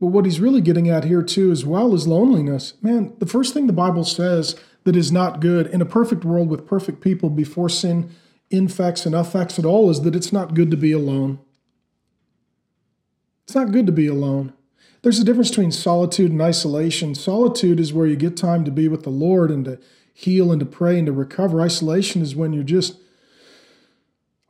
But 0.00 0.08
what 0.08 0.24
he's 0.24 0.40
really 0.40 0.60
getting 0.60 0.88
at 0.88 1.04
here, 1.04 1.22
too, 1.22 1.50
as 1.52 1.64
well, 1.64 1.94
is 1.94 2.08
loneliness. 2.08 2.74
Man, 2.82 3.14
the 3.18 3.26
first 3.26 3.54
thing 3.54 3.66
the 3.66 3.72
Bible 3.72 4.04
says 4.04 4.56
that 4.82 4.96
is 4.96 5.12
not 5.12 5.40
good 5.40 5.68
in 5.68 5.80
a 5.80 5.86
perfect 5.86 6.24
world 6.24 6.48
with 6.48 6.66
perfect 6.66 7.00
people 7.00 7.30
before 7.30 7.68
sin 7.68 8.10
infects 8.50 9.06
and 9.06 9.14
affects 9.14 9.58
it 9.58 9.64
all 9.64 9.90
is 9.90 10.02
that 10.02 10.14
it's 10.14 10.32
not 10.32 10.54
good 10.54 10.70
to 10.70 10.76
be 10.76 10.92
alone. 10.92 11.38
It's 13.44 13.54
not 13.54 13.72
good 13.72 13.86
to 13.86 13.92
be 13.92 14.06
alone. 14.06 14.52
There's 15.02 15.18
a 15.18 15.24
difference 15.24 15.50
between 15.50 15.70
solitude 15.70 16.30
and 16.30 16.40
isolation. 16.40 17.14
Solitude 17.14 17.78
is 17.78 17.92
where 17.92 18.06
you 18.06 18.16
get 18.16 18.36
time 18.36 18.64
to 18.64 18.70
be 18.70 18.88
with 18.88 19.02
the 19.02 19.10
Lord 19.10 19.50
and 19.50 19.64
to 19.66 19.78
heal 20.14 20.50
and 20.50 20.60
to 20.60 20.66
pray 20.66 20.96
and 20.96 21.06
to 21.06 21.12
recover. 21.12 21.60
Isolation 21.60 22.22
is 22.22 22.34
when 22.34 22.52
you're 22.54 22.64
just 22.64 22.98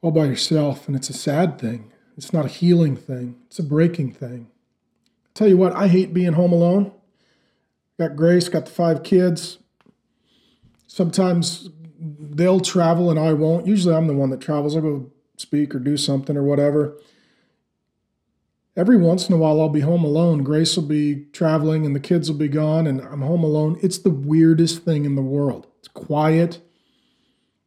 all 0.01 0.13
by 0.13 0.27
yourself, 0.27 0.87
and 0.87 0.95
it's 0.95 1.09
a 1.09 1.15
sad 1.15 1.59
thing. 1.59 1.91
It's 2.17 2.33
not 2.33 2.45
a 2.45 2.49
healing 2.49 2.95
thing, 2.95 3.37
it's 3.47 3.59
a 3.59 3.65
breaking 3.65 4.13
thing. 4.13 4.49
i 5.07 5.31
tell 5.35 5.49
you 5.49 5.57
what, 5.57 5.73
I 5.73 5.89
hate 5.89 6.15
being 6.15 6.35
home 6.35 6.53
alone. 6.53 6.93
Got 7.99 8.15
Grace, 8.15 8.49
got 8.49 8.67
the 8.67 8.71
five 8.71 9.03
kids. 9.03 9.59
Sometimes 10.87 11.71
they'll 11.99 12.61
travel 12.61 13.11
and 13.11 13.19
I 13.19 13.33
won't. 13.33 13.67
Usually 13.67 13.95
I'm 13.95 14.07
the 14.07 14.15
one 14.15 14.31
that 14.31 14.41
travels. 14.41 14.77
I'll 14.77 14.83
go 14.83 15.11
speak 15.37 15.75
or 15.75 15.79
do 15.79 15.97
something 15.97 16.37
or 16.37 16.45
whatever. 16.45 16.97
Every 18.77 18.97
once 18.97 19.29
in 19.29 19.35
a 19.35 19.39
while, 19.39 19.61
I'll 19.61 19.69
be 19.69 19.81
home 19.81 20.05
alone. 20.05 20.43
Grace 20.43 20.75
will 20.75 20.85
be 20.85 21.27
traveling 21.33 21.87
and 21.87 21.95
the 21.95 22.01
kids 22.01 22.31
will 22.31 22.39
be 22.39 22.49
gone, 22.49 22.87
and 22.87 23.01
I'm 23.01 23.23
home 23.23 23.45
alone. 23.45 23.79
It's 23.83 23.99
the 23.99 24.11
weirdest 24.11 24.85
thing 24.85 25.05
in 25.05 25.15
the 25.15 25.23
world. 25.23 25.69
It's 25.79 25.89
quiet, 25.89 26.61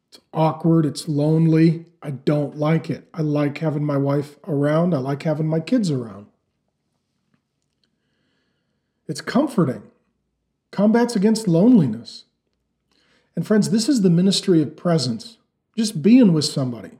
it's 0.09 0.19
awkward, 0.33 0.85
it's 0.85 1.07
lonely. 1.07 1.85
I 2.01 2.11
don't 2.11 2.57
like 2.57 2.89
it. 2.89 3.07
I 3.13 3.21
like 3.21 3.57
having 3.59 3.83
my 3.83 3.97
wife 3.97 4.37
around, 4.45 4.93
I 4.93 4.97
like 4.97 5.23
having 5.23 5.47
my 5.47 5.59
kids 5.59 5.89
around. 5.91 6.27
It's 9.07 9.21
comforting. 9.21 9.83
Combats 10.71 11.15
against 11.15 11.47
loneliness. 11.47 12.25
And 13.35 13.47
friends, 13.47 13.69
this 13.69 13.87
is 13.87 14.01
the 14.01 14.09
ministry 14.09 14.61
of 14.61 14.75
presence, 14.75 15.37
just 15.77 16.01
being 16.01 16.33
with 16.33 16.43
somebody. 16.43 16.99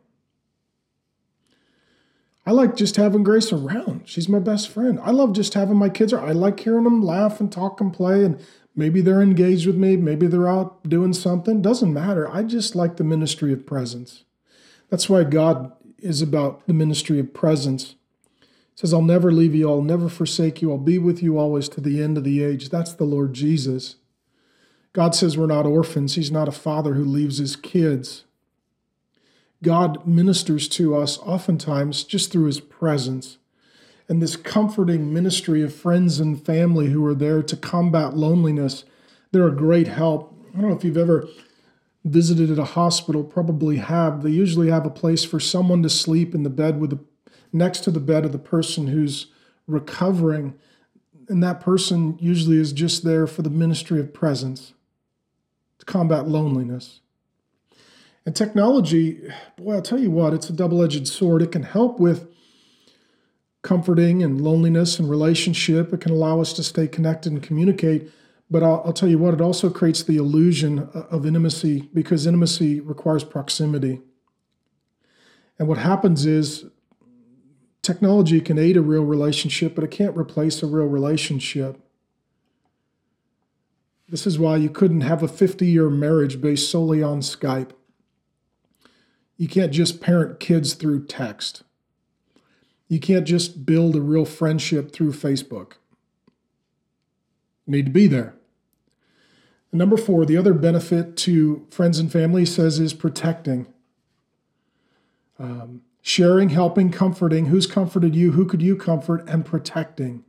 I 2.48 2.52
like 2.52 2.78
just 2.78 2.95
having 2.95 3.24
Grace 3.24 3.52
around. 3.52 4.04
She's 4.06 4.30
my 4.30 4.39
best 4.39 4.70
friend. 4.70 5.02
I 5.04 5.12
love 5.12 5.34
just 5.34 5.54
having 5.54 5.76
my 5.76 5.89
kids. 5.89 6.14
Around. 6.14 6.30
I 6.30 6.32
like 6.32 6.62
hearing 6.62 6.86
them 6.86 7.04
laugh 7.04 7.41
and 7.41 7.52
talk 7.52 7.82
and 7.82 7.93
play. 7.93 8.24
And 8.24 8.39
maybe 8.74 9.02
they're 9.02 9.22
engaged 9.22 9.68
with 9.68 9.76
me. 9.76 9.98
Maybe 9.98 10.28
they're 10.28 10.48
out 10.48 10.88
doing 10.88 11.12
something. 11.12 11.62
Doesn't 11.62 11.91
matter. 11.91 12.34
I 12.34 12.43
just 12.43 12.74
like 12.74 12.95
the 12.95 13.04
ministry 13.04 13.52
of 13.52 13.66
presence. 13.66 14.24
That's 14.89 15.10
why 15.10 15.26
God 15.26 15.74
is 15.98 16.22
about 16.22 16.66
the 16.68 16.74
ministry 16.74 17.20
of 17.20 17.34
presence. 17.34 17.95
He 18.39 18.45
says, 18.76 18.93
I'll 18.93 19.02
never 19.02 19.30
leave 19.30 19.54
you. 19.54 19.70
I'll 19.70 19.82
never 19.82 20.08
forsake 20.08 20.62
you. 20.62 20.72
I'll 20.72 20.78
be 20.78 20.98
with 20.98 21.22
you 21.22 21.38
always 21.38 21.68
to 21.68 21.82
the 21.82 22.02
end 22.02 22.18
of 22.18 22.24
the 22.24 22.41
age. 22.41 22.70
That's 22.70 22.93
the 22.93 23.04
Lord 23.04 23.34
Jesus. 23.34 23.98
God 24.93 25.14
says 25.14 25.38
we're 25.38 25.48
not 25.48 25.66
orphans. 25.66 26.16
He's 26.16 26.32
not 26.32 26.48
a 26.48 26.54
father 26.54 26.93
who 26.93 27.04
leaves 27.04 27.39
his 27.39 27.58
kids. 27.58 28.24
God 29.64 30.05
ministers 30.05 30.68
to 30.70 30.95
us 30.95 31.18
oftentimes 31.20 32.03
just 32.03 32.32
through 32.32 32.45
his 32.45 32.60
presence. 32.60 33.38
And 34.10 34.22
this 34.22 34.36
comforting 34.36 35.14
ministry 35.14 35.62
of 35.62 35.74
friends 35.74 36.20
and 36.20 36.43
family 36.43 36.88
who 36.88 37.05
are 37.05 37.16
there 37.16 37.43
to 37.43 37.58
combat 37.58 38.16
loneliness, 38.16 38.86
they're 39.32 39.47
a 39.47 39.55
great 39.55 39.88
help. 39.88 40.34
I 40.49 40.62
don't 40.62 40.70
know 40.70 40.78
if 40.78 40.84
you've 40.84 40.97
ever 40.97 41.28
visited 42.05 42.49
at 42.49 42.60
a 42.60 42.64
hospital, 42.64 43.24
probably 43.24 43.78
have. 43.78 44.24
They 44.24 44.30
usually 44.30 44.70
have 44.70 44.86
a 44.86 44.91
place 44.91 45.26
for 45.26 45.39
someone 45.39 45.84
to 45.84 45.89
sleep 45.89 46.34
in 46.34 46.43
the 46.43 46.49
bed 46.49 46.80
with 46.80 46.91
the 46.91 46.99
next 47.51 47.82
to 47.82 47.91
the 47.91 47.99
bed 47.99 48.26
of 48.26 48.32
the 48.32 48.38
person 48.38 48.88
who's 48.88 49.28
recovering. 49.68 50.53
And 51.28 51.43
that 51.43 51.60
person 51.60 52.18
usually 52.22 52.58
is 52.58 52.72
just 52.72 53.03
there 53.03 53.28
for 53.28 53.41
the 53.41 53.49
ministry 53.49 53.99
of 53.99 54.14
presence 54.14 54.74
to 55.80 55.86
combat 55.86 56.28
loneliness. 56.28 57.01
And 58.28 58.36
technology, 58.36 59.22
boy, 59.56 59.76
I'll 59.76 59.82
tell 59.82 60.02
you 60.02 60.12
what, 60.12 60.34
it's 60.34 60.50
a 60.50 60.54
double 60.54 60.84
edged 60.84 61.08
sword. 61.08 61.42
It 61.42 61.54
can 61.54 61.64
help 61.64 61.98
with 61.98 62.30
comforting 63.62 64.22
and 64.22 64.42
loneliness 64.42 65.00
and 65.00 65.10
relationship. 65.10 65.94
It 65.94 66.02
can 66.02 66.12
allow 66.12 66.42
us 66.42 66.52
to 66.54 66.64
stay 66.64 66.90
connected 66.90 67.32
and 67.32 67.42
communicate. 67.42 68.12
But 68.52 68.64
I'll, 68.64 68.84
I'll, 68.84 68.92
tell 68.92 69.08
you 69.08 69.18
what, 69.18 69.34
it 69.34 69.40
also 69.40 69.70
creates 69.70 70.04
the 70.04 70.18
illusion 70.18 70.90
of 70.94 71.26
intimacy 71.26 71.90
because 71.94 72.28
intimacy 72.28 72.82
requires 72.82 73.24
proximity. 73.24 74.02
And 75.58 75.70
what 75.70 75.78
happens 75.78 76.26
is 76.26 76.66
technology 77.82 78.42
can 78.42 78.60
aid 78.60 78.76
a 78.76 78.82
real 78.82 79.06
relationship, 79.06 79.74
but 79.74 79.86
it 79.86 79.92
can't 79.92 80.18
replace 80.18 80.62
a 80.62 80.68
real 80.68 80.88
relationship. 80.88 81.80
This 84.10 84.28
is 84.28 84.38
why 84.38 84.58
you 84.58 84.70
couldn't 84.70 85.02
have 85.02 85.24
a 85.24 85.30
50 85.30 85.66
year 85.66 85.90
marriage 85.90 86.42
based 86.42 86.70
solely 86.70 87.02
on 87.02 87.22
Skype. 87.22 87.72
You 89.38 89.48
can't 89.48 89.72
just 89.72 90.02
parent 90.02 90.40
kids 90.40 90.74
through 90.74 91.06
text. 91.06 91.64
You 92.88 93.00
can't 93.00 93.26
just 93.26 93.66
build 93.66 93.96
a 93.96 94.02
real 94.02 94.26
friendship 94.26 94.92
through 94.92 95.14
Facebook. 95.14 95.74
You 97.66 97.74
need 97.74 97.86
to 97.86 97.92
be 97.92 98.08
there. 98.08 98.34
And 99.72 99.80
number 99.80 99.98
four, 99.98 100.26
the 100.26 100.38
other 100.38 100.54
benefit 100.54 101.18
to 101.18 101.68
friends 101.70 102.00
and 102.00 102.12
family 102.12 102.46
says 102.46 102.80
is 102.80 102.94
protecting. 102.94 103.68
Um, 105.38 105.82
sharing, 106.02 106.50
helping, 106.50 106.90
comforting. 106.90 107.48
Who's 107.48 107.68
comforted 107.68 108.16
you? 108.16 108.32
Who 108.32 108.46
could 108.46 108.62
you 108.62 108.76
comfort? 108.76 109.28
And 109.28 109.46
protecting. 109.46 110.24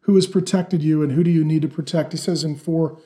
Who 0.00 0.14
has 0.14 0.26
protected 0.26 0.82
you 0.82 1.02
and 1.02 1.12
who 1.12 1.24
do 1.24 1.30
you 1.30 1.42
need 1.42 1.62
to 1.62 1.68
protect? 1.68 2.12
He 2.12 2.18
says 2.18 2.44
in 2.44 2.54
4 2.54 2.98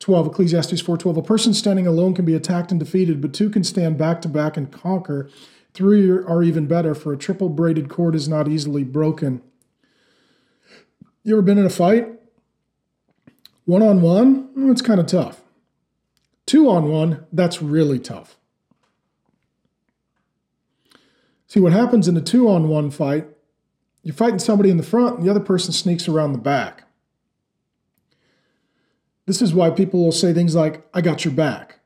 12, 0.00 0.28
Ecclesiastes 0.28 0.80
4:12, 0.80 1.16
a 1.16 1.22
person 1.22 1.52
standing 1.52 1.86
alone 1.86 2.14
can 2.14 2.24
be 2.24 2.34
attacked 2.34 2.70
and 2.70 2.78
defeated, 2.78 3.20
but 3.20 3.32
two 3.32 3.50
can 3.50 3.64
stand 3.64 3.98
back 3.98 4.22
to 4.22 4.28
back 4.28 4.56
and 4.56 4.70
conquer. 4.70 5.28
Three 5.74 6.08
are 6.08 6.42
even 6.42 6.66
better, 6.66 6.94
for 6.94 7.12
a 7.12 7.16
triple 7.16 7.48
braided 7.48 7.88
cord 7.88 8.14
is 8.14 8.28
not 8.28 8.48
easily 8.48 8.84
broken. 8.84 9.42
You 11.24 11.34
ever 11.34 11.42
been 11.42 11.58
in 11.58 11.66
a 11.66 11.70
fight? 11.70 12.08
One 13.64 13.82
on 13.82 14.00
one, 14.00 14.48
it's 14.56 14.80
kind 14.80 14.98
of 14.98 15.06
tough. 15.06 15.42
Two 16.46 16.70
on 16.70 16.88
one, 16.88 17.26
that's 17.32 17.60
really 17.60 17.98
tough. 17.98 18.38
See, 21.48 21.60
what 21.60 21.72
happens 21.72 22.08
in 22.08 22.16
a 22.16 22.22
two 22.22 22.48
on 22.48 22.68
one 22.68 22.90
fight, 22.90 23.26
you're 24.02 24.14
fighting 24.14 24.38
somebody 24.38 24.70
in 24.70 24.78
the 24.78 24.82
front, 24.82 25.18
and 25.18 25.26
the 25.26 25.30
other 25.30 25.40
person 25.40 25.72
sneaks 25.72 26.08
around 26.08 26.32
the 26.32 26.38
back. 26.38 26.84
This 29.28 29.42
is 29.42 29.52
why 29.52 29.68
people 29.68 30.02
will 30.02 30.10
say 30.10 30.32
things 30.32 30.54
like, 30.54 30.88
I 30.94 31.02
got 31.02 31.22
your 31.22 31.34
back. 31.34 31.80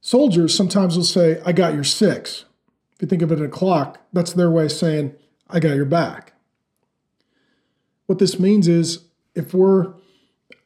Soldiers 0.00 0.54
sometimes 0.54 0.96
will 0.96 1.04
say, 1.04 1.38
I 1.44 1.52
got 1.52 1.74
your 1.74 1.84
six. 1.84 2.46
If 2.94 3.02
you 3.02 3.08
think 3.08 3.20
of 3.20 3.30
it 3.30 3.38
in 3.38 3.44
a 3.44 3.48
clock, 3.48 4.00
that's 4.10 4.32
their 4.32 4.50
way 4.50 4.64
of 4.64 4.72
saying, 4.72 5.14
I 5.50 5.60
got 5.60 5.76
your 5.76 5.84
back. 5.84 6.32
What 8.06 8.20
this 8.20 8.40
means 8.40 8.68
is 8.68 9.04
if 9.34 9.52
we're 9.52 9.92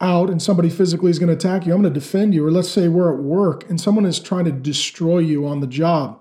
out 0.01 0.31
and 0.31 0.41
somebody 0.41 0.71
physically 0.71 1.11
is 1.11 1.19
going 1.19 1.27
to 1.27 1.35
attack 1.35 1.67
you, 1.67 1.75
I'm 1.75 1.83
going 1.83 1.93
to 1.93 2.01
defend 2.01 2.33
you. 2.33 2.47
Or 2.47 2.53
let's 2.53 2.71
say 2.71 2.87
we're 2.87 3.13
at 3.13 3.21
work 3.21 3.69
and 3.69 3.81
someone 3.81 4.07
is 4.07 4.21
trying 4.21 4.45
to 4.45 4.53
destroy 4.53 5.19
you 5.19 5.45
on 5.45 5.59
the 5.59 5.67
job. 5.67 6.21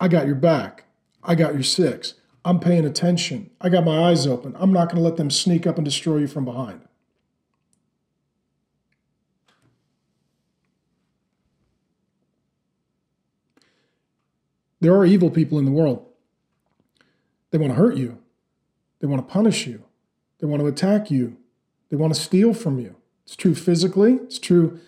I 0.00 0.08
got 0.08 0.24
your 0.24 0.36
back. 0.36 0.84
I 1.22 1.34
got 1.34 1.52
your 1.52 1.62
six. 1.62 2.14
I'm 2.42 2.58
paying 2.58 2.86
attention. 2.86 3.50
I 3.60 3.68
got 3.68 3.84
my 3.84 4.08
eyes 4.08 4.26
open. 4.26 4.56
I'm 4.58 4.72
not 4.72 4.86
going 4.88 4.96
to 4.96 5.06
let 5.06 5.18
them 5.18 5.30
sneak 5.30 5.66
up 5.66 5.76
and 5.76 5.84
destroy 5.84 6.16
you 6.16 6.26
from 6.26 6.46
behind. 6.46 6.88
There 14.82 14.96
are 14.96 15.06
evil 15.06 15.30
people 15.30 15.60
in 15.60 15.64
the 15.64 15.70
world. 15.70 16.04
They 17.52 17.58
want 17.58 17.70
to 17.70 17.76
hurt 17.76 17.96
you. 17.96 18.18
They 18.98 19.06
want 19.06 19.26
to 19.26 19.32
punish 19.32 19.64
you. 19.64 19.84
They 20.40 20.48
want 20.48 20.58
to 20.60 20.66
attack 20.66 21.08
you. 21.08 21.36
They 21.88 21.96
want 21.96 22.12
to 22.12 22.20
steal 22.20 22.52
from 22.52 22.80
you. 22.80 22.96
It's 23.24 23.36
true 23.36 23.54
physically, 23.54 24.14
it's 24.14 24.40
true 24.40 24.80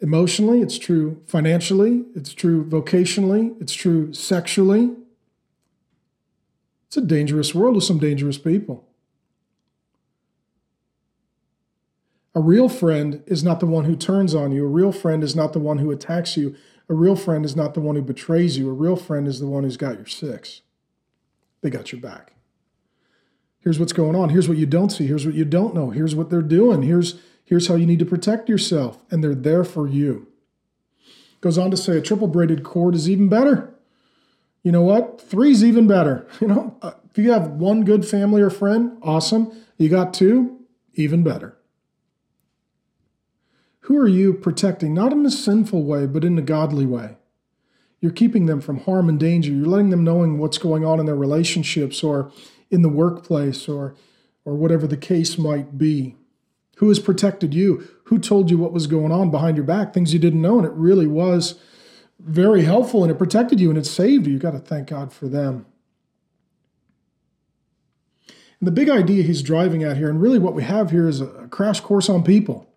emotionally, 0.00 0.60
it's 0.60 0.78
true 0.78 1.22
financially, 1.26 2.04
it's 2.14 2.34
true 2.34 2.66
vocationally, 2.66 3.58
it's 3.62 3.72
true 3.72 4.12
sexually. 4.12 4.94
It's 6.88 6.98
a 6.98 7.00
dangerous 7.00 7.54
world 7.54 7.76
with 7.76 7.84
some 7.84 7.98
dangerous 7.98 8.36
people. 8.36 8.86
A 12.34 12.40
real 12.40 12.68
friend 12.68 13.22
is 13.26 13.42
not 13.42 13.58
the 13.60 13.66
one 13.66 13.86
who 13.86 13.96
turns 13.96 14.34
on 14.34 14.52
you. 14.52 14.64
A 14.64 14.68
real 14.68 14.92
friend 14.92 15.24
is 15.24 15.34
not 15.34 15.54
the 15.54 15.60
one 15.60 15.78
who 15.78 15.90
attacks 15.90 16.36
you. 16.36 16.54
A 16.90 16.94
real 16.94 17.14
friend 17.14 17.44
is 17.44 17.54
not 17.54 17.74
the 17.74 17.80
one 17.80 17.94
who 17.94 18.02
betrays 18.02 18.58
you. 18.58 18.68
A 18.68 18.72
real 18.72 18.96
friend 18.96 19.28
is 19.28 19.38
the 19.38 19.46
one 19.46 19.62
who's 19.62 19.76
got 19.76 19.96
your 19.96 20.06
six. 20.06 20.62
They 21.62 21.70
got 21.70 21.92
your 21.92 22.00
back. 22.00 22.32
Here's 23.60 23.78
what's 23.78 23.92
going 23.92 24.16
on. 24.16 24.30
Here's 24.30 24.48
what 24.48 24.58
you 24.58 24.66
don't 24.66 24.90
see. 24.90 25.06
Here's 25.06 25.24
what 25.24 25.36
you 25.36 25.44
don't 25.44 25.72
know. 25.72 25.90
Here's 25.90 26.16
what 26.16 26.30
they're 26.30 26.42
doing. 26.42 26.82
Here's, 26.82 27.20
here's 27.44 27.68
how 27.68 27.76
you 27.76 27.86
need 27.86 28.00
to 28.00 28.04
protect 28.04 28.48
yourself. 28.48 29.04
And 29.08 29.22
they're 29.22 29.36
there 29.36 29.62
for 29.62 29.86
you. 29.86 30.26
Goes 31.40 31.58
on 31.58 31.70
to 31.70 31.76
say 31.76 31.96
a 31.96 32.02
triple 32.02 32.26
braided 32.26 32.64
cord 32.64 32.96
is 32.96 33.08
even 33.08 33.28
better. 33.28 33.72
You 34.64 34.72
know 34.72 34.82
what? 34.82 35.20
Three's 35.20 35.64
even 35.64 35.86
better. 35.86 36.26
You 36.40 36.48
know, 36.48 36.76
uh, 36.82 36.92
if 37.08 37.18
you 37.18 37.30
have 37.30 37.50
one 37.50 37.84
good 37.84 38.04
family 38.04 38.42
or 38.42 38.50
friend, 38.50 38.98
awesome. 39.00 39.52
You 39.78 39.88
got 39.88 40.12
two, 40.12 40.58
even 40.94 41.22
better. 41.22 41.56
Who 43.90 43.98
are 43.98 44.06
you 44.06 44.34
protecting? 44.34 44.94
Not 44.94 45.12
in 45.12 45.26
a 45.26 45.30
sinful 45.32 45.82
way, 45.82 46.06
but 46.06 46.22
in 46.22 46.38
a 46.38 46.42
godly 46.42 46.86
way. 46.86 47.16
You're 47.98 48.12
keeping 48.12 48.46
them 48.46 48.60
from 48.60 48.78
harm 48.82 49.08
and 49.08 49.18
danger. 49.18 49.50
You're 49.50 49.66
letting 49.66 49.90
them 49.90 50.04
knowing 50.04 50.38
what's 50.38 50.58
going 50.58 50.84
on 50.84 51.00
in 51.00 51.06
their 51.06 51.16
relationships 51.16 52.04
or 52.04 52.30
in 52.70 52.82
the 52.82 52.88
workplace 52.88 53.66
or 53.66 53.96
or 54.44 54.54
whatever 54.54 54.86
the 54.86 54.96
case 54.96 55.36
might 55.38 55.76
be. 55.76 56.14
Who 56.76 56.86
has 56.88 57.00
protected 57.00 57.52
you? 57.52 57.84
Who 58.04 58.20
told 58.20 58.48
you 58.48 58.58
what 58.58 58.72
was 58.72 58.86
going 58.86 59.10
on 59.10 59.32
behind 59.32 59.56
your 59.56 59.66
back? 59.66 59.92
Things 59.92 60.12
you 60.12 60.20
didn't 60.20 60.40
know, 60.40 60.58
and 60.58 60.66
it 60.68 60.72
really 60.74 61.08
was 61.08 61.58
very 62.20 62.62
helpful 62.62 63.02
and 63.02 63.10
it 63.10 63.18
protected 63.18 63.58
you 63.58 63.70
and 63.70 63.78
it 63.78 63.86
saved 63.86 64.24
you. 64.24 64.34
You 64.34 64.38
got 64.38 64.52
to 64.52 64.60
thank 64.60 64.86
God 64.86 65.12
for 65.12 65.26
them. 65.26 65.66
And 68.28 68.68
the 68.68 68.70
big 68.70 68.88
idea 68.88 69.24
he's 69.24 69.42
driving 69.42 69.82
at 69.82 69.96
here, 69.96 70.08
and 70.08 70.22
really 70.22 70.38
what 70.38 70.54
we 70.54 70.62
have 70.62 70.92
here 70.92 71.08
is 71.08 71.20
a 71.20 71.48
crash 71.50 71.80
course 71.80 72.08
on 72.08 72.22
people 72.22 72.69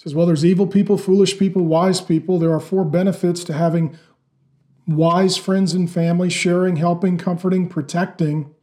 says, 0.00 0.14
well, 0.14 0.24
there's 0.24 0.46
evil 0.46 0.66
people, 0.66 0.96
foolish 0.96 1.38
people, 1.38 1.62
wise 1.62 2.00
people. 2.00 2.38
There 2.38 2.54
are 2.54 2.58
four 2.58 2.86
benefits 2.86 3.44
to 3.44 3.52
having 3.52 3.98
wise 4.86 5.36
friends 5.36 5.74
and 5.74 5.90
family, 5.90 6.30
sharing, 6.30 6.76
helping, 6.76 7.18
comforting, 7.18 7.68
protecting. 7.68 8.54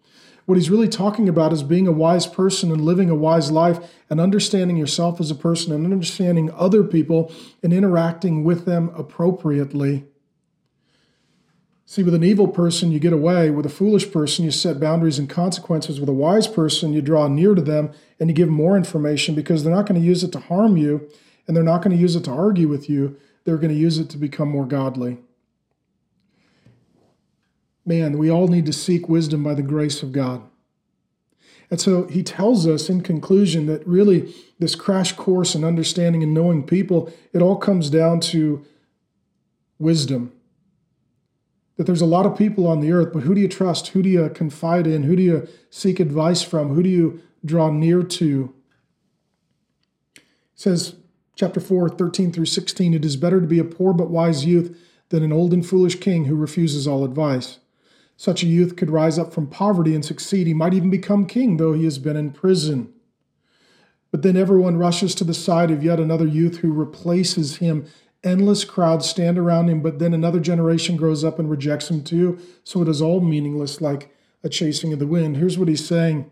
What 0.46 0.58
he's 0.58 0.72
really 0.72 0.88
talking 0.88 1.30
about 1.30 1.54
is 1.54 1.62
being 1.62 1.86
a 1.86 1.92
wise 1.92 2.26
person 2.26 2.72
and 2.72 2.82
living 2.82 3.12
a 3.12 3.16
wise 3.16 3.52
life 3.52 3.78
and 4.10 4.20
understanding 4.20 4.78
yourself 4.78 5.22
as 5.22 5.30
a 5.30 5.36
person 5.36 5.72
and 5.72 5.86
understanding 5.86 6.50
other 6.56 6.84
people 6.84 7.32
and 7.62 7.72
interacting 7.72 8.44
with 8.44 8.66
them 8.66 8.90
appropriately. 8.98 10.06
See, 11.86 12.02
with 12.02 12.16
an 12.16 12.24
evil 12.24 12.48
person, 12.48 12.92
you 12.92 13.00
get 13.00 13.14
away. 13.14 13.52
With 13.52 13.68
a 13.68 13.70
foolish 13.70 14.12
person, 14.12 14.44
you 14.44 14.50
set 14.50 14.80
boundaries 14.80 15.20
and 15.20 15.30
consequences. 15.30 16.00
With 16.00 16.10
a 16.10 16.14
wise 16.14 16.48
person, 16.48 16.94
you 16.94 17.04
draw 17.04 17.28
near 17.28 17.54
to 17.54 17.62
them 17.62 17.92
and 18.20 18.28
you 18.28 18.36
give 18.36 18.50
more 18.50 18.76
information 18.76 19.36
because 19.36 19.64
they're 19.64 19.76
not 19.76 19.86
going 19.86 20.02
to 20.02 20.08
use 20.08 20.24
it 20.24 20.32
to 20.32 20.40
harm 20.40 20.78
you 20.78 21.08
and 21.48 21.56
they're 21.56 21.64
not 21.64 21.82
going 21.82 21.95
to 21.95 22.02
use 22.02 22.16
it 22.16 22.26
to 22.26 22.32
argue 22.32 22.68
with 22.68 22.89
you. 22.89 23.16
They're 23.45 23.58
going 23.58 23.74
to 23.74 23.80
use 23.80 23.98
it 23.98 24.10
to 24.10 24.18
become 24.18 24.50
more 24.50 24.66
godly. 24.66 25.18
man, 27.88 28.18
we 28.18 28.30
all 28.30 28.50
need 28.50 28.66
to 28.66 28.74
seek 28.74 29.08
wisdom 29.08 29.41
by 29.41 29.54
the 29.54 29.64
grace 29.64 30.04
of 30.04 30.12
God. 30.12 30.43
And 31.72 31.80
so 31.80 32.06
he 32.08 32.22
tells 32.22 32.68
us 32.68 32.89
in 32.89 33.02
conclusion 33.02 33.66
that 33.68 33.86
really 33.88 34.34
this 34.60 34.76
crash 34.76 35.14
course 35.14 35.56
in 35.56 35.64
understanding 35.64 36.22
and 36.22 36.34
knowing 36.34 36.64
people, 36.64 37.12
it 37.34 37.41
all 37.41 37.56
comes 37.56 37.89
down 37.89 38.20
to 38.22 38.66
wisdom. 39.80 40.34
That 41.78 41.86
there's 41.86 42.02
a 42.02 42.06
lot 42.06 42.26
of 42.26 42.38
people 42.38 42.68
on 42.68 42.82
the 42.82 42.91
earth, 42.91 43.14
but 43.14 43.24
who 43.24 43.34
do 43.34 43.41
you 43.41 43.48
trust? 43.48 43.89
Who 43.89 44.02
do 44.02 44.10
you 44.10 44.30
confide 44.30 44.86
in? 44.86 45.04
Who 45.04 45.16
do 45.16 45.22
you 45.22 45.48
seek 45.70 46.00
advice 46.00 46.41
from? 46.41 46.70
Who 46.70 46.84
do 46.84 46.89
you 46.89 47.22
draw 47.45 47.72
near 47.72 48.04
to? 48.04 48.54
It 50.16 50.24
says, 50.56 50.95
chapter 51.38 51.60
4, 51.60 51.90
13 51.90 52.34
through 52.34 52.46
16, 52.46 52.96
it 52.96 53.06
is 53.06 53.16
better 53.16 53.40
to 53.40 53.48
be 53.48 53.60
a 53.60 53.64
poor 53.64 53.94
but 53.94 54.10
wise 54.10 54.44
youth 54.44 54.76
than 55.10 55.24
an 55.24 55.32
old 55.32 55.54
and 55.54 55.66
foolish 55.66 56.00
king 56.00 56.26
who 56.26 56.36
refuses 56.36 56.88
all 56.88 57.06
advice. 57.06 57.60
Such 58.18 58.42
a 58.42 58.48
youth 58.48 58.76
could 58.76 58.90
rise 58.90 59.20
up 59.20 59.32
from 59.32 59.48
poverty 59.48 59.94
and 59.94 60.04
succeed. 60.04 60.48
He 60.48 60.56
might 60.56 60.74
even 60.74 60.90
become 60.90 61.28
king, 61.28 61.58
though 61.58 61.74
he 61.74 61.84
has 61.84 62.00
been 62.00 62.18
in 62.18 62.32
prison. 62.32 62.92
But 64.10 64.24
then 64.24 64.36
everyone 64.36 64.78
rushes 64.78 65.14
to 65.16 65.24
the 65.24 65.36
side 65.36 65.70
of 65.70 65.84
yet 65.84 66.00
another 66.00 66.26
youth 66.26 66.58
who 66.58 66.74
replaces 66.74 67.58
him. 67.58 67.86
Endless 68.24 68.66
crowds 68.66 69.08
stand 69.08 69.38
around 69.38 69.70
him, 69.70 69.82
but 69.82 70.00
then 70.00 70.16
another 70.16 70.40
generation 70.40 70.98
grows 70.98 71.24
up 71.24 71.38
and 71.38 71.52
rejects 71.52 71.92
him 71.92 72.04
too. 72.04 72.40
So 72.64 72.82
it 72.82 72.88
is 72.88 73.02
all 73.02 73.22
meaningless, 73.22 73.80
like 73.80 74.12
a 74.44 74.50
chasing 74.50 74.92
of 74.92 74.98
the 74.98 75.06
wind. 75.06 75.38
Here's 75.38 75.60
what 75.60 75.68
he's 75.68 75.86
saying 75.86 76.32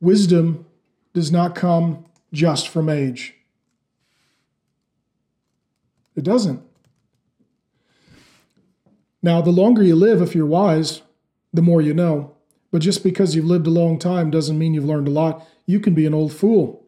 Wisdom 0.00 0.64
does 1.12 1.30
not 1.30 1.54
come 1.54 2.06
just 2.32 2.68
from 2.68 2.88
age, 2.88 3.34
it 6.16 6.24
doesn't. 6.24 6.62
Now, 9.22 9.40
the 9.40 9.50
longer 9.50 9.82
you 9.82 9.96
live, 9.96 10.22
if 10.22 10.34
you're 10.34 10.46
wise, 10.46 11.02
the 11.52 11.62
more 11.62 11.82
you 11.82 11.92
know. 11.92 12.36
But 12.70 12.82
just 12.82 13.02
because 13.02 13.34
you've 13.34 13.44
lived 13.44 13.66
a 13.66 13.70
long 13.70 13.98
time 13.98 14.30
doesn't 14.30 14.58
mean 14.58 14.74
you've 14.74 14.84
learned 14.84 15.08
a 15.08 15.12
lot. 15.12 15.46
You 15.66 15.80
can 15.80 15.94
be 15.94 16.06
an 16.06 16.14
old 16.14 16.32
fool. 16.32 16.86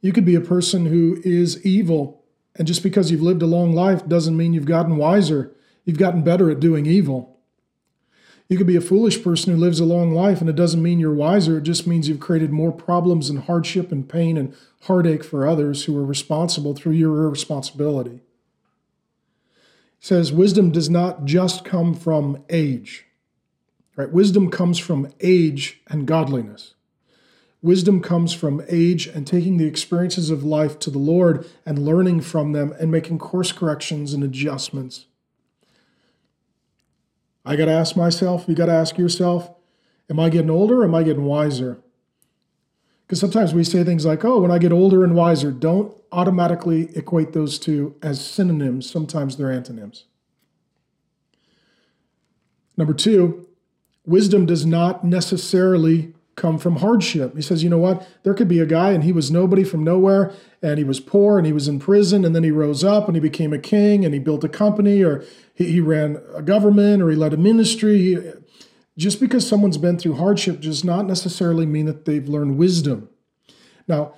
You 0.00 0.12
could 0.12 0.24
be 0.24 0.34
a 0.34 0.40
person 0.40 0.86
who 0.86 1.20
is 1.24 1.64
evil. 1.64 2.24
And 2.56 2.66
just 2.66 2.82
because 2.82 3.10
you've 3.10 3.22
lived 3.22 3.42
a 3.42 3.46
long 3.46 3.72
life 3.72 4.06
doesn't 4.06 4.36
mean 4.36 4.52
you've 4.52 4.64
gotten 4.64 4.96
wiser. 4.96 5.54
You've 5.84 5.98
gotten 5.98 6.22
better 6.22 6.50
at 6.50 6.60
doing 6.60 6.86
evil. 6.86 7.33
You 8.48 8.58
could 8.58 8.66
be 8.66 8.76
a 8.76 8.82
foolish 8.82 9.22
person 9.22 9.52
who 9.52 9.58
lives 9.58 9.80
a 9.80 9.84
long 9.84 10.12
life, 10.12 10.40
and 10.40 10.50
it 10.50 10.56
doesn't 10.56 10.82
mean 10.82 11.00
you're 11.00 11.14
wiser. 11.14 11.58
It 11.58 11.62
just 11.62 11.86
means 11.86 12.08
you've 12.08 12.20
created 12.20 12.52
more 12.52 12.72
problems 12.72 13.30
and 13.30 13.40
hardship 13.40 13.90
and 13.90 14.08
pain 14.08 14.36
and 14.36 14.54
heartache 14.82 15.24
for 15.24 15.46
others 15.46 15.84
who 15.84 15.96
are 15.96 16.04
responsible 16.04 16.74
through 16.74 16.92
your 16.92 17.24
irresponsibility 17.24 18.20
He 19.98 20.06
says 20.06 20.30
wisdom 20.30 20.70
does 20.70 20.90
not 20.90 21.24
just 21.24 21.64
come 21.64 21.94
from 21.94 22.44
age. 22.50 23.06
Right? 23.96 24.10
Wisdom 24.10 24.50
comes 24.50 24.78
from 24.78 25.12
age 25.20 25.80
and 25.86 26.06
godliness. 26.06 26.74
Wisdom 27.62 28.02
comes 28.02 28.34
from 28.34 28.62
age 28.68 29.06
and 29.06 29.26
taking 29.26 29.56
the 29.56 29.66
experiences 29.66 30.28
of 30.28 30.44
life 30.44 30.78
to 30.80 30.90
the 30.90 30.98
Lord 30.98 31.46
and 31.64 31.86
learning 31.86 32.20
from 32.20 32.52
them 32.52 32.74
and 32.78 32.90
making 32.90 33.18
course 33.18 33.52
corrections 33.52 34.12
and 34.12 34.22
adjustments. 34.22 35.06
I 37.44 37.56
got 37.56 37.66
to 37.66 37.72
ask 37.72 37.96
myself, 37.96 38.44
you 38.48 38.54
got 38.54 38.66
to 38.66 38.72
ask 38.72 38.96
yourself, 38.96 39.50
am 40.08 40.18
I 40.18 40.28
getting 40.30 40.50
older 40.50 40.80
or 40.80 40.84
am 40.84 40.94
I 40.94 41.02
getting 41.02 41.24
wiser? 41.24 41.80
Because 43.06 43.20
sometimes 43.20 43.52
we 43.52 43.64
say 43.64 43.84
things 43.84 44.06
like, 44.06 44.24
oh, 44.24 44.40
when 44.40 44.50
I 44.50 44.58
get 44.58 44.72
older 44.72 45.04
and 45.04 45.14
wiser, 45.14 45.50
don't 45.50 45.94
automatically 46.10 46.88
equate 46.96 47.32
those 47.32 47.58
two 47.58 47.96
as 48.02 48.24
synonyms. 48.24 48.90
Sometimes 48.90 49.36
they're 49.36 49.52
antonyms. 49.52 50.06
Number 52.76 52.94
two, 52.94 53.46
wisdom 54.06 54.46
does 54.46 54.64
not 54.64 55.04
necessarily 55.04 56.14
come 56.34 56.58
from 56.58 56.76
hardship. 56.76 57.36
He 57.36 57.42
says, 57.42 57.62
you 57.62 57.70
know 57.70 57.78
what? 57.78 58.08
There 58.22 58.34
could 58.34 58.48
be 58.48 58.58
a 58.58 58.66
guy 58.66 58.92
and 58.92 59.04
he 59.04 59.12
was 59.12 59.30
nobody 59.30 59.62
from 59.62 59.84
nowhere 59.84 60.32
and 60.62 60.78
he 60.78 60.84
was 60.84 60.98
poor 60.98 61.38
and 61.38 61.46
he 61.46 61.52
was 61.52 61.68
in 61.68 61.78
prison 61.78 62.24
and 62.24 62.34
then 62.34 62.42
he 62.42 62.50
rose 62.50 62.82
up 62.82 63.06
and 63.06 63.14
he 63.14 63.20
became 63.20 63.52
a 63.52 63.58
king 63.58 64.04
and 64.04 64.12
he 64.14 64.18
built 64.18 64.42
a 64.42 64.48
company 64.48 65.02
or 65.02 65.22
he, 65.54 65.72
he 65.72 65.80
ran 65.80 66.20
a 66.34 66.42
government 66.42 67.02
or 67.02 67.10
he 67.10 67.16
led 67.16 67.32
a 67.32 67.38
ministry. 67.38 67.98
He, 67.98 68.32
just 68.96 69.20
because 69.20 69.46
someone's 69.46 69.78
been 69.78 69.98
through 69.98 70.16
hardship 70.16 70.60
does 70.60 70.84
not 70.84 71.06
necessarily 71.06 71.66
mean 71.66 71.86
that 71.86 72.04
they've 72.04 72.28
learned 72.28 72.58
wisdom. 72.58 73.08
Now, 73.88 74.14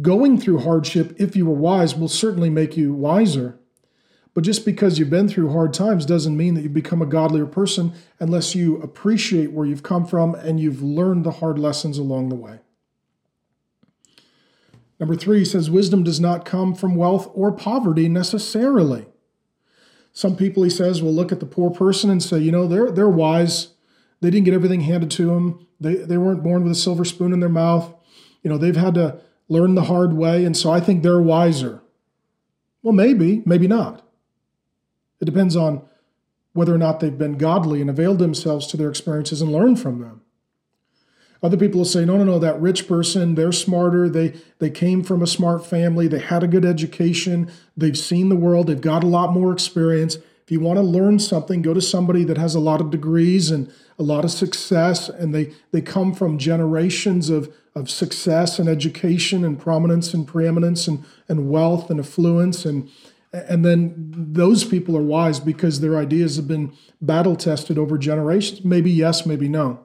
going 0.00 0.38
through 0.38 0.60
hardship, 0.60 1.14
if 1.18 1.36
you 1.36 1.46
were 1.46 1.54
wise, 1.54 1.94
will 1.94 2.08
certainly 2.08 2.50
make 2.50 2.76
you 2.76 2.92
wiser. 2.92 3.58
But 4.34 4.44
just 4.44 4.64
because 4.64 4.98
you've 4.98 5.10
been 5.10 5.28
through 5.28 5.52
hard 5.52 5.74
times 5.74 6.06
doesn't 6.06 6.36
mean 6.36 6.54
that 6.54 6.62
you've 6.62 6.72
become 6.72 7.02
a 7.02 7.06
godlier 7.06 7.46
person 7.46 7.92
unless 8.18 8.54
you 8.54 8.80
appreciate 8.80 9.52
where 9.52 9.66
you've 9.66 9.82
come 9.82 10.06
from 10.06 10.34
and 10.34 10.58
you've 10.58 10.82
learned 10.82 11.24
the 11.24 11.32
hard 11.32 11.58
lessons 11.58 11.98
along 11.98 12.30
the 12.30 12.34
way. 12.34 12.60
Number 14.98 15.16
three 15.16 15.44
says, 15.44 15.70
wisdom 15.70 16.04
does 16.04 16.20
not 16.20 16.44
come 16.44 16.74
from 16.74 16.94
wealth 16.94 17.30
or 17.34 17.52
poverty 17.52 18.08
necessarily. 18.08 19.06
Some 20.12 20.36
people, 20.36 20.62
he 20.62 20.70
says, 20.70 21.02
will 21.02 21.14
look 21.14 21.32
at 21.32 21.40
the 21.40 21.46
poor 21.46 21.70
person 21.70 22.10
and 22.10 22.22
say, 22.22 22.38
you 22.38 22.52
know, 22.52 22.66
they're, 22.66 22.90
they're 22.90 23.08
wise. 23.08 23.68
They 24.20 24.30
didn't 24.30 24.44
get 24.44 24.54
everything 24.54 24.82
handed 24.82 25.10
to 25.12 25.26
them. 25.26 25.66
They, 25.80 25.94
they 25.94 26.18
weren't 26.18 26.42
born 26.42 26.62
with 26.62 26.72
a 26.72 26.76
silver 26.76 27.04
spoon 27.04 27.32
in 27.32 27.40
their 27.40 27.48
mouth. 27.48 27.92
You 28.42 28.50
know, 28.50 28.58
they've 28.58 28.76
had 28.76 28.94
to 28.94 29.20
learn 29.48 29.74
the 29.74 29.84
hard 29.84 30.12
way, 30.12 30.44
and 30.44 30.56
so 30.56 30.70
I 30.70 30.80
think 30.80 31.02
they're 31.02 31.20
wiser. 31.20 31.82
Well, 32.82 32.92
maybe, 32.92 33.42
maybe 33.46 33.66
not. 33.66 34.06
It 35.20 35.24
depends 35.24 35.56
on 35.56 35.82
whether 36.52 36.74
or 36.74 36.78
not 36.78 37.00
they've 37.00 37.16
been 37.16 37.38
godly 37.38 37.80
and 37.80 37.88
availed 37.88 38.18
themselves 38.18 38.66
to 38.68 38.76
their 38.76 38.90
experiences 38.90 39.40
and 39.40 39.52
learned 39.52 39.80
from 39.80 40.00
them. 40.00 40.22
Other 41.42 41.56
people 41.56 41.78
will 41.78 41.84
say, 41.84 42.04
no, 42.04 42.16
no, 42.16 42.24
no, 42.24 42.38
that 42.38 42.60
rich 42.60 42.86
person, 42.86 43.34
they're 43.34 43.50
smarter. 43.50 44.08
They, 44.08 44.34
they 44.60 44.70
came 44.70 45.02
from 45.02 45.22
a 45.22 45.26
smart 45.26 45.66
family. 45.66 46.06
They 46.06 46.20
had 46.20 46.44
a 46.44 46.48
good 46.48 46.64
education. 46.64 47.50
They've 47.76 47.98
seen 47.98 48.28
the 48.28 48.36
world. 48.36 48.68
They've 48.68 48.80
got 48.80 49.02
a 49.02 49.08
lot 49.08 49.32
more 49.32 49.52
experience. 49.52 50.16
If 50.44 50.50
you 50.52 50.60
want 50.60 50.76
to 50.76 50.82
learn 50.82 51.18
something, 51.18 51.60
go 51.60 51.74
to 51.74 51.80
somebody 51.80 52.22
that 52.24 52.38
has 52.38 52.54
a 52.54 52.60
lot 52.60 52.80
of 52.80 52.90
degrees 52.90 53.50
and 53.50 53.72
a 53.98 54.02
lot 54.04 54.24
of 54.24 54.30
success, 54.30 55.08
and 55.08 55.34
they, 55.34 55.52
they 55.72 55.80
come 55.80 56.14
from 56.14 56.38
generations 56.38 57.28
of, 57.28 57.52
of 57.74 57.90
success 57.90 58.58
and 58.58 58.68
education 58.68 59.44
and 59.44 59.58
prominence 59.58 60.14
and 60.14 60.26
preeminence 60.26 60.86
and, 60.86 61.04
and 61.28 61.50
wealth 61.50 61.90
and 61.90 62.00
affluence. 62.00 62.64
And, 62.64 62.88
and 63.32 63.64
then 63.64 64.12
those 64.16 64.64
people 64.64 64.96
are 64.96 65.02
wise 65.02 65.40
because 65.40 65.80
their 65.80 65.96
ideas 65.96 66.36
have 66.36 66.48
been 66.48 66.72
battle 67.00 67.36
tested 67.36 67.78
over 67.78 67.98
generations. 67.98 68.64
Maybe 68.64 68.90
yes, 68.90 69.26
maybe 69.26 69.48
no. 69.48 69.84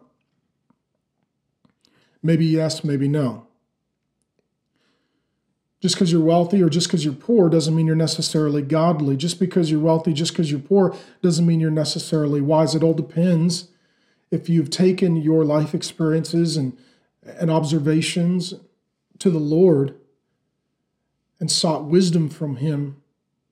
Maybe 2.28 2.46
yes, 2.46 2.84
maybe 2.84 3.08
no. 3.08 3.48
Just 5.82 5.96
because 5.96 6.12
you're 6.12 6.20
wealthy 6.20 6.62
or 6.62 6.68
just 6.68 6.90
because 6.90 7.06
you're 7.06 7.14
poor 7.14 7.48
doesn't 7.48 7.74
mean 7.74 7.88
you're 7.88 7.96
necessarily 7.96 8.62
godly. 8.62 9.16
Just 9.16 9.40
because 9.40 9.72
you're 9.72 9.80
wealthy, 9.80 10.12
just 10.12 10.34
because 10.34 10.52
you're 10.52 10.60
poor, 10.60 10.94
doesn't 11.22 11.46
mean 11.46 11.62
you're 11.62 11.72
necessarily 11.72 12.42
wise. 12.42 12.76
It 12.76 12.84
all 12.84 12.94
depends 12.94 13.70
if 14.30 14.50
you've 14.50 14.70
taken 14.70 15.16
your 15.16 15.46
life 15.46 15.74
experiences 15.74 16.58
and, 16.58 16.78
and 17.24 17.50
observations 17.50 18.56
to 19.20 19.30
the 19.30 19.40
Lord 19.40 19.96
and 21.40 21.50
sought 21.50 21.86
wisdom 21.86 22.28
from 22.28 22.58
Him 22.58 23.02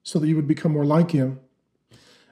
so 0.04 0.20
that 0.20 0.28
you 0.28 0.36
would 0.36 0.50
become 0.50 0.74
more 0.74 0.84
like 0.84 1.12
Him. 1.12 1.40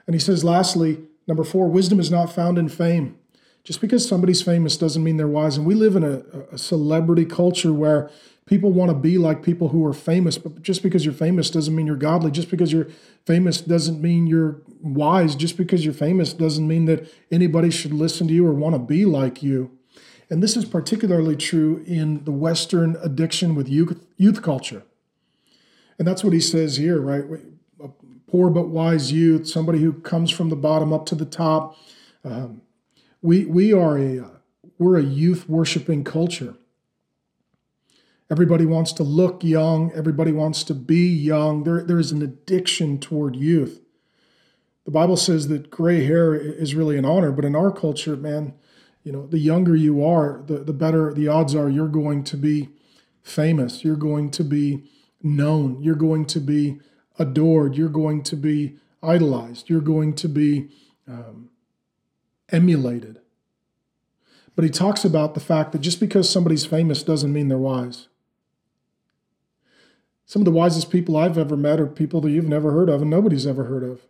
And 0.06 0.14
he 0.14 0.20
says, 0.20 0.44
lastly, 0.44 1.04
number 1.26 1.42
four, 1.42 1.70
wisdom 1.70 1.98
is 1.98 2.10
not 2.10 2.30
found 2.30 2.58
in 2.58 2.68
fame. 2.68 3.16
Just 3.64 3.80
because 3.80 4.06
somebody's 4.06 4.42
famous 4.42 4.76
doesn't 4.76 5.02
mean 5.02 5.16
they're 5.16 5.26
wise. 5.26 5.56
And 5.56 5.66
we 5.66 5.74
live 5.74 5.96
in 5.96 6.04
a, 6.04 6.22
a 6.52 6.58
celebrity 6.58 7.24
culture 7.24 7.72
where 7.72 8.10
people 8.44 8.70
want 8.70 8.90
to 8.90 8.94
be 8.94 9.16
like 9.16 9.42
people 9.42 9.68
who 9.68 9.84
are 9.86 9.94
famous, 9.94 10.36
but 10.36 10.60
just 10.60 10.82
because 10.82 11.06
you're 11.06 11.14
famous 11.14 11.48
doesn't 11.48 11.74
mean 11.74 11.86
you're 11.86 11.96
godly. 11.96 12.30
Just 12.30 12.50
because 12.50 12.72
you're 12.72 12.88
famous 13.24 13.62
doesn't 13.62 14.02
mean 14.02 14.26
you're 14.26 14.60
wise. 14.82 15.34
Just 15.34 15.56
because 15.56 15.82
you're 15.82 15.94
famous 15.94 16.34
doesn't 16.34 16.68
mean 16.68 16.84
that 16.84 17.10
anybody 17.30 17.70
should 17.70 17.94
listen 17.94 18.28
to 18.28 18.34
you 18.34 18.46
or 18.46 18.52
want 18.52 18.74
to 18.74 18.78
be 18.78 19.06
like 19.06 19.42
you. 19.42 19.70
And 20.28 20.42
this 20.42 20.56
is 20.56 20.66
particularly 20.66 21.36
true 21.36 21.82
in 21.86 22.24
the 22.24 22.32
Western 22.32 22.96
addiction 23.02 23.54
with 23.54 23.68
youth, 23.68 24.04
youth 24.18 24.42
culture. 24.42 24.82
And 25.98 26.06
that's 26.06 26.22
what 26.22 26.34
he 26.34 26.40
says 26.40 26.76
here, 26.76 27.00
right? 27.00 27.24
A 27.82 27.88
poor 28.30 28.50
but 28.50 28.68
wise 28.68 29.10
youth, 29.10 29.46
somebody 29.48 29.80
who 29.80 29.94
comes 29.94 30.30
from 30.30 30.50
the 30.50 30.56
bottom 30.56 30.92
up 30.92 31.06
to 31.06 31.14
the 31.14 31.24
top. 31.24 31.78
Um, 32.24 32.62
we 33.24 33.46
we 33.46 33.72
are 33.72 33.96
a 33.96 34.20
uh, 34.20 34.28
we're 34.78 34.98
a 34.98 35.02
youth 35.02 35.48
worshiping 35.48 36.04
culture. 36.04 36.56
Everybody 38.30 38.66
wants 38.66 38.92
to 38.94 39.02
look 39.02 39.42
young. 39.42 39.90
Everybody 39.92 40.30
wants 40.30 40.62
to 40.64 40.74
be 40.74 41.08
young. 41.08 41.64
There, 41.64 41.82
there 41.82 41.98
is 41.98 42.12
an 42.12 42.20
addiction 42.20 42.98
toward 42.98 43.34
youth. 43.34 43.80
The 44.84 44.90
Bible 44.90 45.16
says 45.16 45.48
that 45.48 45.70
gray 45.70 46.04
hair 46.04 46.34
is 46.34 46.74
really 46.74 46.98
an 46.98 47.06
honor, 47.06 47.32
but 47.32 47.46
in 47.46 47.56
our 47.56 47.70
culture, 47.70 48.16
man, 48.16 48.54
you 49.04 49.12
know, 49.12 49.26
the 49.26 49.38
younger 49.38 49.74
you 49.74 50.04
are, 50.04 50.42
the, 50.46 50.58
the 50.58 50.72
better 50.74 51.14
the 51.14 51.28
odds 51.28 51.54
are 51.54 51.70
you're 51.70 51.88
going 51.88 52.24
to 52.24 52.36
be 52.36 52.68
famous. 53.22 53.84
You're 53.84 53.96
going 53.96 54.32
to 54.32 54.44
be 54.44 54.84
known. 55.22 55.82
You're 55.82 55.94
going 55.94 56.26
to 56.26 56.40
be 56.40 56.78
adored. 57.18 57.74
You're 57.74 57.88
going 57.88 58.22
to 58.24 58.36
be 58.36 58.76
idolized. 59.02 59.70
You're 59.70 59.80
going 59.80 60.14
to 60.16 60.28
be 60.28 60.68
um, 61.08 61.48
emulated. 62.50 63.20
But 64.56 64.64
he 64.64 64.70
talks 64.70 65.04
about 65.04 65.34
the 65.34 65.40
fact 65.40 65.72
that 65.72 65.80
just 65.80 66.00
because 66.00 66.30
somebody's 66.30 66.66
famous 66.66 67.02
doesn't 67.02 67.32
mean 67.32 67.48
they're 67.48 67.58
wise. 67.58 68.08
Some 70.26 70.42
of 70.42 70.46
the 70.46 70.52
wisest 70.52 70.90
people 70.90 71.16
I've 71.16 71.38
ever 71.38 71.56
met 71.56 71.80
are 71.80 71.86
people 71.86 72.20
that 72.22 72.30
you've 72.30 72.48
never 72.48 72.70
heard 72.70 72.88
of 72.88 73.02
and 73.02 73.10
nobody's 73.10 73.46
ever 73.46 73.64
heard 73.64 73.82
of. 73.82 74.02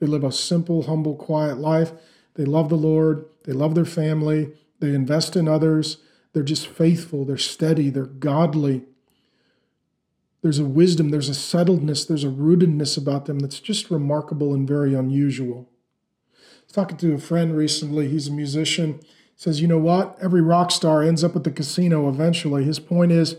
They 0.00 0.06
live 0.06 0.24
a 0.24 0.32
simple, 0.32 0.84
humble, 0.84 1.14
quiet 1.14 1.58
life. 1.58 1.92
They 2.34 2.44
love 2.44 2.68
the 2.68 2.76
Lord. 2.76 3.26
They 3.44 3.52
love 3.52 3.74
their 3.74 3.84
family. 3.84 4.52
They 4.80 4.94
invest 4.94 5.36
in 5.36 5.46
others. 5.46 5.98
They're 6.32 6.42
just 6.42 6.66
faithful. 6.66 7.24
They're 7.24 7.36
steady. 7.36 7.90
They're 7.90 8.06
godly. 8.06 8.82
There's 10.42 10.58
a 10.58 10.64
wisdom, 10.64 11.10
there's 11.10 11.28
a 11.28 11.32
settledness, 11.32 12.06
there's 12.06 12.24
a 12.24 12.28
rootedness 12.28 12.98
about 12.98 13.26
them 13.26 13.38
that's 13.38 13.60
just 13.60 13.90
remarkable 13.90 14.52
and 14.52 14.66
very 14.66 14.92
unusual. 14.92 15.68
Talking 16.72 16.96
to 16.96 17.12
a 17.12 17.18
friend 17.18 17.54
recently. 17.54 18.08
He's 18.08 18.28
a 18.28 18.32
musician. 18.32 18.98
He 19.02 19.08
says, 19.36 19.60
You 19.60 19.68
know 19.68 19.78
what? 19.78 20.16
Every 20.22 20.40
rock 20.40 20.70
star 20.70 21.02
ends 21.02 21.22
up 21.22 21.36
at 21.36 21.44
the 21.44 21.50
casino 21.50 22.08
eventually. 22.08 22.64
His 22.64 22.78
point 22.78 23.12
is, 23.12 23.36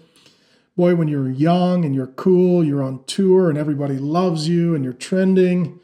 boy, 0.77 0.93
when 0.93 1.07
you're 1.07 1.31
young 1.31 1.83
and 1.83 1.95
you're 1.95 2.07
cool, 2.07 2.63
you're 2.63 2.83
on 2.83 3.03
tour 3.05 3.49
and 3.49 3.57
everybody 3.57 3.97
loves 3.97 4.47
you 4.47 4.75
and 4.75 4.83
you're 4.83 4.93
trending, 4.93 5.79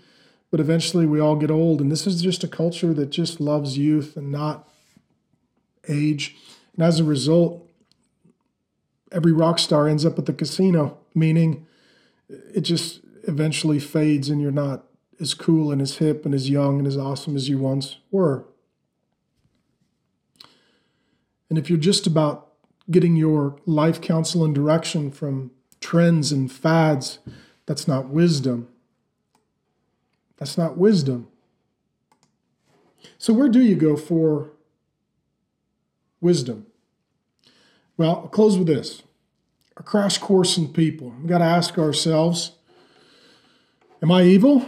but 0.51 0.59
eventually 0.59 1.07
we 1.07 1.19
all 1.19 1.35
get 1.35 1.49
old. 1.49 1.81
And 1.81 1.91
this 1.91 2.05
is 2.05 2.21
just 2.21 2.43
a 2.43 2.47
culture 2.47 2.93
that 2.93 3.09
just 3.09 3.39
loves 3.39 3.79
youth 3.79 4.15
and 4.15 4.31
not 4.31 4.69
age. 5.87 6.35
And 6.75 6.85
as 6.85 6.99
a 6.99 7.03
result, 7.03 7.67
every 9.11 9.31
rock 9.31 9.57
star 9.57 9.87
ends 9.87 10.05
up 10.05 10.19
at 10.19 10.27
the 10.27 10.33
casino, 10.33 10.99
meaning 11.15 11.65
it 12.29 12.61
just 12.61 12.99
eventually 13.27 13.79
fades 13.79 14.29
and 14.29 14.39
you're 14.39 14.51
not 14.51 14.85
as 15.19 15.33
cool 15.33 15.71
and 15.71 15.81
as 15.81 15.97
hip 15.97 16.25
and 16.25 16.33
as 16.33 16.49
young 16.49 16.79
and 16.79 16.87
as 16.87 16.97
awesome 16.97 17.35
as 17.35 17.49
you 17.49 17.57
once 17.57 17.97
were. 18.11 18.45
And 21.49 21.57
if 21.57 21.69
you're 21.69 21.79
just 21.79 22.07
about 22.07 22.47
getting 22.89 23.15
your 23.15 23.57
life 23.65 24.01
counsel 24.01 24.45
and 24.45 24.53
direction 24.53 25.11
from 25.11 25.51
trends 25.81 26.31
and 26.31 26.51
fads, 26.51 27.19
that's 27.65 27.87
not 27.87 28.09
wisdom. 28.09 28.67
That's 30.37 30.57
not 30.57 30.77
wisdom. 30.77 31.27
So, 33.17 33.33
where 33.33 33.49
do 33.49 33.61
you 33.61 33.75
go 33.75 33.97
for 33.97 34.51
wisdom? 36.21 36.65
Well, 37.97 38.21
I'll 38.21 38.27
close 38.27 38.57
with 38.57 38.67
this 38.67 39.03
a 39.75 39.83
crash 39.83 40.17
course 40.17 40.57
in 40.57 40.69
people. 40.69 41.13
We've 41.19 41.27
got 41.27 41.39
to 41.39 41.45
ask 41.45 41.77
ourselves 41.77 42.53
Am 44.01 44.11
I 44.11 44.23
evil? 44.23 44.65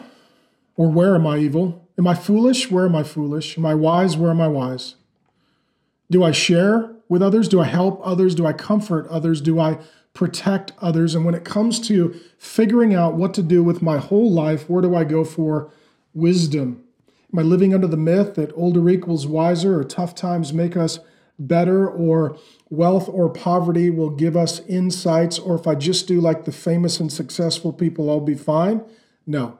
Or 0.75 0.89
where 0.89 1.15
am 1.15 1.27
I 1.27 1.37
evil? 1.37 1.87
Am 1.97 2.07
I 2.07 2.15
foolish? 2.15 2.71
Where 2.71 2.85
am 2.85 2.95
I 2.95 3.03
foolish? 3.03 3.57
Am 3.57 3.65
I 3.65 3.75
wise? 3.75 4.17
Where 4.17 4.31
am 4.31 4.41
I 4.41 4.47
wise? 4.47 4.95
Do 6.09 6.23
I 6.23 6.31
share 6.31 6.95
with 7.09 7.21
others? 7.21 7.47
Do 7.47 7.59
I 7.59 7.65
help 7.65 8.01
others? 8.03 8.35
Do 8.35 8.45
I 8.45 8.53
comfort 8.53 9.07
others? 9.07 9.41
Do 9.41 9.59
I 9.59 9.79
protect 10.13 10.73
others? 10.79 11.15
And 11.15 11.25
when 11.25 11.35
it 11.35 11.45
comes 11.45 11.79
to 11.87 12.19
figuring 12.37 12.93
out 12.93 13.15
what 13.15 13.33
to 13.35 13.43
do 13.43 13.63
with 13.63 13.81
my 13.81 13.97
whole 13.97 14.31
life, 14.31 14.69
where 14.69 14.81
do 14.81 14.95
I 14.95 15.03
go 15.03 15.23
for 15.23 15.71
wisdom? 16.13 16.83
Am 17.31 17.39
I 17.39 17.43
living 17.43 17.73
under 17.73 17.87
the 17.87 17.97
myth 17.97 18.35
that 18.35 18.51
older 18.55 18.89
equals 18.89 19.25
wiser 19.25 19.79
or 19.79 19.83
tough 19.83 20.15
times 20.15 20.51
make 20.51 20.75
us 20.75 20.99
better 21.39 21.89
or 21.89 22.37
wealth 22.69 23.09
or 23.09 23.29
poverty 23.29 23.89
will 23.89 24.09
give 24.09 24.35
us 24.35 24.59
insights 24.67 25.39
or 25.39 25.55
if 25.55 25.65
I 25.65 25.75
just 25.75 26.07
do 26.07 26.19
like 26.19 26.45
the 26.45 26.51
famous 26.51 26.99
and 26.99 27.11
successful 27.11 27.73
people, 27.73 28.09
I'll 28.09 28.19
be 28.19 28.35
fine? 28.35 28.83
No. 29.25 29.57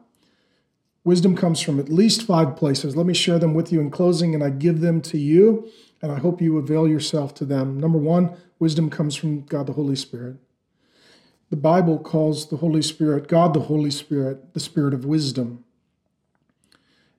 Wisdom 1.03 1.35
comes 1.35 1.59
from 1.59 1.79
at 1.79 1.89
least 1.89 2.23
five 2.23 2.55
places. 2.55 2.95
Let 2.95 3.07
me 3.07 3.13
share 3.13 3.39
them 3.39 3.53
with 3.53 3.71
you 3.71 3.81
in 3.81 3.89
closing, 3.89 4.35
and 4.35 4.43
I 4.43 4.51
give 4.51 4.81
them 4.81 5.01
to 5.01 5.17
you, 5.17 5.67
and 6.01 6.11
I 6.11 6.19
hope 6.19 6.41
you 6.41 6.57
avail 6.57 6.87
yourself 6.87 7.33
to 7.35 7.45
them. 7.45 7.79
Number 7.79 7.97
one, 7.97 8.35
wisdom 8.59 8.89
comes 8.89 9.15
from 9.15 9.41
God 9.45 9.65
the 9.65 9.73
Holy 9.73 9.95
Spirit. 9.95 10.37
The 11.49 11.57
Bible 11.57 11.97
calls 11.97 12.49
the 12.49 12.57
Holy 12.57 12.81
Spirit, 12.81 13.27
God 13.27 13.53
the 13.53 13.61
Holy 13.61 13.91
Spirit, 13.91 14.53
the 14.53 14.59
Spirit 14.59 14.93
of 14.93 15.03
wisdom. 15.03 15.65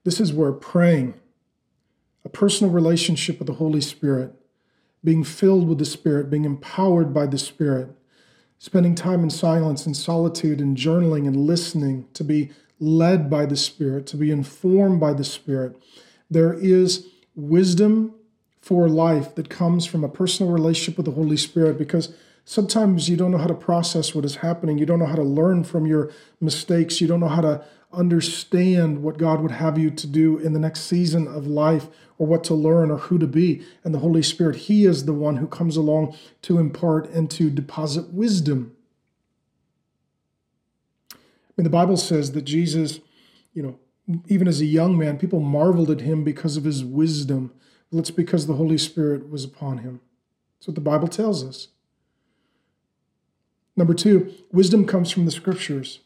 This 0.05 0.19
is 0.19 0.33
where 0.33 0.51
praying, 0.51 1.13
a 2.25 2.29
personal 2.29 2.73
relationship 2.73 3.37
with 3.37 3.47
the 3.47 3.55
Holy 3.55 3.81
Spirit, 3.81 4.33
being 5.03 5.23
filled 5.23 5.67
with 5.67 5.77
the 5.77 5.85
Spirit, 5.85 6.29
being 6.29 6.45
empowered 6.45 7.13
by 7.13 7.25
the 7.25 7.37
Spirit, 7.37 7.89
spending 8.57 8.95
time 8.95 9.23
in 9.23 9.29
silence 9.29 9.85
and 9.85 9.95
solitude 9.95 10.61
and 10.61 10.77
journaling 10.77 11.27
and 11.27 11.35
listening, 11.35 12.07
to 12.13 12.23
be 12.23 12.49
led 12.83 13.29
by 13.29 13.45
the 13.45 13.55
Spirit, 13.55 14.05
to 14.07 14.17
be 14.17 14.29
informed 14.29 14.99
by 14.99 15.13
the 15.13 15.23
Spirit. 15.23 15.81
There 16.29 16.53
is 16.53 17.07
wisdom 17.35 18.13
for 18.61 18.89
life 18.89 19.35
that 19.35 19.49
comes 19.49 19.85
from 19.85 20.03
a 20.03 20.09
personal 20.09 20.51
relationship 20.51 20.97
with 20.97 21.05
the 21.05 21.13
Holy 21.13 21.37
Spirit 21.37 21.77
because 21.77 22.13
sometimes 22.43 23.09
you 23.09 23.15
don't 23.15 23.31
know 23.31 23.37
how 23.37 23.47
to 23.47 23.53
process 23.53 24.13
what 24.13 24.25
is 24.25 24.37
happening. 24.37 24.77
You 24.77 24.85
don't 24.85 24.99
know 24.99 25.05
how 25.05 25.15
to 25.15 25.23
learn 25.23 25.63
from 25.63 25.85
your 25.85 26.11
mistakes. 26.41 26.99
You 26.99 27.07
don't 27.07 27.21
know 27.21 27.27
how 27.27 27.41
to 27.41 27.63
understand 27.93 29.01
what 29.01 29.17
God 29.17 29.41
would 29.41 29.51
have 29.51 29.77
you 29.77 29.89
to 29.91 30.07
do 30.07 30.37
in 30.39 30.53
the 30.53 30.59
next 30.59 30.81
season 30.81 31.27
of 31.27 31.47
life 31.47 31.87
or 32.17 32.27
what 32.27 32.43
to 32.45 32.53
learn 32.53 32.91
or 32.91 32.97
who 32.97 33.17
to 33.19 33.27
be. 33.27 33.63
And 33.83 33.93
the 33.93 33.99
Holy 33.99 34.23
Spirit, 34.23 34.55
He 34.55 34.85
is 34.85 35.05
the 35.05 35.13
one 35.13 35.37
who 35.37 35.47
comes 35.47 35.77
along 35.77 36.17
to 36.41 36.57
impart 36.57 37.09
and 37.11 37.29
to 37.31 37.49
deposit 37.49 38.13
wisdom. 38.13 38.75
Mean, 41.57 41.63
the 41.63 41.69
Bible 41.69 41.97
says 41.97 42.31
that 42.31 42.43
Jesus, 42.43 42.99
you 43.53 43.61
know, 43.61 43.79
even 44.27 44.47
as 44.47 44.59
a 44.59 44.65
young 44.65 44.97
man, 44.97 45.17
people 45.17 45.39
marveled 45.39 45.89
at 45.89 46.01
him 46.01 46.23
because 46.23 46.57
of 46.57 46.63
his 46.63 46.83
wisdom. 46.83 47.53
Well, 47.91 47.99
it's 47.99 48.11
because 48.11 48.47
the 48.47 48.55
Holy 48.55 48.77
Spirit 48.77 49.29
was 49.29 49.43
upon 49.43 49.79
him. 49.79 50.01
That's 50.57 50.67
what 50.67 50.75
the 50.75 50.81
Bible 50.81 51.07
tells 51.07 51.43
us. 51.43 51.69
Number 53.75 53.93
two, 53.93 54.33
wisdom 54.51 54.85
comes 54.85 55.11
from 55.11 55.25
the 55.25 55.31
scriptures. 55.31 55.99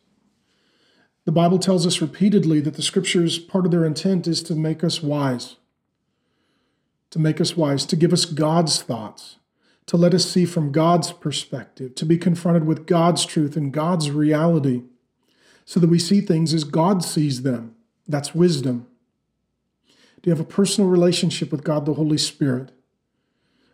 The 1.25 1.31
Bible 1.31 1.59
tells 1.59 1.85
us 1.85 2.01
repeatedly 2.01 2.61
that 2.61 2.75
the 2.75 2.81
scriptures, 2.81 3.37
part 3.37 3.65
of 3.65 3.71
their 3.71 3.83
intent 3.83 4.27
is 4.27 4.41
to 4.43 4.55
make 4.55 4.83
us 4.83 5.03
wise, 5.03 5.57
to 7.09 7.19
make 7.19 7.41
us 7.41 7.57
wise, 7.57 7.85
to 7.87 7.97
give 7.97 8.13
us 8.13 8.23
God's 8.23 8.81
thoughts, 8.81 9.37
to 9.87 9.97
let 9.97 10.13
us 10.13 10.29
see 10.29 10.45
from 10.45 10.71
God's 10.71 11.11
perspective, 11.11 11.95
to 11.95 12.05
be 12.05 12.17
confronted 12.17 12.65
with 12.65 12.87
God's 12.87 13.25
truth 13.25 13.57
and 13.57 13.73
God's 13.73 14.09
reality, 14.11 14.83
so 15.67 15.81
that 15.81 15.89
we 15.89 15.99
see 15.99 16.21
things 16.21 16.53
as 16.53 16.63
God 16.63 17.03
sees 17.03 17.41
them. 17.41 17.75
That's 18.07 18.33
wisdom. 18.33 18.87
Do 20.21 20.29
you 20.29 20.31
have 20.31 20.39
a 20.39 20.45
personal 20.45 20.89
relationship 20.89 21.51
with 21.51 21.65
God 21.65 21.85
the 21.85 21.95
Holy 21.95 22.17
Spirit? 22.17 22.71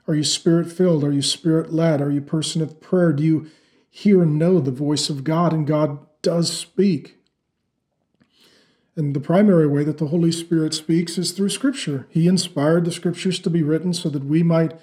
Are 0.07 0.15
you 0.15 0.23
spirit 0.23 0.71
filled? 0.71 1.03
Are 1.03 1.11
you 1.11 1.21
spirit 1.21 1.71
led? 1.71 2.01
Are 2.01 2.09
you 2.09 2.17
a 2.17 2.23
person 2.23 2.63
of 2.63 2.81
prayer? 2.81 3.13
Do 3.13 3.23
you 3.23 3.51
hear 3.91 4.23
and 4.23 4.39
know 4.39 4.59
the 4.59 4.71
voice 4.71 5.11
of 5.11 5.23
God 5.23 5.53
and 5.53 5.67
God 5.67 5.99
does 6.23 6.51
speak? 6.51 7.17
And 8.95 9.15
the 9.15 9.19
primary 9.19 9.67
way 9.67 9.83
that 9.83 9.99
the 9.99 10.07
Holy 10.07 10.31
Spirit 10.31 10.73
speaks 10.73 11.19
is 11.19 11.31
through 11.31 11.49
Scripture. 11.49 12.07
He 12.09 12.27
inspired 12.27 12.85
the 12.85 12.91
Scriptures 12.91 13.37
to 13.41 13.51
be 13.51 13.61
written 13.61 13.93
so 13.93 14.09
that 14.09 14.25
we 14.25 14.41
might 14.41 14.73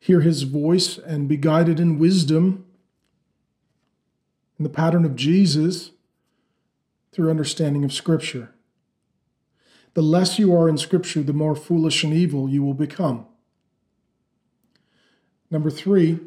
hear 0.00 0.20
His 0.20 0.42
voice 0.42 0.98
and 0.98 1.28
be 1.28 1.36
guided 1.36 1.78
in 1.78 2.00
wisdom 2.00 2.64
in 4.58 4.64
the 4.64 4.68
pattern 4.68 5.04
of 5.04 5.14
Jesus 5.14 5.92
through 7.16 7.30
understanding 7.30 7.82
of 7.82 7.94
Scripture. 7.94 8.50
The 9.94 10.02
less 10.02 10.38
you 10.38 10.54
are 10.54 10.68
in 10.68 10.76
Scripture, 10.76 11.22
the 11.22 11.32
more 11.32 11.56
foolish 11.56 12.04
and 12.04 12.12
evil 12.12 12.46
you 12.46 12.62
will 12.62 12.74
become. 12.74 13.24
Number 15.50 15.70
three, 15.70 16.20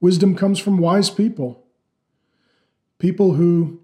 wisdom 0.00 0.34
comes 0.34 0.58
from 0.58 0.78
wise 0.78 1.10
people. 1.10 1.66
People 2.98 3.34
who 3.34 3.82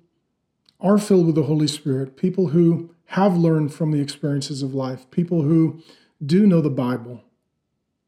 are 0.80 0.96
filled 0.96 1.26
with 1.26 1.34
the 1.34 1.42
Holy 1.42 1.68
Spirit, 1.68 2.16
people 2.16 2.48
who 2.48 2.94
have 3.08 3.36
learned 3.36 3.74
from 3.74 3.90
the 3.90 4.00
experiences 4.00 4.62
of 4.62 4.74
life, 4.74 5.10
people 5.10 5.42
who 5.42 5.82
do 6.24 6.46
know 6.46 6.62
the 6.62 6.70
Bible, 6.70 7.22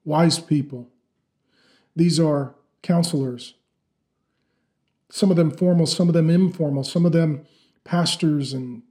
wise 0.06 0.38
people. 0.38 0.88
These 1.94 2.18
are 2.18 2.54
counselors. 2.80 3.56
Some 5.10 5.30
of 5.30 5.36
them 5.36 5.50
formal, 5.50 5.86
some 5.86 6.08
of 6.08 6.14
them 6.14 6.30
informal, 6.30 6.84
some 6.84 7.06
of 7.06 7.12
them 7.12 7.46
pastors 7.84 8.52
and 8.52 8.82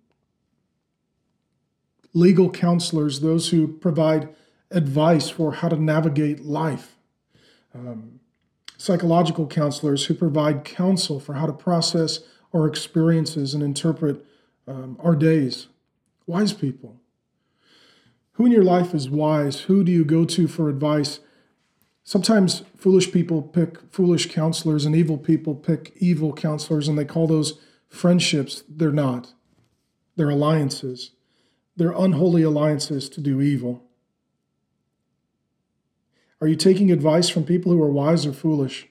legal 2.13 2.49
counselors, 2.49 3.19
those 3.19 3.49
who 3.49 3.67
provide 3.67 4.29
advice 4.71 5.29
for 5.29 5.53
how 5.53 5.69
to 5.69 5.75
navigate 5.75 6.45
life. 6.45 6.95
Um, 7.73 8.21
psychological 8.77 9.47
counselors 9.47 10.05
who 10.05 10.13
provide 10.13 10.63
counsel 10.63 11.19
for 11.19 11.33
how 11.33 11.45
to 11.45 11.53
process 11.53 12.19
our 12.53 12.65
experiences 12.65 13.53
and 13.53 13.61
interpret 13.61 14.25
um, 14.67 14.97
our 15.01 15.15
days. 15.15 15.67
Wise 16.25 16.53
people. 16.53 16.99
Who 18.33 18.45
in 18.45 18.51
your 18.51 18.63
life 18.63 18.93
is 18.93 19.09
wise? 19.09 19.61
Who 19.61 19.83
do 19.83 19.91
you 19.91 20.03
go 20.03 20.25
to 20.25 20.47
for 20.47 20.69
advice? 20.69 21.19
Sometimes 22.07 22.61
foolish 22.77 23.11
people 23.11 23.41
pick 23.41 23.79
foolish 23.91 24.31
counselors 24.31 24.85
and 24.85 24.95
evil 24.95 25.17
people 25.17 25.55
pick 25.55 25.91
evil 25.97 26.31
counselors 26.33 26.87
and 26.87 26.97
they 26.97 27.03
call 27.03 27.25
those 27.25 27.59
friendships. 27.89 28.63
They're 28.69 28.91
not. 28.91 29.33
They're 30.15 30.29
alliances. 30.29 31.11
They're 31.75 31.95
unholy 31.97 32.43
alliances 32.43 33.09
to 33.09 33.21
do 33.21 33.41
evil. 33.41 33.83
Are 36.39 36.47
you 36.47 36.55
taking 36.55 36.91
advice 36.91 37.27
from 37.27 37.43
people 37.43 37.71
who 37.71 37.81
are 37.81 37.91
wise 37.91 38.23
or 38.27 38.33
foolish? 38.33 38.87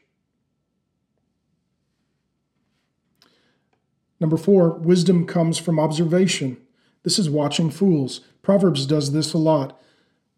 Number 4.19 4.37
four, 4.37 4.71
wisdom 4.71 5.25
comes 5.25 5.57
from 5.57 5.79
observation. 5.79 6.57
This 7.05 7.21
is 7.21 7.31
watching 7.31 7.71
fools. 7.71 8.23
Proverbs 8.43 8.87
does 8.87 9.13
this 9.13 9.35
a 9.35 9.39
lot. 9.39 9.81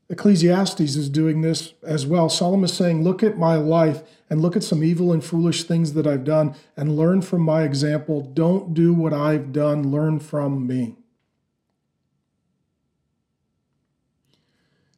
Ecclesiastes 0.09 0.81
is 0.81 1.09
doing 1.09 1.41
this 1.41 1.75
as 1.83 2.07
well. 2.07 2.29
Solomon 2.29 2.65
is 2.65 2.73
saying, 2.73 3.03
Look 3.03 3.23
at 3.23 3.39
my 3.39 3.57
life 3.57 4.03
and 4.31 4.41
look 4.41 4.57
at 4.57 4.63
some 4.63 4.85
evil 4.85 5.13
and 5.13 5.25
foolish 5.25 5.65
things 5.65 5.95
that 5.95 6.07
I've 6.07 6.25
done 6.25 6.55
and 6.77 6.97
learn 6.97 7.23
from 7.23 7.43
my 7.43 7.63
example. 7.63 8.21
Don't 8.21 8.73
do 8.73 8.95
what 8.95 9.13
I've 9.13 9.53
done, 9.53 9.91
learn 9.91 10.21
from 10.21 10.67
me. 10.67 10.97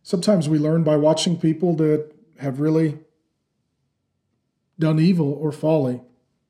Sometimes 0.03 0.49
we 0.49 0.59
learn 0.59 0.85
by 0.85 0.97
watching 0.97 1.39
people 1.39 1.75
that 1.77 2.11
have 2.39 2.61
really 2.61 2.99
done 4.79 4.99
evil 4.99 5.33
or 5.33 5.53
folly. 5.53 6.03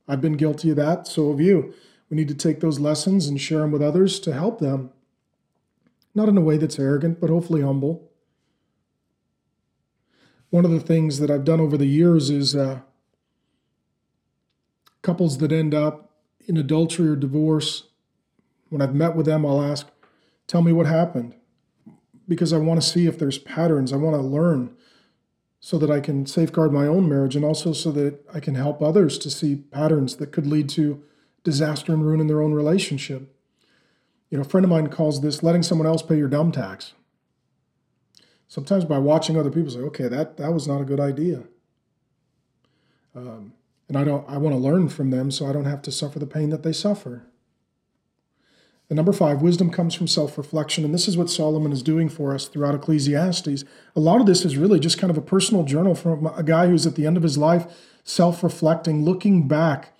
I've 0.07 0.21
been 0.21 0.37
guilty 0.37 0.71
of 0.71 0.77
that, 0.77 1.07
so 1.07 1.31
have 1.31 1.41
you. 1.41 1.75
We 2.11 2.17
need 2.17 2.29
to 2.29 2.35
take 2.35 2.61
those 2.61 2.81
lessons 2.81 3.27
and 3.27 3.41
share 3.41 3.61
them 3.61 3.71
with 3.71 3.83
others 3.83 4.21
to 4.21 4.33
help 4.33 4.61
them. 4.61 4.91
Not 6.15 6.29
in 6.29 6.37
a 6.37 6.43
way 6.43 6.57
that's 6.57 6.79
arrogant, 6.79 7.21
but 7.21 7.31
hopefully 7.31 7.63
humble. 7.63 8.08
One 10.51 10.65
of 10.65 10.71
the 10.71 10.81
things 10.81 11.19
that 11.19 11.31
I've 11.31 11.45
done 11.45 11.61
over 11.61 11.77
the 11.77 11.87
years 11.87 12.31
is 12.31 12.57
uh, 12.57 12.81
couples 15.03 15.39
that 15.39 15.53
end 15.53 15.75
up 15.75 16.11
in 16.47 16.57
adultery 16.57 17.09
or 17.09 17.17
divorce, 17.17 17.85
when 18.71 18.81
I've 18.81 18.95
met 18.95 19.15
with 19.15 19.27
them, 19.27 19.45
I'll 19.45 19.63
ask, 19.63 19.89
Tell 20.49 20.63
me 20.63 20.73
what 20.73 20.87
happened. 20.87 21.35
Because 22.27 22.53
I 22.53 22.59
want 22.59 22.81
to 22.83 22.87
see 22.87 23.07
if 23.07 23.19
there's 23.19 23.39
patterns. 23.39 23.93
I 23.93 23.97
want 23.97 24.17
to 24.17 24.23
learn 24.23 24.75
so 25.61 25.79
that 25.79 25.91
I 25.91 26.01
can 26.01 26.27
safeguard 26.27 26.73
my 26.73 26.87
own 26.87 27.09
marriage 27.09 27.37
and 27.37 27.45
also 27.45 27.73
so 27.73 27.93
that 27.93 28.21
I 28.33 28.41
can 28.41 28.55
help 28.55 28.83
others 28.83 29.19
to 29.19 29.31
see 29.31 29.57
patterns 29.57 30.17
that 30.17 30.33
could 30.33 30.47
lead 30.47 30.69
to 30.71 31.03
disaster 31.45 31.93
and 31.93 32.05
ruin 32.05 32.21
in 32.21 32.27
their 32.27 32.41
own 32.41 32.55
relationship. 32.55 33.35
You 34.31 34.39
know, 34.39 34.43
a 34.43 34.49
friend 34.49 34.65
of 34.65 34.71
mine 34.71 34.89
calls 34.89 35.21
this 35.21 35.43
letting 35.43 35.63
someone 35.63 35.87
else 35.87 36.03
pay 36.03 36.17
your 36.17 36.29
dumb 36.29 36.53
tax. 36.53 36.95
Sometimes 38.49 38.85
by 38.87 38.99
watching 38.99 39.37
other 39.37 39.51
people 39.51 39.71
say, 39.71 39.81
okay, 39.81 40.09
that, 40.09 40.39
that 40.39 40.53
was 40.53 40.67
not 40.67 40.81
a 40.81 40.85
good 40.85 41.01
idea. 41.01 41.45
Um, 43.15 43.53
and 43.89 43.97
I 43.97 44.05
don't 44.05 44.29
I 44.29 44.39
want 44.39 44.55
to 44.55 44.59
learn 44.59 44.89
from 44.89 45.11
them 45.11 45.31
so 45.31 45.47
I 45.47 45.53
don't 45.53 45.65
have 45.65 45.83
to 45.83 45.93
suffer 45.93 46.19
the 46.19 46.27
pain 46.27 46.51
that 46.51 46.63
they 46.63 46.73
suffer. 46.73 47.27
And 48.91 48.97
number 48.97 49.13
five, 49.13 49.43
wisdom 49.43 49.71
comes 49.71 49.95
from 49.95 50.07
self 50.07 50.39
reflection. 50.39 50.85
And 50.85 50.95
this 50.95 51.09
is 51.09 51.17
what 51.17 51.31
Solomon 51.31 51.73
is 51.73 51.83
doing 51.83 52.09
for 52.09 52.35
us 52.35 52.47
throughout 52.47 52.75
Ecclesiastes. 52.75 53.65
A 53.95 54.01
lot 54.01 54.21
of 54.21 54.27
this 54.27 54.45
is 54.45 54.57
really 54.57 54.81
just 54.81 54.99
kind 54.99 55.11
of 55.11 55.19
a 55.19 55.23
personal 55.23 55.65
journal 55.65 55.95
from 55.95 56.27
a 56.27 56.43
guy 56.43 56.69
who's 56.69 56.87
at 56.87 56.95
the 56.95 57.07
end 57.07 57.17
of 57.17 57.23
his 57.23 57.37
life, 57.37 57.67
self 58.05 58.43
reflecting, 58.43 59.05
looking 59.05 59.47
back. 59.47 59.95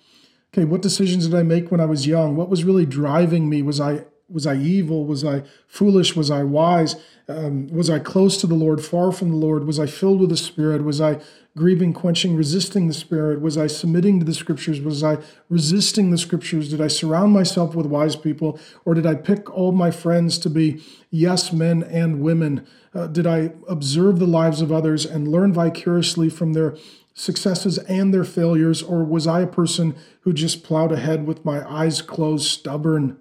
Okay, 0.53 0.65
what 0.65 0.81
decisions 0.81 1.27
did 1.27 1.35
I 1.35 1.43
make 1.43 1.69
when 1.69 1.79
I 1.79 1.85
was 1.85 2.07
young? 2.07 2.35
What 2.35 2.49
was 2.49 2.63
really 2.63 2.85
driving 2.85 3.47
me? 3.47 3.61
Was 3.61 3.79
I 3.79 4.05
was 4.29 4.45
I 4.45 4.55
evil? 4.55 5.05
Was 5.05 5.25
I 5.25 5.43
foolish? 5.67 6.15
Was 6.15 6.29
I 6.29 6.43
wise? 6.43 6.95
Um, 7.27 7.67
was 7.67 7.89
I 7.89 7.99
close 7.99 8.37
to 8.37 8.47
the 8.47 8.55
Lord, 8.55 8.83
far 8.83 9.11
from 9.11 9.29
the 9.29 9.35
Lord? 9.35 9.65
Was 9.65 9.79
I 9.79 9.85
filled 9.85 10.19
with 10.19 10.29
the 10.29 10.37
Spirit? 10.37 10.83
Was 10.83 10.99
I 10.99 11.19
grieving, 11.55 11.93
quenching, 11.93 12.35
resisting 12.35 12.87
the 12.87 12.93
Spirit? 12.93 13.41
Was 13.41 13.57
I 13.57 13.67
submitting 13.67 14.19
to 14.19 14.25
the 14.25 14.33
Scriptures? 14.33 14.81
Was 14.81 15.03
I 15.03 15.17
resisting 15.47 16.09
the 16.09 16.17
Scriptures? 16.17 16.69
Did 16.69 16.81
I 16.81 16.87
surround 16.87 17.33
myself 17.33 17.75
with 17.75 17.85
wise 17.85 18.15
people? 18.15 18.59
Or 18.83 18.93
did 18.93 19.05
I 19.05 19.15
pick 19.15 19.49
all 19.55 19.71
my 19.71 19.91
friends 19.91 20.39
to 20.39 20.49
be 20.49 20.81
yes 21.11 21.53
men 21.53 21.83
and 21.83 22.21
women? 22.21 22.65
Uh, 22.93 23.07
did 23.07 23.27
I 23.27 23.51
observe 23.67 24.17
the 24.17 24.25
lives 24.25 24.61
of 24.61 24.71
others 24.71 25.05
and 25.05 25.27
learn 25.27 25.53
vicariously 25.53 26.29
from 26.29 26.53
their 26.53 26.75
successes 27.13 27.77
and 27.79 28.11
their 28.11 28.23
failures? 28.23 28.81
Or 28.81 29.03
was 29.03 29.27
I 29.27 29.41
a 29.41 29.47
person 29.47 29.95
who 30.21 30.33
just 30.33 30.63
plowed 30.63 30.91
ahead 30.91 31.27
with 31.27 31.45
my 31.45 31.69
eyes 31.69 32.01
closed, 32.01 32.49
stubborn? 32.49 33.19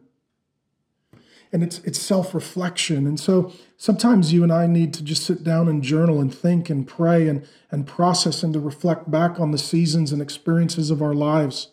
And 1.52 1.62
it's 1.62 1.78
it's 1.80 1.98
self-reflection. 1.98 3.06
And 3.06 3.18
so 3.18 3.52
sometimes 3.76 4.32
you 4.32 4.42
and 4.42 4.52
I 4.52 4.66
need 4.66 4.92
to 4.94 5.02
just 5.02 5.24
sit 5.24 5.44
down 5.44 5.68
and 5.68 5.82
journal 5.82 6.20
and 6.20 6.34
think 6.34 6.70
and 6.70 6.86
pray 6.86 7.28
and 7.28 7.46
and 7.70 7.86
process 7.86 8.42
and 8.42 8.52
to 8.54 8.60
reflect 8.60 9.10
back 9.10 9.38
on 9.40 9.50
the 9.50 9.58
seasons 9.58 10.12
and 10.12 10.20
experiences 10.20 10.90
of 10.90 11.02
our 11.02 11.14
lives. 11.14 11.68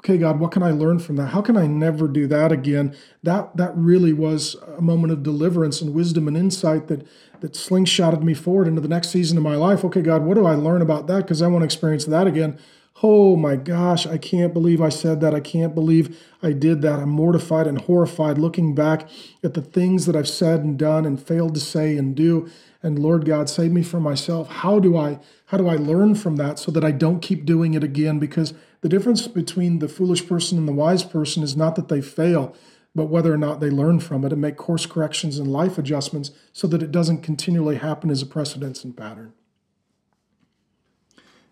Okay, 0.00 0.18
God, 0.18 0.38
what 0.38 0.52
can 0.52 0.62
I 0.62 0.70
learn 0.70 0.98
from 0.98 1.16
that? 1.16 1.28
How 1.28 1.40
can 1.40 1.56
I 1.56 1.66
never 1.66 2.06
do 2.06 2.26
that 2.26 2.52
again? 2.52 2.94
That 3.22 3.56
that 3.56 3.72
really 3.74 4.12
was 4.12 4.54
a 4.76 4.82
moment 4.82 5.12
of 5.12 5.22
deliverance 5.22 5.80
and 5.80 5.94
wisdom 5.94 6.28
and 6.28 6.36
insight 6.36 6.88
that 6.88 7.06
that 7.40 7.52
slingshotted 7.52 8.22
me 8.22 8.34
forward 8.34 8.68
into 8.68 8.80
the 8.80 8.88
next 8.88 9.08
season 9.08 9.38
of 9.38 9.42
my 9.42 9.56
life. 9.56 9.84
Okay, 9.84 10.02
God, 10.02 10.22
what 10.22 10.34
do 10.34 10.44
I 10.46 10.54
learn 10.54 10.82
about 10.82 11.06
that? 11.06 11.22
Because 11.22 11.42
I 11.42 11.46
want 11.46 11.62
to 11.62 11.66
experience 11.66 12.04
that 12.04 12.26
again. 12.26 12.58
Oh 13.02 13.34
my 13.34 13.56
gosh, 13.56 14.06
I 14.06 14.18
can't 14.18 14.54
believe 14.54 14.80
I 14.80 14.88
said 14.88 15.20
that. 15.20 15.34
I 15.34 15.40
can't 15.40 15.74
believe 15.74 16.22
I 16.42 16.52
did 16.52 16.80
that. 16.82 17.00
I'm 17.00 17.08
mortified 17.08 17.66
and 17.66 17.80
horrified 17.80 18.38
looking 18.38 18.72
back 18.72 19.08
at 19.42 19.54
the 19.54 19.62
things 19.62 20.06
that 20.06 20.14
I've 20.14 20.28
said 20.28 20.60
and 20.60 20.78
done 20.78 21.04
and 21.04 21.20
failed 21.20 21.54
to 21.54 21.60
say 21.60 21.96
and 21.96 22.14
do. 22.14 22.48
And 22.84 22.98
Lord 22.98 23.24
God, 23.24 23.50
save 23.50 23.72
me 23.72 23.82
from 23.82 24.04
myself. 24.04 24.48
How 24.48 24.78
do 24.78 24.96
I 24.96 25.18
how 25.46 25.58
do 25.58 25.66
I 25.68 25.74
learn 25.74 26.14
from 26.14 26.36
that 26.36 26.58
so 26.60 26.70
that 26.70 26.84
I 26.84 26.92
don't 26.92 27.20
keep 27.20 27.44
doing 27.44 27.74
it 27.74 27.82
again? 27.82 28.20
Because 28.20 28.54
the 28.80 28.88
difference 28.88 29.26
between 29.26 29.80
the 29.80 29.88
foolish 29.88 30.26
person 30.28 30.56
and 30.56 30.68
the 30.68 30.72
wise 30.72 31.02
person 31.02 31.42
is 31.42 31.56
not 31.56 31.74
that 31.74 31.88
they 31.88 32.00
fail, 32.00 32.54
but 32.94 33.06
whether 33.06 33.32
or 33.32 33.38
not 33.38 33.58
they 33.58 33.70
learn 33.70 33.98
from 33.98 34.24
it 34.24 34.32
and 34.32 34.40
make 34.40 34.56
course 34.56 34.86
corrections 34.86 35.38
and 35.38 35.52
life 35.52 35.78
adjustments 35.78 36.30
so 36.52 36.68
that 36.68 36.82
it 36.82 36.92
doesn't 36.92 37.22
continually 37.22 37.76
happen 37.76 38.08
as 38.08 38.22
a 38.22 38.26
precedence 38.26 38.84
and 38.84 38.96
pattern. 38.96 39.32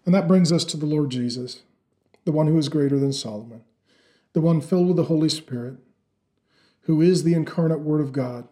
And 0.05 0.15
that 0.15 0.29
brings 0.29 0.51
us 0.51 0.65
to 0.67 0.77
the 0.77 0.87
Lord 0.87 1.11
Jesus, 1.11 1.63
the 2.25 2.33
one 2.33 2.47
who 2.47 2.59
is 2.59 2.69
greater 2.69 2.99
than 2.99 3.13
Solomon, 3.13 3.63
the 4.33 4.41
one 4.41 4.61
filled 4.61 4.89
with 4.89 4.97
the 4.97 5.05
Holy 5.05 5.29
Spirit, 5.29 5.77
who 6.83 7.01
is 7.01 7.23
the 7.23 7.35
incarnate 7.35 7.81
Word 7.81 8.01
of 8.01 8.13
God 8.13 8.49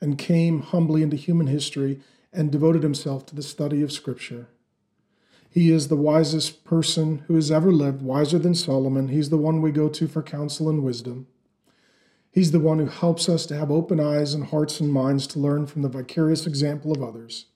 and 0.00 0.18
came 0.18 0.62
humbly 0.62 1.02
into 1.02 1.16
human 1.16 1.46
history 1.46 2.00
and 2.32 2.50
devoted 2.50 2.82
himself 2.82 3.26
to 3.26 3.34
the 3.34 3.42
study 3.42 3.82
of 3.82 3.92
Scripture. 3.92 4.48
He 5.48 5.70
is 5.70 5.86
the 5.86 5.96
wisest 5.96 6.64
person 6.64 7.22
who 7.28 7.36
has 7.36 7.50
ever 7.50 7.70
lived, 7.70 8.02
wiser 8.02 8.38
than 8.38 8.54
Solomon. 8.54 9.08
He's 9.08 9.30
the 9.30 9.36
one 9.36 9.62
we 9.62 9.70
go 9.70 9.88
to 9.88 10.08
for 10.08 10.22
counsel 10.22 10.68
and 10.68 10.82
wisdom. 10.82 11.28
He's 12.32 12.50
the 12.50 12.58
one 12.58 12.80
who 12.80 12.86
helps 12.86 13.28
us 13.28 13.46
to 13.46 13.56
have 13.56 13.70
open 13.70 14.00
eyes 14.00 14.34
and 14.34 14.46
hearts 14.46 14.80
and 14.80 14.92
minds 14.92 15.28
to 15.28 15.38
learn 15.38 15.66
from 15.66 15.82
the 15.82 15.88
vicarious 15.88 16.46
example 16.46 16.90
of 16.90 17.00
others. 17.00 17.46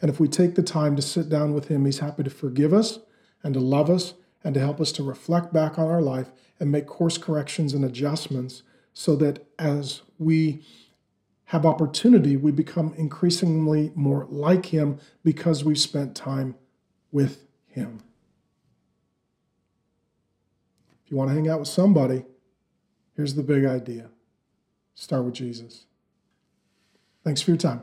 And 0.00 0.10
if 0.10 0.20
we 0.20 0.28
take 0.28 0.54
the 0.54 0.62
time 0.62 0.96
to 0.96 1.02
sit 1.02 1.28
down 1.28 1.54
with 1.54 1.68
Him, 1.68 1.84
He's 1.84 2.00
happy 2.00 2.22
to 2.22 2.30
forgive 2.30 2.72
us 2.72 3.00
and 3.42 3.54
to 3.54 3.60
love 3.60 3.90
us 3.90 4.14
and 4.44 4.54
to 4.54 4.60
help 4.60 4.80
us 4.80 4.92
to 4.92 5.02
reflect 5.02 5.52
back 5.52 5.78
on 5.78 5.88
our 5.88 6.02
life 6.02 6.30
and 6.60 6.70
make 6.70 6.86
course 6.86 7.18
corrections 7.18 7.74
and 7.74 7.84
adjustments 7.84 8.62
so 8.92 9.16
that 9.16 9.46
as 9.58 10.02
we 10.18 10.62
have 11.46 11.64
opportunity, 11.64 12.36
we 12.36 12.50
become 12.50 12.92
increasingly 12.96 13.92
more 13.94 14.26
like 14.30 14.66
Him 14.66 14.98
because 15.22 15.64
we've 15.64 15.78
spent 15.78 16.16
time 16.16 16.56
with 17.12 17.46
Him. 17.68 18.00
If 21.04 21.10
you 21.10 21.16
want 21.16 21.30
to 21.30 21.34
hang 21.34 21.48
out 21.48 21.60
with 21.60 21.68
somebody, 21.68 22.24
here's 23.14 23.34
the 23.34 23.42
big 23.42 23.64
idea 23.64 24.10
start 24.94 25.24
with 25.24 25.34
Jesus. 25.34 25.84
Thanks 27.22 27.42
for 27.42 27.50
your 27.50 27.58
time. 27.58 27.82